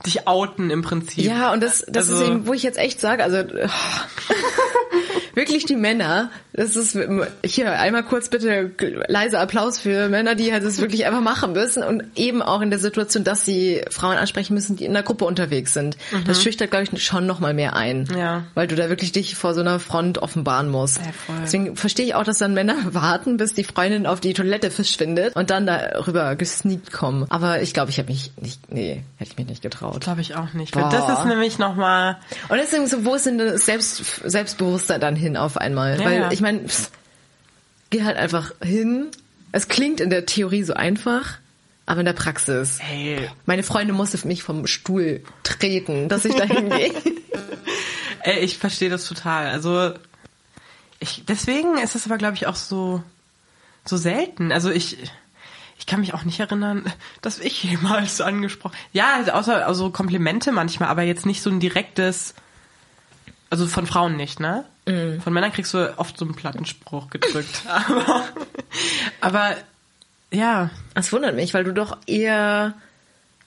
dich 0.04 0.26
outen 0.26 0.70
im 0.70 0.82
Prinzip. 0.82 1.24
Ja, 1.24 1.52
und 1.52 1.62
das, 1.62 1.84
das 1.88 2.08
Also- 2.10 2.22
ist 2.24 2.28
eben, 2.28 2.46
wo 2.48 2.54
ich 2.54 2.64
jetzt 2.64 2.76
echt 2.78 3.00
sage, 3.00 3.22
also 3.22 3.36
wirklich 5.36 5.66
die 5.66 5.76
Männer, 5.76 6.30
das 6.54 6.74
ist 6.74 6.98
hier 7.44 7.78
einmal 7.78 8.02
kurz 8.02 8.28
bitte 8.30 8.72
leise 9.06 9.38
Applaus 9.38 9.78
für 9.78 10.08
Männer, 10.08 10.34
die 10.34 10.52
halt 10.52 10.64
das 10.64 10.80
wirklich 10.80 11.06
einfach 11.06 11.20
machen 11.20 11.52
müssen 11.52 11.82
und 11.84 12.02
eben 12.16 12.40
auch 12.42 12.62
in 12.62 12.70
der 12.70 12.78
Situation, 12.78 13.22
dass 13.22 13.44
sie 13.44 13.82
Frauen 13.90 14.16
ansprechen 14.16 14.54
müssen, 14.54 14.74
die 14.76 14.86
in 14.86 14.94
der 14.94 15.02
Gruppe 15.02 15.26
unterwegs 15.26 15.74
sind. 15.74 15.96
Das 16.26 16.42
schüchtert, 16.42 16.70
glaube 16.70 16.86
ich, 16.90 17.04
schon 17.04 17.26
noch 17.26 17.38
mal 17.38 17.52
mehr 17.54 17.76
ein, 17.76 18.08
Ja. 18.16 18.44
weil 18.54 18.66
du 18.66 18.74
da 18.74 18.88
wirklich 18.88 19.12
dich 19.12 19.36
vor 19.36 19.52
so 19.54 19.60
einer 19.60 19.78
Front 19.78 20.18
offenbaren 20.18 20.70
musst. 20.70 20.96
Ja. 20.98 21.12
Deswegen 21.42 21.76
verstehe 21.76 22.06
ich 22.06 22.14
auch, 22.14 22.24
dass 22.24 22.38
dann 22.38 22.54
Männer 22.54 22.76
warten, 22.94 23.36
bis 23.36 23.52
die 23.52 23.64
Freundin 23.64 24.06
auf 24.06 24.20
die 24.20 24.32
Toilette 24.32 24.70
verschwindet 24.70 25.36
und 25.36 25.50
dann 25.50 25.66
darüber 25.66 26.34
gesneakt 26.34 26.92
kommen. 26.92 27.26
Aber 27.28 27.60
ich 27.60 27.74
glaube, 27.74 27.90
ich 27.90 27.98
habe 27.98 28.08
mich 28.10 28.32
nicht, 28.40 28.72
nee, 28.72 29.02
hätte 29.18 29.30
ich 29.32 29.36
mich 29.36 29.46
nicht 29.48 29.62
getraut. 29.62 30.00
Glaube 30.00 30.22
ich 30.22 30.34
auch 30.34 30.54
nicht. 30.54 30.72
Boah. 30.72 30.88
Das 30.90 31.18
ist 31.18 31.26
nämlich 31.26 31.58
nochmal. 31.58 32.16
Und 32.48 32.56
deswegen 32.56 32.86
so, 32.86 33.04
wo 33.04 33.14
ist 33.14 33.26
denn 33.26 33.36
das 33.36 33.66
Selbst, 33.66 34.02
Selbstbewusstsein 34.24 35.00
dann 35.00 35.14
hin 35.14 35.25
auf 35.34 35.56
einmal? 35.56 35.98
Ja, 35.98 36.04
Weil 36.04 36.20
ja. 36.20 36.30
ich 36.30 36.42
meine, 36.42 36.60
geh 37.90 38.04
halt 38.04 38.18
einfach 38.18 38.52
hin. 38.62 39.06
Es 39.52 39.68
klingt 39.68 40.00
in 40.00 40.10
der 40.10 40.26
Theorie 40.26 40.62
so 40.62 40.74
einfach, 40.74 41.38
aber 41.86 42.00
in 42.00 42.06
der 42.06 42.12
Praxis. 42.12 42.78
Ey, 42.92 43.30
Meine 43.46 43.62
Freundin 43.62 43.96
musste 43.96 44.26
mich 44.28 44.42
vom 44.42 44.66
Stuhl 44.66 45.22
treten, 45.42 46.08
dass 46.08 46.26
ich 46.26 46.34
da 46.34 46.44
hingehe. 46.44 46.92
Ey, 48.22 48.40
ich 48.40 48.58
verstehe 48.58 48.90
das 48.90 49.06
total. 49.06 49.46
Also 49.46 49.94
ich, 50.98 51.24
deswegen 51.26 51.78
ist 51.78 51.94
es 51.94 52.06
aber, 52.06 52.18
glaube 52.18 52.34
ich, 52.34 52.46
auch 52.46 52.56
so 52.56 53.02
so 53.84 53.96
selten. 53.96 54.52
Also 54.52 54.70
ich 54.70 54.98
ich 55.78 55.86
kann 55.86 56.00
mich 56.00 56.14
auch 56.14 56.24
nicht 56.24 56.40
erinnern, 56.40 56.84
dass 57.22 57.38
ich 57.38 57.62
jemals 57.62 58.20
angesprochen. 58.20 58.76
Ja, 58.92 59.22
außer 59.32 59.66
also 59.66 59.90
Komplimente 59.90 60.52
manchmal, 60.52 60.88
aber 60.88 61.02
jetzt 61.02 61.26
nicht 61.26 61.42
so 61.42 61.50
ein 61.50 61.60
direktes. 61.60 62.34
Also 63.48 63.66
von 63.68 63.86
Frauen 63.86 64.16
nicht, 64.16 64.40
ne? 64.40 64.64
Von 64.86 65.32
Männern 65.32 65.52
kriegst 65.52 65.74
du 65.74 65.98
oft 65.98 66.16
so 66.16 66.24
einen 66.24 66.34
Plattenspruch 66.36 67.10
gedrückt. 67.10 67.62
aber, 67.66 68.24
aber 69.20 69.56
ja, 70.30 70.70
Das 70.94 71.12
wundert 71.12 71.34
mich, 71.34 71.54
weil 71.54 71.64
du 71.64 71.72
doch 71.72 71.96
eher 72.06 72.74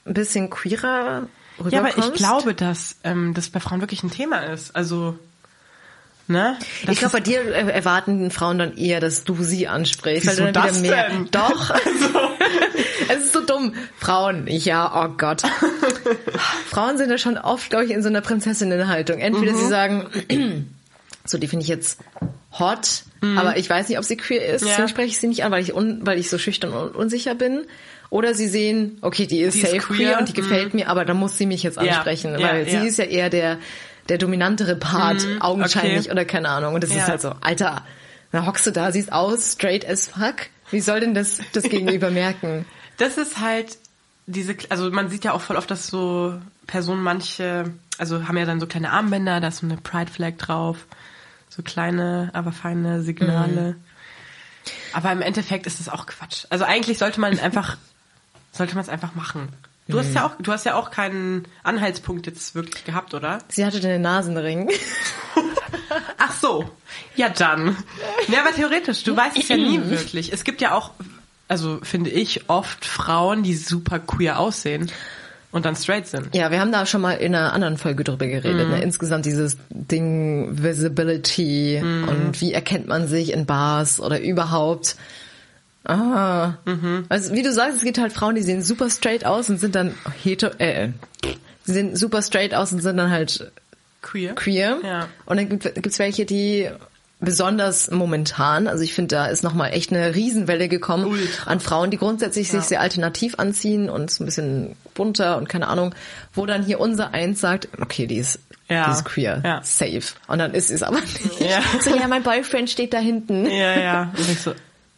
ein 0.05 0.13
bisschen 0.13 0.49
queerer 0.49 1.27
rüberkommst. 1.59 1.73
Ja, 1.73 1.79
aber 1.79 2.07
ich 2.07 2.13
glaube, 2.13 2.53
dass 2.53 2.97
ähm, 3.05 3.33
das 3.33 3.49
bei 3.49 3.59
Frauen 3.61 3.79
wirklich 3.79 4.03
ein 4.03 4.11
Thema 4.11 4.39
ist. 4.39 4.75
Also, 4.75 5.17
ne? 6.27 6.57
Ich 6.89 6.99
glaube, 6.99 7.13
bei 7.13 7.19
dir 7.21 7.41
erwarten 7.53 8.31
Frauen 8.31 8.57
dann 8.59 8.75
eher, 8.75 8.99
dass 8.99 9.23
du 9.23 9.41
sie 9.41 9.67
ansprichst. 9.69 10.27
Wieso 10.29 10.43
weil 10.43 10.47
du 10.51 10.59
dann 10.59 10.67
das 10.67 10.83
wieder 10.83 10.95
mehr. 10.95 11.09
denn? 11.09 11.25
Doch. 11.31 11.73
es 13.09 13.23
ist 13.25 13.33
so 13.33 13.45
dumm. 13.45 13.73
Frauen, 13.97 14.45
ja, 14.47 15.05
oh 15.05 15.09
Gott. 15.17 15.43
Frauen 16.69 16.97
sind 16.97 17.09
ja 17.09 17.17
schon 17.17 17.37
oft, 17.37 17.69
glaube 17.69 17.85
ich, 17.85 17.91
in 17.91 18.01
so 18.03 18.09
einer 18.09 18.21
Prinzessinnenhaltung. 18.21 19.19
Entweder 19.19 19.53
Mhm. 19.53 19.57
sie 19.57 19.67
sagen, 19.67 20.07
so, 21.29 21.37
die 21.37 21.47
finde 21.47 21.63
ich 21.63 21.69
jetzt 21.69 21.99
hot, 22.57 23.03
aber 23.21 23.57
ich 23.57 23.69
weiß 23.69 23.89
nicht, 23.89 23.97
ob 23.97 24.03
sie 24.05 24.17
queer 24.17 24.45
ist, 24.45 24.61
Mhm. 24.61 24.67
Ja. 24.67 24.73
deswegen 24.73 24.89
spreche 24.89 25.07
ich 25.09 25.19
sie 25.19 25.27
nicht 25.27 25.43
an, 25.43 25.51
weil 25.51 25.61
ich, 25.61 25.73
un, 25.73 25.99
weil 26.05 26.17
ich 26.19 26.29
so 26.29 26.37
schüchtern 26.37 26.71
und 26.73 26.95
unsicher 26.95 27.35
bin. 27.35 27.65
Oder 28.09 28.33
sie 28.33 28.47
sehen, 28.47 28.97
okay, 29.01 29.27
die 29.27 29.39
ist 29.41 29.53
Die 29.53 29.61
ist 29.61 29.71
safe 29.71 29.77
queer, 29.79 29.97
queer, 29.97 30.19
und 30.19 30.29
die 30.29 30.33
gefällt 30.33 30.73
mir, 30.73 30.89
aber 30.89 31.05
da 31.05 31.13
muss 31.13 31.37
sie 31.37 31.45
mich 31.45 31.61
jetzt 31.61 31.77
ansprechen, 31.77 32.39
ja, 32.39 32.47
weil 32.47 32.67
ja. 32.67 32.81
sie 32.81 32.87
ist 32.87 32.97
ja 32.97 33.05
eher 33.05 33.29
der, 33.29 33.59
der 34.09 34.17
dominantere 34.17 34.75
Part, 34.75 35.25
augenscheinlich 35.41 36.05
okay. 36.05 36.11
oder 36.11 36.25
keine 36.25 36.49
Ahnung. 36.49 36.73
Und 36.73 36.83
das 36.83 36.89
ist 36.89 37.07
halt 37.07 37.21
so, 37.21 37.33
Alter, 37.41 37.83
da 38.31 38.45
hockst 38.47 38.65
du 38.65 38.71
da, 38.71 38.91
siehst 38.91 39.11
aus, 39.11 39.53
straight 39.53 39.87
as 39.87 40.07
fuck. 40.07 40.47
Wie 40.71 40.81
soll 40.81 41.01
denn 41.01 41.13
das, 41.13 41.39
das 41.53 41.63
Gegenüber 41.63 42.09
merken? 42.11 42.65
das 42.97 43.17
ist 43.17 43.39
halt 43.39 43.77
diese, 44.27 44.55
also 44.69 44.91
man 44.91 45.09
sieht 45.09 45.23
ja 45.23 45.33
auch 45.33 45.41
voll 45.41 45.55
oft, 45.55 45.71
dass 45.71 45.87
so 45.87 46.33
Personen 46.67 47.01
manche, 47.01 47.73
also 47.97 48.27
haben 48.27 48.37
ja 48.37 48.45
dann 48.45 48.59
so 48.59 48.67
kleine 48.67 48.91
Armbänder, 48.91 49.39
da 49.39 49.47
ist 49.47 49.57
so 49.57 49.65
eine 49.65 49.77
Pride 49.77 50.11
Flag 50.11 50.33
drauf, 50.37 50.85
so 51.59 51.63
kleine, 51.63 52.29
aber 52.31 52.53
feine 52.53 53.01
Signale. 53.01 53.75
Aber 54.93 55.11
im 55.11 55.21
Endeffekt 55.21 55.67
ist 55.67 55.81
das 55.81 55.89
auch 55.89 56.05
Quatsch. 56.05 56.45
Also 56.49 56.63
eigentlich 56.63 56.97
sollte 56.97 57.19
man 57.19 57.37
einfach, 57.37 57.75
sollte 58.53 58.75
man 58.75 58.83
es 58.83 58.89
einfach 58.89 59.13
machen. 59.13 59.49
Du 59.89 59.99
hast 59.99 60.13
ja 60.13 60.25
auch, 60.25 60.35
du 60.39 60.51
hast 60.51 60.65
ja 60.65 60.75
auch 60.75 60.91
keinen 60.91 61.47
Anhaltspunkt 61.63 62.27
jetzt 62.27 62.53
wirklich 62.53 62.85
gehabt, 62.85 63.15
oder? 63.15 63.39
Sie 63.49 63.65
hatte 63.65 63.79
den 63.79 64.03
Nasenring. 64.03 64.69
Ach 66.17 66.31
so. 66.39 66.69
Ja, 67.15 67.27
dann. 67.27 67.75
Ja, 68.27 68.41
aber 68.41 68.53
theoretisch, 68.53 69.03
du 69.03 69.17
weißt 69.17 69.37
es 69.37 69.49
ja 69.49 69.57
nie 69.57 69.81
wirklich. 69.89 70.31
Es 70.31 70.43
gibt 70.43 70.61
ja 70.61 70.75
auch, 70.75 70.91
also 71.47 71.79
finde 71.81 72.11
ich, 72.11 72.49
oft 72.49 72.85
Frauen, 72.85 73.41
die 73.41 73.55
super 73.55 73.97
queer 73.99 74.39
aussehen 74.39 74.91
und 75.51 75.65
dann 75.65 75.75
straight 75.75 76.07
sind. 76.07 76.35
Ja, 76.35 76.51
wir 76.51 76.59
haben 76.59 76.71
da 76.71 76.85
schon 76.85 77.01
mal 77.01 77.13
in 77.13 77.33
einer 77.33 77.53
anderen 77.53 77.77
Folge 77.77 78.03
drüber 78.03 78.27
geredet. 78.27 78.67
Mhm. 78.67 78.73
Ne? 78.75 78.81
Insgesamt 78.83 79.25
dieses 79.25 79.57
Ding 79.69 80.49
Visibility 80.61 81.79
Mhm. 81.83 82.07
und 82.07 82.41
wie 82.41 82.53
erkennt 82.53 82.87
man 82.87 83.07
sich 83.07 83.33
in 83.33 83.45
Bars 83.45 83.99
oder 83.99 84.19
überhaupt. 84.21 84.95
Ah. 85.85 86.53
Mhm. 86.65 87.05
Also 87.09 87.33
wie 87.33 87.41
du 87.41 87.51
sagst, 87.53 87.77
es 87.77 87.83
gibt 87.83 87.97
halt 87.97 88.13
Frauen, 88.13 88.35
die 88.35 88.41
sehen 88.43 88.61
super 88.61 88.89
straight 88.89 89.25
aus 89.25 89.49
und 89.49 89.59
sind 89.59 89.75
dann 89.75 89.95
hetero, 90.23 90.51
äh, 90.59 90.89
sie 91.63 91.73
sehen 91.73 91.95
super 91.95 92.21
straight 92.21 92.53
aus 92.53 92.71
und 92.71 92.81
sind 92.81 92.97
dann 92.97 93.09
halt 93.09 93.51
Queer? 94.01 94.35
queer. 94.35 94.77
Ja. 94.83 95.07
Und 95.25 95.37
dann 95.37 95.49
gibt 95.49 95.65
es 95.87 95.99
welche, 95.99 96.25
die 96.25 96.69
besonders 97.21 97.91
momentan, 97.91 98.67
also 98.67 98.83
ich 98.83 98.93
finde, 98.93 99.15
da 99.15 99.25
ist 99.25 99.43
nochmal 99.43 99.71
echt 99.73 99.91
eine 99.91 100.15
Riesenwelle 100.15 100.69
gekommen 100.69 101.05
Ultra. 101.05 101.49
an 101.51 101.59
Frauen, 101.59 101.91
die 101.91 101.97
grundsätzlich 101.97 102.49
sich 102.49 102.61
sehr 102.63 102.79
alternativ 102.81 103.35
anziehen 103.39 103.89
und 103.89 104.09
so 104.09 104.23
ein 104.23 104.25
bisschen 104.25 104.75
bunter 104.99 105.37
und 105.37 105.49
keine 105.49 105.67
Ahnung, 105.67 105.95
wo 106.33 106.45
dann 106.45 106.63
hier 106.63 106.79
unser 106.79 107.13
Eins 107.13 107.39
sagt, 107.41 107.67
okay, 107.81 108.05
die 108.05 108.17
ist, 108.17 108.39
Ja. 108.69 108.85
die 108.85 108.91
ist 108.91 109.05
queer, 109.05 109.41
Ja. 109.43 109.61
safe. 109.63 110.03
Und 110.27 110.37
dann 110.39 110.53
ist 110.53 110.69
es 110.69 110.83
aber 110.83 110.99
nicht. 111.01 111.39
Ja. 111.39 111.61
So, 111.81 111.95
ja, 111.95 112.07
mein 112.07 112.21
Boyfriend 112.21 112.69
steht 112.69 112.93
da 112.93 112.99
hinten. 112.99 113.45
Ja, 113.47 113.79
ja. 113.79 114.13
Und 114.15 114.29
ich 114.29 114.39
so, 114.41 114.53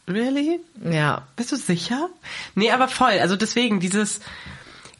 really? 0.07 0.59
Ja. 0.83 1.21
Bist 1.37 1.51
du 1.53 1.55
sicher? 1.55 2.09
Nee, 2.55 2.71
aber 2.71 2.87
voll. 2.89 3.17
Also 3.21 3.35
deswegen, 3.37 3.79
dieses, 3.79 4.19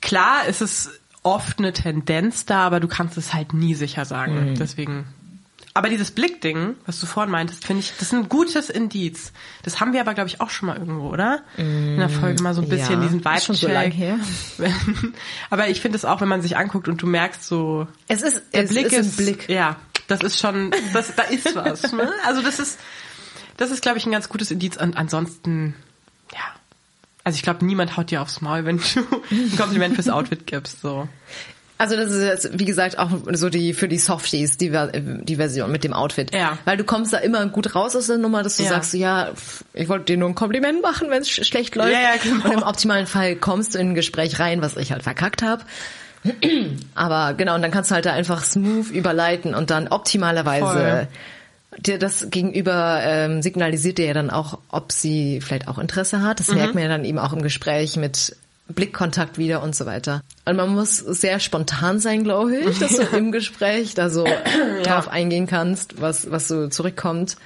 klar 0.02 0.46
ist 0.48 0.62
es 0.62 0.92
oft 1.24 1.60
eine 1.60 1.74
Tendenz 1.74 2.46
da, 2.46 2.60
aber 2.66 2.80
du 2.80 2.88
kannst 2.88 3.18
es 3.18 3.34
halt 3.34 3.54
nie 3.54 3.76
sicher 3.76 4.06
sagen. 4.06 4.56
Deswegen 4.60 5.06
Aber 5.74 5.88
dieses 5.88 6.12
Blickding, 6.12 6.76
was 6.86 7.00
du 7.00 7.06
vorhin 7.06 7.32
meintest, 7.32 7.66
finde 7.66 7.82
ich, 7.82 7.92
das 7.92 8.02
ist 8.02 8.14
ein 8.14 8.28
gutes 8.28 8.70
Indiz. 8.70 9.32
Das 9.64 9.80
haben 9.80 9.94
wir 9.94 10.02
aber, 10.02 10.14
glaube 10.14 10.28
ich, 10.28 10.42
auch 10.42 10.50
schon 10.50 10.68
mal 10.68 10.78
irgendwo, 10.78 11.08
oder? 11.08 11.44
In 11.56 11.98
der 11.98 12.10
Folge 12.10 12.44
mal 12.44 12.54
so 12.54 12.62
ein 12.62 12.68
bisschen 12.68 13.00
ja, 13.00 13.08
diesen 13.08 13.20
ist 13.22 13.26
Vibe 13.26 13.42
schon 13.42 13.56
so 13.56 13.68
lang 13.70 13.90
her. 13.90 14.20
aber 15.50 15.70
ich 15.70 15.80
finde 15.80 15.98
es 15.98 16.04
auch, 16.04 16.20
wenn 16.20 16.28
man 16.28 16.42
sich 16.42 16.58
anguckt 16.58 16.90
und 16.90 17.02
du 17.02 17.08
merkst 17.08 17.46
so, 17.46 17.88
Es 18.10 18.22
ist, 18.22 18.42
der 18.54 18.66
es 18.66 18.70
Blick 18.70 18.88
ist, 18.88 18.94
ist, 18.94 19.20
ein 19.20 19.26
Blick. 19.26 19.50
ja, 19.50 19.78
das 20.08 20.22
ist 20.22 20.40
schon, 20.40 20.72
das, 20.92 21.16
da 21.16 21.24
ist 21.24 21.56
was. 21.56 21.94
Ne? 21.94 22.12
Also 22.26 22.42
das 22.42 22.60
ist, 22.60 22.78
das 23.56 23.72
ist, 23.72 23.82
glaube 23.82 23.98
ich, 23.98 24.06
ein 24.06 24.12
ganz 24.12 24.28
gutes 24.28 24.52
Indiz. 24.52 24.76
Und 24.76 24.98
ansonsten, 24.98 25.74
ja. 26.34 26.40
Also 27.24 27.38
ich 27.38 27.44
glaube, 27.44 27.64
niemand 27.66 27.96
haut 27.96 28.12
dir 28.12 28.22
aufs 28.22 28.42
Maul, 28.42 28.66
wenn 28.66 28.78
du 28.78 28.84
ein 29.32 29.56
Kompliment 29.56 29.96
fürs 29.96 30.10
Outfit 30.10 30.48
gibst. 30.48 30.82
So. 30.82 31.08
Also 31.82 31.96
das 31.96 32.12
ist 32.12 32.22
jetzt, 32.24 32.60
wie 32.60 32.66
gesagt, 32.66 33.00
auch 33.00 33.10
so 33.34 33.50
die 33.50 33.74
für 33.74 33.88
die 33.88 33.98
Softies, 33.98 34.56
die, 34.58 34.72
die 35.24 35.36
Version 35.36 35.72
mit 35.72 35.84
dem 35.84 35.94
Outfit. 35.94 36.32
Ja. 36.32 36.60
Weil 36.64 36.78
du 36.78 36.84
kommst 36.84 37.12
da 37.12 37.18
immer 37.18 37.44
gut 37.48 37.74
raus 37.74 37.96
aus 37.96 38.06
der 38.06 38.20
Nummer, 38.20 38.44
dass 38.44 38.58
du 38.58 38.64
Ja. 38.64 38.70
sagst, 38.70 38.94
ja, 38.94 39.30
ich 39.74 39.90
wollte 39.90 40.06
dir 40.06 40.18
nur 40.18 40.30
ein 40.30 40.36
Kompliment 40.36 40.84
machen, 40.84 41.10
wenn 41.10 41.24
es 41.24 41.30
sch 41.30 41.44
schlecht 41.44 41.76
läuft. 41.76 41.92
Ja, 41.94 42.00
ja, 42.00 42.12
genau. 42.22 42.46
Und 42.46 42.52
im 42.62 42.64
optimalen 42.64 43.08
Fall 43.08 43.36
kommst 43.36 43.74
du 43.74 43.80
in 43.80 43.90
ein 43.90 43.96
Gespräch 43.96 44.40
rein, 44.40 44.62
was 44.62 44.78
ich 44.78 44.92
halt 44.92 45.02
verkackt 45.02 45.42
habe. 45.42 45.64
Aber 46.94 47.34
genau, 47.34 47.56
und 47.56 47.64
dann 47.64 47.72
kannst 47.72 47.90
du 47.90 47.96
halt 47.96 48.06
da 48.06 48.14
einfach 48.14 48.44
smooth 48.44 48.92
überleiten 48.92 49.56
und 49.56 49.72
dann 49.72 49.88
optimalerweise 49.88 51.08
dir 51.80 51.98
das 51.98 52.28
Gegenüber 52.30 53.00
ähm, 53.04 53.42
signalisiert 53.42 53.98
dir 53.98 54.06
ja 54.08 54.14
dann 54.14 54.30
auch, 54.30 54.60
ob 54.70 54.92
sie 54.92 55.40
vielleicht 55.42 55.68
auch 55.68 55.80
Interesse 55.80 56.22
hat. 56.22 56.40
Das 56.40 56.50
Mhm. 56.50 56.56
merkt 56.58 56.74
man 56.76 56.84
ja 56.84 56.90
dann 56.90 57.06
eben 57.06 57.18
auch 57.18 57.34
im 57.34 57.42
Gespräch 57.42 57.96
mit 57.96 58.36
Blickkontakt 58.74 59.38
wieder 59.38 59.62
und 59.62 59.76
so 59.76 59.86
weiter. 59.86 60.22
Und 60.46 60.56
man 60.56 60.70
muss 60.70 60.98
sehr 60.98 61.40
spontan 61.40 62.00
sein, 62.00 62.24
glaube 62.24 62.56
ich, 62.56 62.80
dass 62.80 62.96
du 62.96 63.04
im 63.18 63.32
Gespräch 63.32 63.94
da 63.94 64.10
so 64.10 64.26
drauf 64.84 65.08
eingehen 65.08 65.48
kannst, 65.48 66.02
was, 66.02 66.32
was 66.32 66.48
so 66.48 66.68
zurückkommt. 66.68 67.38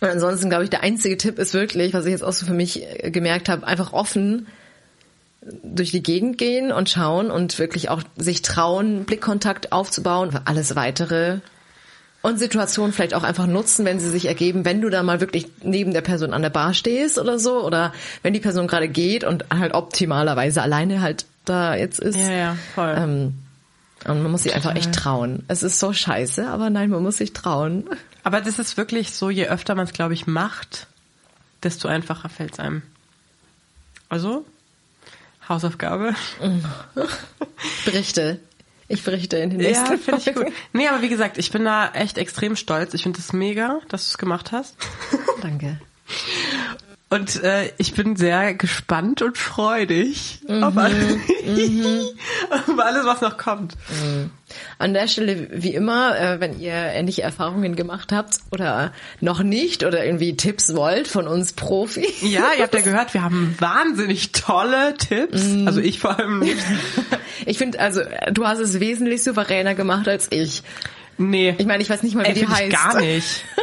Und 0.00 0.08
ansonsten, 0.08 0.48
glaube 0.48 0.64
ich, 0.64 0.70
der 0.70 0.82
einzige 0.82 1.16
Tipp 1.16 1.38
ist 1.38 1.54
wirklich, 1.54 1.94
was 1.94 2.04
ich 2.04 2.10
jetzt 2.10 2.24
auch 2.24 2.32
so 2.32 2.46
für 2.46 2.54
mich 2.54 2.82
äh, 2.82 3.10
gemerkt 3.10 3.48
habe, 3.48 3.66
einfach 3.66 3.92
offen 3.92 4.46
durch 5.62 5.90
die 5.90 6.02
Gegend 6.02 6.38
gehen 6.38 6.72
und 6.72 6.88
schauen 6.88 7.30
und 7.30 7.58
wirklich 7.58 7.90
auch 7.90 8.02
sich 8.16 8.42
trauen, 8.42 9.04
Blickkontakt 9.04 9.72
aufzubauen. 9.72 10.38
Alles 10.44 10.74
weitere 10.74 11.38
und 12.24 12.38
Situationen 12.38 12.94
vielleicht 12.94 13.12
auch 13.12 13.22
einfach 13.22 13.46
nutzen, 13.46 13.84
wenn 13.84 14.00
sie 14.00 14.08
sich 14.08 14.24
ergeben, 14.24 14.64
wenn 14.64 14.80
du 14.80 14.88
da 14.88 15.02
mal 15.02 15.20
wirklich 15.20 15.46
neben 15.62 15.92
der 15.92 16.00
Person 16.00 16.32
an 16.32 16.40
der 16.40 16.48
Bar 16.48 16.72
stehst 16.72 17.18
oder 17.18 17.38
so, 17.38 17.62
oder 17.62 17.92
wenn 18.22 18.32
die 18.32 18.40
Person 18.40 18.66
gerade 18.66 18.88
geht 18.88 19.24
und 19.24 19.44
halt 19.52 19.74
optimalerweise 19.74 20.62
alleine 20.62 21.02
halt 21.02 21.26
da 21.44 21.74
jetzt 21.74 22.00
ist. 22.00 22.16
Ja, 22.16 22.32
ja, 22.32 22.56
voll. 22.74 22.94
Ähm, 22.96 23.34
und 24.06 24.22
man 24.22 24.32
muss 24.32 24.44
sich 24.44 24.54
einfach 24.54 24.74
echt 24.74 24.94
trauen. 24.94 25.44
Es 25.48 25.62
ist 25.62 25.78
so 25.78 25.92
scheiße, 25.92 26.48
aber 26.48 26.70
nein, 26.70 26.88
man 26.88 27.02
muss 27.02 27.18
sich 27.18 27.34
trauen. 27.34 27.84
Aber 28.22 28.40
das 28.40 28.58
ist 28.58 28.78
wirklich 28.78 29.12
so, 29.12 29.28
je 29.28 29.48
öfter 29.48 29.74
man 29.74 29.84
es, 29.84 29.92
glaube 29.92 30.14
ich, 30.14 30.26
macht, 30.26 30.86
desto 31.62 31.88
einfacher 31.88 32.30
fällt 32.30 32.54
es 32.54 32.58
einem. 32.58 32.80
Also, 34.08 34.46
Hausaufgabe. 35.46 36.14
Berichte. 37.84 38.40
Ich 38.88 39.02
berichte 39.02 39.36
in 39.38 39.50
den 39.50 39.60
Ja, 39.60 39.68
nächsten 39.68 39.98
finde 39.98 40.20
ich 40.24 40.34
gut. 40.34 40.46
Nee, 40.72 40.88
aber 40.88 41.02
wie 41.02 41.08
gesagt, 41.08 41.38
ich 41.38 41.50
bin 41.50 41.64
da 41.64 41.90
echt 41.92 42.18
extrem 42.18 42.56
stolz. 42.56 42.94
Ich 42.94 43.02
finde 43.02 43.18
es 43.18 43.32
mega, 43.32 43.80
dass 43.88 44.04
du 44.04 44.08
es 44.10 44.18
gemacht 44.18 44.52
hast. 44.52 44.76
Danke. 45.42 45.80
Und 47.14 47.42
äh, 47.44 47.70
ich 47.78 47.94
bin 47.94 48.16
sehr 48.16 48.54
gespannt 48.54 49.22
und 49.22 49.38
freudig 49.38 50.40
Mhm. 50.48 50.62
auf, 50.64 50.76
alles, 50.76 50.96
auf 52.50 52.78
alles, 52.78 53.06
was 53.06 53.20
noch 53.20 53.36
kommt. 53.38 53.74
An 54.78 54.94
der 54.94 55.06
Stelle, 55.08 55.48
wie 55.52 55.74
immer, 55.74 56.18
äh, 56.18 56.40
wenn 56.40 56.58
ihr 56.60 56.72
ähnliche 56.72 57.22
Erfahrungen 57.22 57.76
gemacht 57.76 58.12
habt 58.12 58.38
oder 58.50 58.92
noch 59.20 59.42
nicht 59.42 59.84
oder 59.84 60.04
irgendwie 60.04 60.36
Tipps 60.36 60.74
wollt 60.74 61.08
von 61.08 61.26
uns 61.28 61.52
Profi. 61.52 62.06
Ja, 62.20 62.46
ihr 62.56 62.64
habt 62.64 62.74
ja 62.74 62.80
gehört, 62.82 63.14
wir 63.14 63.22
haben 63.22 63.54
wahnsinnig 63.58 64.32
tolle 64.32 64.94
Tipps. 64.96 65.42
Mhm. 65.44 65.66
Also 65.66 65.80
ich 65.80 65.98
vor 66.00 66.18
allem 66.18 66.40
nicht. 66.40 66.56
Ich 67.46 67.58
finde, 67.58 67.78
also 67.80 68.00
du 68.32 68.46
hast 68.46 68.60
es 68.60 68.78
wesentlich 68.80 69.22
souveräner 69.24 69.74
gemacht 69.74 70.08
als 70.08 70.28
ich. 70.30 70.62
Nee. 71.18 71.54
Ich 71.58 71.66
meine, 71.66 71.82
ich 71.82 71.90
weiß 71.90 72.02
nicht 72.02 72.14
mal, 72.14 72.24
wie 72.24 72.28
Ey, 72.28 72.34
die 72.34 72.46
heißt. 72.48 72.62
ich 72.62 72.70
gar 72.70 73.00
nicht. 73.00 73.44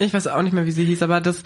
Ich 0.00 0.12
weiß 0.12 0.26
auch 0.26 0.42
nicht 0.42 0.52
mehr, 0.52 0.66
wie 0.66 0.72
sie 0.72 0.84
hieß, 0.84 1.02
aber 1.02 1.20
das, 1.20 1.44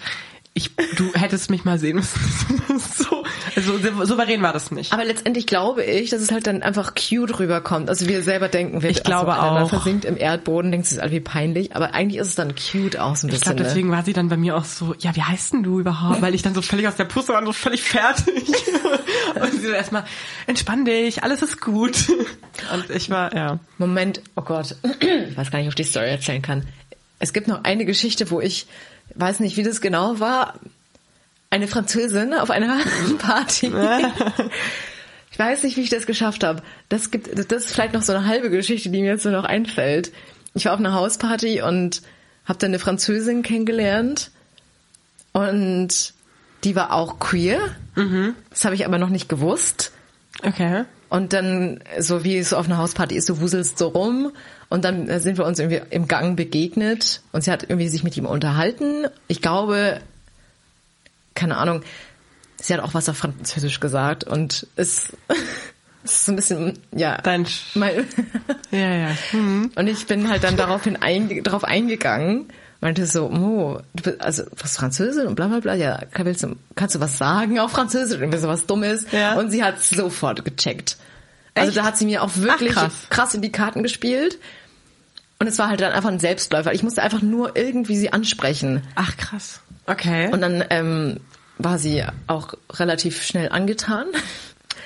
ich, 0.59 0.74
du 0.96 1.12
hättest 1.14 1.50
mich 1.50 1.64
mal 1.64 1.78
sehen 1.78 1.96
müssen. 1.96 2.20
so, 2.78 3.24
also 3.56 4.04
souverän 4.04 4.42
war 4.42 4.52
das 4.52 4.70
nicht. 4.70 4.92
Aber 4.92 5.04
letztendlich 5.04 5.46
glaube 5.46 5.84
ich, 5.84 6.11
dass 6.11 6.20
es 6.20 6.30
halt 6.30 6.46
dann 6.46 6.62
einfach 6.62 6.94
cute 6.94 7.38
rüberkommt. 7.38 7.88
Also 7.88 8.06
wir 8.06 8.22
selber 8.22 8.48
denken, 8.48 8.82
wir 8.82 8.90
Ich 8.90 9.02
glaube 9.02 9.32
also, 9.34 9.54
man 9.54 9.62
auch. 9.62 9.68
versinkt 9.70 10.04
im 10.04 10.16
Erdboden, 10.16 10.70
denkt 10.70 10.86
es 10.86 10.92
ist 10.92 10.98
irgendwie 10.98 11.20
peinlich, 11.20 11.74
aber 11.74 11.94
eigentlich 11.94 12.20
ist 12.20 12.28
es 12.28 12.34
dann 12.34 12.54
cute 12.54 12.98
auch 12.98 13.16
so 13.16 13.26
ein 13.26 13.30
Ich 13.30 13.38
bisschen. 13.38 13.56
glaube, 13.56 13.62
deswegen 13.68 13.90
war 13.90 14.04
sie 14.04 14.12
dann 14.12 14.28
bei 14.28 14.36
mir 14.36 14.56
auch 14.56 14.64
so, 14.64 14.94
ja, 14.98 15.14
wie 15.16 15.22
heißt 15.22 15.54
denn 15.54 15.62
du 15.62 15.80
überhaupt? 15.80 16.20
Weil 16.20 16.34
ich 16.34 16.42
dann 16.42 16.54
so 16.54 16.62
völlig 16.62 16.86
aus 16.88 16.96
der 16.96 17.04
Puste 17.04 17.32
war 17.32 17.40
und 17.40 17.46
so 17.46 17.52
völlig 17.52 17.82
fertig. 17.82 18.48
Und 19.40 19.52
sie 19.52 19.66
so 19.66 19.72
erstmal, 19.72 20.04
entspann 20.46 20.84
dich, 20.84 21.22
alles 21.22 21.42
ist 21.42 21.61
gut. 21.61 22.09
Und 22.72 22.90
ich 22.90 23.11
war, 23.11 23.34
ja. 23.34 23.59
Moment, 23.76 24.20
oh 24.36 24.42
Gott, 24.42 24.74
ich 25.00 25.36
weiß 25.36 25.50
gar 25.50 25.59
nicht, 25.59 25.68
ob 25.68 25.72
ich 25.72 25.74
die 25.76 25.84
Story 25.84 26.09
erzählen 26.09 26.42
kann. 26.42 26.66
Es 27.18 27.32
gibt 27.32 27.46
noch 27.48 27.64
eine 27.64 27.84
Geschichte, 27.84 28.30
wo 28.30 28.40
ich 28.40 28.66
weiß 29.21 29.41
nicht, 29.41 29.57
wie 29.57 29.62
das 29.62 29.81
genau 29.81 30.21
war. 30.21 30.55
Eine 31.51 31.69
Französin 31.69 32.35
auf 32.35 32.51
einer 32.51 32.79
Party. 33.19 33.73
Ich 35.31 35.39
weiß 35.39 35.62
nicht, 35.62 35.77
wie 35.77 35.83
ich 35.83 35.91
das 35.91 36.07
geschafft 36.07 36.43
habe. 36.43 36.62
Das 36.89 37.12
gibt, 37.12 37.29
das 37.39 37.64
ist 37.64 37.73
vielleicht 37.73 37.95
noch 37.95 38.03
so 38.03 38.12
eine 38.12 38.27
halbe 38.27 38.51
Geschichte, 38.51 38.91
die 38.91 39.03
mir 39.03 39.12
jetzt 39.12 39.23
so 39.23 39.31
noch 39.31 39.45
einfällt. 39.45 40.11
Ich 40.55 40.64
war 40.64 40.73
auf 40.73 40.81
einer 40.81 40.95
Hausparty 40.95 41.62
und 41.62 42.03
habe 42.45 42.59
dann 42.59 42.71
eine 42.71 42.81
Französin 42.81 43.43
kennengelernt 43.43 44.33
und 45.33 46.14
die 46.64 46.75
war 46.75 46.93
auch 46.93 47.21
queer. 47.21 47.61
Das 48.51 48.64
habe 48.64 48.75
ich 48.75 48.85
aber 48.85 48.99
noch 48.99 49.11
nicht 49.11 49.29
gewusst. 49.29 49.93
Okay. 50.43 50.87
Und 51.09 51.32
dann, 51.32 51.80
so 51.98 52.22
wie 52.24 52.36
es 52.36 52.50
so 52.50 52.56
auf 52.56 52.66
einer 52.66 52.78
Hausparty 52.78 53.16
ist, 53.16 53.28
du 53.28 53.40
wuselst 53.40 53.78
so 53.78 53.88
rum 53.88 54.32
und 54.68 54.84
dann 54.84 55.20
sind 55.20 55.38
wir 55.38 55.46
uns 55.46 55.59
irgendwie 55.59 55.80
im 55.90 56.06
Gang 56.06 56.36
begegnet 56.36 57.22
und 57.32 57.42
sie 57.44 57.50
hat 57.50 57.62
irgendwie 57.62 57.88
sich 57.88 58.04
mit 58.04 58.16
ihm 58.16 58.26
unterhalten. 58.26 59.06
Ich 59.26 59.40
glaube, 59.40 60.00
keine 61.34 61.56
Ahnung, 61.56 61.82
sie 62.61 62.74
hat 62.74 62.80
auch 62.80 62.92
was 62.92 63.09
auf 63.09 63.16
Französisch 63.16 63.80
gesagt 63.80 64.24
und 64.24 64.66
es, 64.76 65.16
es 66.04 66.12
ist 66.12 66.26
so 66.26 66.32
ein 66.32 66.36
bisschen, 66.36 66.78
ja. 66.92 67.18
Dein, 67.22 67.46
mein, 67.74 68.06
ja, 68.70 68.94
ja. 68.94 69.16
Hm. 69.30 69.70
und 69.74 69.86
ich 69.86 70.06
bin 70.06 70.28
halt 70.28 70.44
dann 70.44 70.59
daraufhin 70.59 70.96
einge 70.96 71.42
drauf 71.42 71.64
eingegangen, 71.64 72.48
meinte 72.81 73.07
so, 73.07 73.26
oh, 73.26 73.81
du 73.95 74.03
bist, 74.03 74.20
also 74.20 74.45
was 74.57 74.76
Französin 74.76 75.26
und 75.26 75.35
bla 75.35 75.49
bla 75.49 75.61
bla, 75.61 75.74
ja, 75.74 75.99
kann- 76.12 76.26
willst 76.26 76.43
du, 76.45 76.57
kannst 76.76 76.95
du 76.95 77.01
was 77.01 77.18
sagen 77.18 77.59
auf 77.59 77.72
Französisch, 77.72 78.20
irgendwie 78.20 78.39
so 78.39 78.49
was 78.49 78.66
Dummes? 78.66 79.07
Ja. 79.12 79.35
Und 79.35 79.51
sie 79.51 79.64
hat 79.64 79.83
sofort 79.83 80.45
gecheckt. 80.45 80.97
Also 81.55 81.68
Echt? 81.70 81.79
da 81.79 81.85
hat 81.85 81.97
sie 81.99 82.07
mir 82.07 82.22
auch 82.22 82.37
wirklich 82.37 82.72
Ach, 82.76 82.83
krass. 82.83 82.93
krass. 83.11 83.35
in 83.35 83.43
die 83.43 83.51
Karten 83.51 83.83
gespielt. 83.83 84.39
Und 85.41 85.47
es 85.49 85.59
war 85.59 85.68
halt 85.68 85.81
dann 85.81 85.93
einfach 85.93 86.09
ein 86.11 86.18
Selbstläufer. 86.20 86.72
Ich 86.72 86.83
musste 86.83 87.03
einfach 87.03 87.22
nur 87.22 87.57
irgendwie 87.57 87.97
sie 87.97 88.12
ansprechen. 88.12 88.83
Ach, 88.95 89.16
krass. 89.16 89.61
Okay. 89.87 90.31
Und 90.33 90.41
dann 90.41 90.64
ähm, 90.70 91.20
war 91.59 91.79
sie 91.79 92.05
auch 92.26 92.55
relativ 92.72 93.22
schnell 93.24 93.49
angetan. 93.49 94.07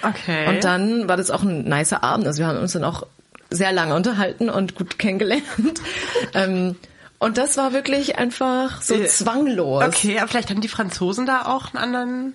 okay. 0.03 0.49
Und 0.49 0.65
dann 0.65 1.09
war 1.09 1.17
das 1.17 1.31
auch 1.31 1.43
ein 1.43 1.65
nicer 1.65 2.03
Abend. 2.03 2.27
Also 2.27 2.39
wir 2.41 2.47
haben 2.47 2.59
uns 2.59 2.73
dann 2.73 2.85
auch 2.85 3.07
sehr 3.51 3.73
lange 3.73 3.95
unterhalten 3.95 4.49
und 4.49 4.75
gut 4.75 4.99
kennengelernt. 4.99 5.45
ähm, 6.35 6.77
und 7.23 7.39
das 7.39 7.57
war 7.57 7.73
wirklich 7.73 8.19
einfach 8.19 8.83
so 8.83 8.95
Äh, 8.95 9.07
zwanglos. 9.07 9.85
Okay, 9.85 10.19
aber 10.19 10.29
vielleicht 10.29 10.51
haben 10.51 10.61
die 10.61 10.69
Franzosen 10.69 11.25
da 11.25 11.47
auch 11.47 11.73
einen 11.73 11.83
anderen 11.83 12.35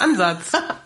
Ansatz. 0.00 0.52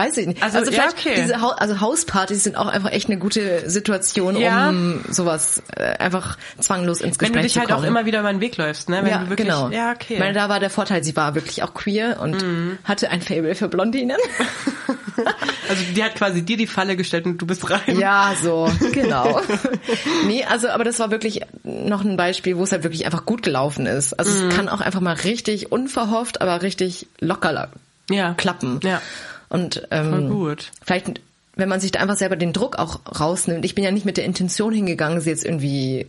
Weiß 0.00 0.16
ich 0.16 0.28
nicht. 0.28 0.40
Also, 0.42 0.58
Also, 0.58 0.70
ja, 0.70 0.82
vielleicht 0.82 0.98
okay. 1.06 1.20
diese 1.22 1.40
ha 1.42 1.48
also 1.58 1.80
Hauspartys 1.80 2.44
sind 2.44 2.54
auch 2.56 2.68
einfach 2.68 2.92
echt 2.92 3.08
eine 3.08 3.18
gute 3.18 3.68
Situation, 3.68 4.36
Ja. 4.36 4.68
um 4.68 5.00
sowas 5.10 5.60
äh, 5.76 5.82
einfach 5.98 6.38
zwanglos 6.60 7.00
ins 7.00 7.20
Wenn 7.20 7.32
Gespräch 7.32 7.32
du 7.32 7.42
dich 7.42 7.52
zu 7.54 7.58
halt 7.60 7.68
kommen. 7.70 7.82
auch 7.84 7.86
immer 7.88 8.06
wieder 8.06 8.20
über 8.20 8.30
den 8.30 8.40
Weg 8.40 8.56
läufst, 8.58 8.88
ne? 8.88 8.98
Wenn 9.02 9.10
ja, 9.10 9.28
wirklich, 9.28 9.48
genau. 9.48 9.70
Ja, 9.70 9.90
okay. 9.90 10.14
Ich 10.14 10.18
meine, 10.20 10.34
da 10.34 10.48
war 10.48 10.60
der 10.60 10.70
Vorteil, 10.70 11.02
sie 11.02 11.16
war 11.16 11.34
wirklich 11.34 11.64
auch 11.64 11.74
queer 11.74 12.20
und 12.22 12.40
Mhm. 12.40 12.78
hatte 12.84 13.10
ein 13.10 13.20
Faible 13.22 13.56
für 13.56 13.66
Blondinen. 13.68 14.16
also 15.68 15.82
die 15.94 16.04
hat 16.04 16.14
quasi 16.14 16.42
dir 16.42 16.56
die 16.56 16.66
Falle 16.68 16.96
gestellt 16.96 17.26
und 17.26 17.38
du 17.38 17.46
bist 17.46 17.68
rein. 17.68 17.98
Ja, 17.98 18.34
so, 18.40 18.70
genau. 18.92 19.40
nee, 20.26 20.44
also, 20.44 20.68
aber 20.68 20.84
das 20.84 20.98
war 21.00 21.10
wirklich 21.10 21.40
noch 21.64 22.04
ein 22.04 22.16
Beispiel, 22.16 22.56
wo 22.56 22.62
es 22.62 22.72
halt 22.72 22.84
wirklich 22.84 23.04
einfach 23.04 23.26
gut 23.26 23.42
gelaufen 23.42 23.86
ist. 23.86 24.12
Also 24.12 24.30
Mhm. 24.30 24.48
es 24.48 24.54
kann 24.56 24.68
auch 24.68 24.80
einfach 24.80 25.00
mal 25.00 25.14
richtig 25.14 25.72
unverhofft, 25.72 26.40
aber 26.40 26.62
richtig 26.62 27.08
locker 27.20 27.68
Ja. 28.10 28.34
klappen. 28.34 28.80
Ja. 28.84 29.02
Und 29.48 29.86
ähm, 29.90 30.10
Voll 30.10 30.28
gut. 30.28 30.70
vielleicht, 30.84 31.20
wenn 31.56 31.68
man 31.68 31.80
sich 31.80 31.90
da 31.92 32.00
einfach 32.00 32.16
selber 32.16 32.36
den 32.36 32.52
Druck 32.52 32.78
auch 32.78 33.00
rausnimmt. 33.18 33.64
Ich 33.64 33.74
bin 33.74 33.84
ja 33.84 33.90
nicht 33.90 34.04
mit 34.06 34.16
der 34.16 34.24
Intention 34.24 34.72
hingegangen, 34.72 35.20
sie 35.20 35.30
jetzt 35.30 35.44
irgendwie 35.44 36.06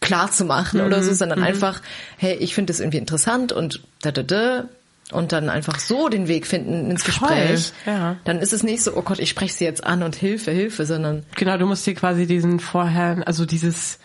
klar 0.00 0.30
zu 0.30 0.44
machen 0.44 0.80
oder 0.80 0.98
Mhm. 0.98 1.02
so, 1.02 1.14
sondern 1.14 1.42
einfach, 1.42 1.82
hey, 2.16 2.34
ich 2.36 2.54
finde 2.54 2.72
das 2.72 2.80
irgendwie 2.80 2.98
interessant 2.98 3.52
und 3.52 3.82
da 4.02 4.12
da 4.12 4.22
da 4.22 4.64
und 5.10 5.32
dann 5.32 5.48
einfach 5.48 5.78
so 5.80 6.08
den 6.08 6.28
Weg 6.28 6.46
finden 6.46 6.90
ins 6.90 7.02
Gespräch. 7.04 7.72
ja. 7.86 8.16
Dann 8.24 8.38
ist 8.40 8.52
es 8.52 8.62
nicht 8.62 8.82
so, 8.82 8.94
oh 8.94 9.02
Gott, 9.02 9.18
ich 9.18 9.30
spreche 9.30 9.54
sie 9.54 9.64
jetzt 9.64 9.82
an 9.82 10.02
und 10.02 10.14
Hilfe, 10.14 10.50
Hilfe, 10.52 10.84
sondern 10.86 11.24
Genau, 11.36 11.56
du 11.56 11.66
musst 11.66 11.86
dir 11.86 11.94
quasi 11.94 12.26
diesen 12.26 12.60
vorher, 12.60 13.22
also 13.26 13.44
dieses 13.46 13.98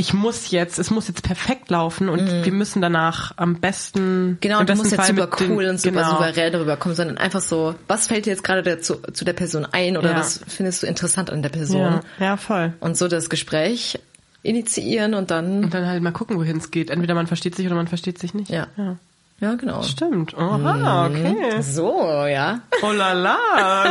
ich 0.00 0.14
muss 0.14 0.50
jetzt, 0.52 0.78
es 0.78 0.90
muss 0.90 1.08
jetzt 1.08 1.22
perfekt 1.24 1.70
laufen 1.70 2.08
und 2.08 2.44
wir 2.44 2.52
müssen 2.52 2.80
danach 2.80 3.32
am 3.36 3.56
besten. 3.60 4.38
Genau, 4.40 4.62
du 4.62 4.74
musst 4.76 4.92
jetzt 4.92 4.96
Fall 5.00 5.06
super 5.08 5.26
mit 5.30 5.40
den- 5.40 5.50
cool 5.50 5.64
und 5.66 5.80
super 5.80 5.96
genau. 6.02 6.10
souverän 6.12 6.52
darüber 6.52 6.76
kommen, 6.76 6.94
sondern 6.94 7.18
einfach 7.18 7.40
so, 7.40 7.74
was 7.88 8.06
fällt 8.06 8.24
dir 8.26 8.30
jetzt 8.30 8.44
gerade 8.44 8.62
dazu, 8.62 8.96
zu 9.12 9.24
der 9.24 9.32
Person 9.32 9.66
ein 9.72 9.96
oder 9.96 10.12
Ja. 10.12 10.16
was 10.18 10.40
findest 10.46 10.82
du 10.82 10.86
interessant 10.86 11.30
an 11.30 11.42
der 11.42 11.48
Person? 11.48 11.80
Ja, 11.80 12.24
ja, 12.26 12.36
voll. 12.36 12.74
Und 12.78 12.96
so 12.96 13.08
das 13.08 13.28
Gespräch 13.28 13.98
initiieren 14.42 15.14
und 15.14 15.30
dann, 15.32 15.64
Und 15.64 15.74
dann 15.74 15.86
halt 15.86 16.00
mal 16.02 16.12
gucken, 16.12 16.36
wohin 16.38 16.58
es 16.58 16.70
geht. 16.70 16.90
Entweder 16.90 17.14
man 17.14 17.26
versteht 17.26 17.56
sich 17.56 17.66
oder 17.66 17.74
man 17.74 17.88
versteht 17.88 18.18
sich 18.18 18.34
nicht. 18.34 18.50
ja. 18.50 18.68
ja. 18.76 18.96
Ja, 19.40 19.54
genau. 19.54 19.82
Stimmt. 19.82 20.36
Oha, 20.36 21.06
okay. 21.06 21.62
So, 21.62 22.26
ja. 22.26 22.60
Oh 22.82 22.90
la 22.90 23.12
la, 23.12 23.36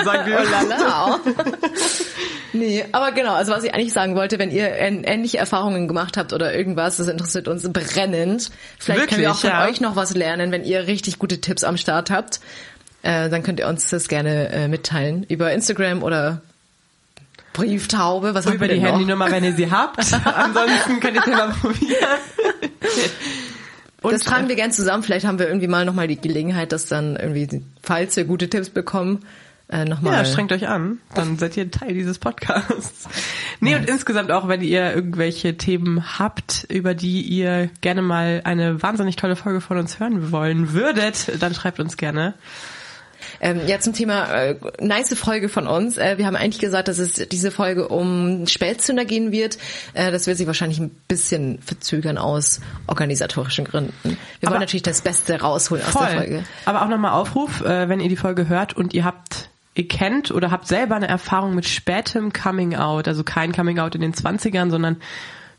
sagt 0.03 0.27
die. 0.27 0.31
Oh 0.37 0.43
la 0.51 0.61
la. 0.77 1.19
nee, 2.51 2.83
aber 2.91 3.13
genau, 3.13 3.33
also 3.33 3.53
was 3.53 3.63
ich 3.63 3.73
eigentlich 3.73 3.93
sagen 3.93 4.15
wollte, 4.15 4.39
wenn 4.39 4.51
ihr 4.51 4.67
ähn- 4.67 5.05
ähnliche 5.05 5.37
Erfahrungen 5.37 5.87
gemacht 5.87 6.17
habt 6.17 6.33
oder 6.33 6.53
irgendwas, 6.53 6.97
das 6.97 7.07
interessiert 7.07 7.47
uns 7.47 7.63
brennend. 7.71 8.49
Vielleicht 8.77 9.07
können 9.07 9.21
wir 9.21 9.27
Wirklich, 9.27 9.27
auch 9.29 9.35
von 9.39 9.49
ja. 9.51 9.65
euch 9.65 9.79
noch 9.79 9.95
was 9.95 10.13
lernen, 10.15 10.51
wenn 10.51 10.65
ihr 10.65 10.85
richtig 10.87 11.17
gute 11.17 11.39
Tipps 11.39 11.63
am 11.63 11.77
Start 11.77 12.11
habt. 12.11 12.41
Äh, 13.03 13.29
dann 13.29 13.41
könnt 13.43 13.59
ihr 13.61 13.67
uns 13.67 13.89
das 13.89 14.09
gerne 14.09 14.49
äh, 14.49 14.67
mitteilen 14.67 15.23
über 15.29 15.53
Instagram 15.53 16.03
oder 16.03 16.41
Brieftaube. 17.53 18.35
Was 18.35 18.45
Über 18.45 18.59
wir 18.67 18.75
die? 18.75 18.81
Handynummer, 18.81 19.31
wenn 19.31 19.43
ihr 19.45 19.53
sie 19.53 19.71
habt. 19.71 19.97
Ansonsten 20.25 20.99
könnt 20.99 21.15
ihr 21.15 21.21
es 21.21 21.27
mal 21.27 21.49
probieren. 21.61 22.19
Und 24.01 24.13
das 24.13 24.23
tragen 24.23 24.47
wir 24.47 24.55
gern 24.55 24.71
zusammen. 24.71 25.03
Vielleicht 25.03 25.25
haben 25.25 25.39
wir 25.39 25.47
irgendwie 25.47 25.67
mal 25.67 25.85
nochmal 25.85 26.07
die 26.07 26.19
Gelegenheit, 26.19 26.71
dass 26.71 26.85
dann 26.85 27.15
irgendwie, 27.15 27.63
falls 27.81 28.15
wir 28.15 28.25
gute 28.25 28.49
Tipps 28.49 28.69
bekommen, 28.69 29.25
äh, 29.69 29.83
nochmal. 29.83 30.13
Ja, 30.13 30.25
strengt 30.25 30.51
euch 30.53 30.67
an. 30.67 30.99
Dann 31.13 31.37
seid 31.37 31.57
ihr 31.57 31.69
Teil 31.69 31.93
dieses 31.93 32.19
Podcasts. 32.19 33.07
Nee, 33.59 33.75
und 33.75 33.89
insgesamt 33.89 34.31
auch, 34.31 34.47
wenn 34.47 34.61
ihr 34.61 34.93
irgendwelche 34.93 35.57
Themen 35.57 36.19
habt, 36.19 36.67
über 36.69 36.93
die 36.93 37.23
ihr 37.23 37.71
gerne 37.81 38.03
mal 38.03 38.41
eine 38.43 38.83
wahnsinnig 38.83 39.15
tolle 39.15 39.35
Folge 39.35 39.61
von 39.61 39.79
uns 39.79 39.99
hören 39.99 40.31
wollen 40.31 40.73
würdet, 40.73 41.41
dann 41.41 41.55
schreibt 41.55 41.79
uns 41.79 41.97
gerne. 41.97 42.35
Ähm, 43.41 43.61
ja, 43.67 43.79
zum 43.79 43.93
Thema 43.93 44.25
äh, 44.33 44.55
nice 44.81 45.13
Folge 45.17 45.49
von 45.49 45.67
uns. 45.67 45.97
Äh, 45.97 46.17
wir 46.17 46.25
haben 46.25 46.35
eigentlich 46.35 46.59
gesagt, 46.59 46.87
dass 46.87 46.97
es 46.99 47.13
diese 47.13 47.51
Folge 47.51 47.87
um 47.87 48.47
Spätzünder 48.47 49.05
gehen 49.05 49.31
wird. 49.31 49.57
Äh, 49.93 50.11
das 50.11 50.27
wird 50.27 50.37
sich 50.37 50.47
wahrscheinlich 50.47 50.79
ein 50.79 50.89
bisschen 51.07 51.59
verzögern 51.61 52.17
aus 52.17 52.59
organisatorischen 52.87 53.65
Gründen. 53.65 53.93
Wir 54.03 54.17
Aber- 54.43 54.51
wollen 54.51 54.61
natürlich 54.61 54.83
das 54.83 55.01
Beste 55.01 55.39
rausholen 55.41 55.83
aus 55.85 55.93
der 55.93 56.07
Folge. 56.07 56.43
Aber 56.65 56.81
auch 56.83 56.87
nochmal 56.89 57.11
Aufruf, 57.11 57.61
äh, 57.61 57.89
wenn 57.89 57.99
ihr 57.99 58.09
die 58.09 58.15
Folge 58.17 58.47
hört 58.47 58.75
und 58.75 58.93
ihr 58.93 59.05
habt, 59.05 59.49
ihr 59.75 59.87
kennt 59.87 60.31
oder 60.31 60.51
habt 60.51 60.67
selber 60.67 60.95
eine 60.95 61.07
Erfahrung 61.07 61.55
mit 61.55 61.67
spätem 61.67 62.33
Coming 62.33 62.75
Out, 62.75 63.07
also 63.07 63.23
kein 63.23 63.51
Coming 63.51 63.79
Out 63.79 63.95
in 63.95 64.01
den 64.01 64.13
20ern, 64.13 64.69
sondern 64.69 64.97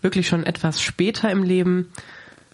wirklich 0.02 0.28
schon 0.28 0.44
etwas 0.44 0.80
später 0.80 1.30
im 1.30 1.42
Leben, 1.42 1.92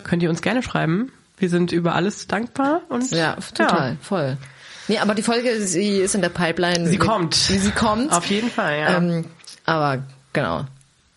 könnt 0.02 0.22
ihr 0.22 0.30
uns 0.30 0.42
gerne 0.42 0.62
schreiben. 0.62 1.12
Wir 1.36 1.48
sind 1.50 1.72
über 1.72 1.94
alles 1.94 2.26
dankbar 2.28 2.82
und 2.88 3.10
Ja, 3.10 3.36
total, 3.54 3.96
voll. 4.00 4.36
Nee, 4.88 4.98
aber 4.98 5.14
die 5.14 5.22
Folge, 5.22 5.60
sie 5.66 5.98
ist 5.98 6.14
in 6.14 6.20
der 6.20 6.28
Pipeline. 6.28 6.86
Sie 6.88 6.98
kommt. 6.98 7.34
Sie, 7.34 7.58
sie 7.58 7.70
kommt. 7.70 8.12
Auf 8.12 8.26
jeden 8.26 8.50
Fall, 8.50 8.78
ja. 8.78 8.96
Ähm, 8.98 9.24
aber 9.64 10.02
genau, 10.32 10.64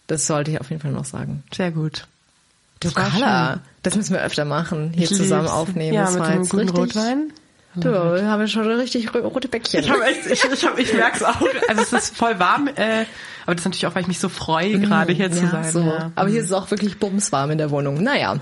das 0.07 0.26
sollte 0.28 0.51
ich 0.51 0.61
auf 0.61 0.70
jeden 0.70 0.82
Fall 0.82 0.91
noch 0.91 1.05
sagen. 1.05 1.43
Sehr 1.53 1.72
gut. 1.72 2.07
Du 2.80 2.95
war 2.95 3.09
Carla, 3.09 3.59
das 3.84 3.95
müssen 3.95 4.13
wir 4.13 4.22
öfter 4.22 4.45
machen, 4.45 4.91
hier 4.93 5.03
Ich 5.09 5.18
zusammen 5.18 5.43
lieb's. 5.43 5.53
aufnehmen. 5.53 5.93
Ja, 5.93 6.03
das 6.03 6.13
mit 6.13 6.22
war 6.22 6.28
einem 6.30 6.41
jetzt 6.43 6.51
guten 6.51 6.70
richtig, 6.70 6.95
Rotwein. 6.95 7.34
Du, 7.76 7.91
wir 7.91 8.26
haben 8.28 8.47
schon 8.47 8.68
richtig 8.72 9.13
ro- 9.13 9.20
rote 9.28 9.47
Bäckchen. 9.47 9.82
Ich, 9.82 9.89
hab 9.91 10.01
echt, 10.01 10.26
ich, 10.26 10.43
ich, 10.43 10.65
hab, 10.65 10.80
ich 10.80 10.93
merk's 10.93 11.22
auch. 11.22 11.41
Also 11.68 11.82
es 11.82 11.93
ist 11.93 12.18
voll 12.18 12.39
warm, 12.39 12.68
äh, 12.70 13.05
aber 13.45 13.53
das 13.53 13.61
ist 13.61 13.65
natürlich 13.65 13.86
auch, 13.88 13.93
weil 13.93 14.01
ich 14.01 14.07
mich 14.07 14.20
so 14.20 14.30
freue, 14.30 14.80
gerade 14.80 15.13
hier 15.13 15.32
zu 15.32 15.43
ja, 15.43 15.49
sein. 15.49 15.72
So. 15.72 15.82
Ja. 15.82 16.11
Aber 16.15 16.30
hier 16.30 16.39
ist 16.39 16.47
es 16.47 16.53
auch 16.53 16.72
wirklich 16.72 16.97
bumswarm 16.97 17.51
in 17.51 17.57
der 17.59 17.70
Wohnung. 17.70 18.01
Naja. 18.01 18.38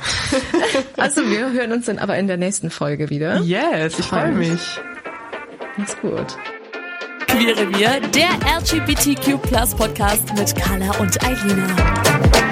also 0.98 1.22
wir 1.30 1.52
hören 1.52 1.72
uns 1.74 1.86
dann 1.88 2.00
aber 2.00 2.18
in 2.18 2.28
der 2.28 2.38
nächsten 2.38 2.70
Folge 2.70 3.10
wieder. 3.10 3.40
Yes, 3.42 4.00
ich 4.00 4.06
freue 4.06 4.32
mich. 4.32 4.62
Mach's 5.78 5.98
gut. 5.98 6.38
Queere 7.28 7.70
wir, 7.78 8.00
der 8.12 8.30
LGBTQ 8.60 9.42
Podcast 9.76 10.34
mit 10.36 10.56
Carla 10.56 10.92
und 11.00 11.22
Eilina. 11.22 12.45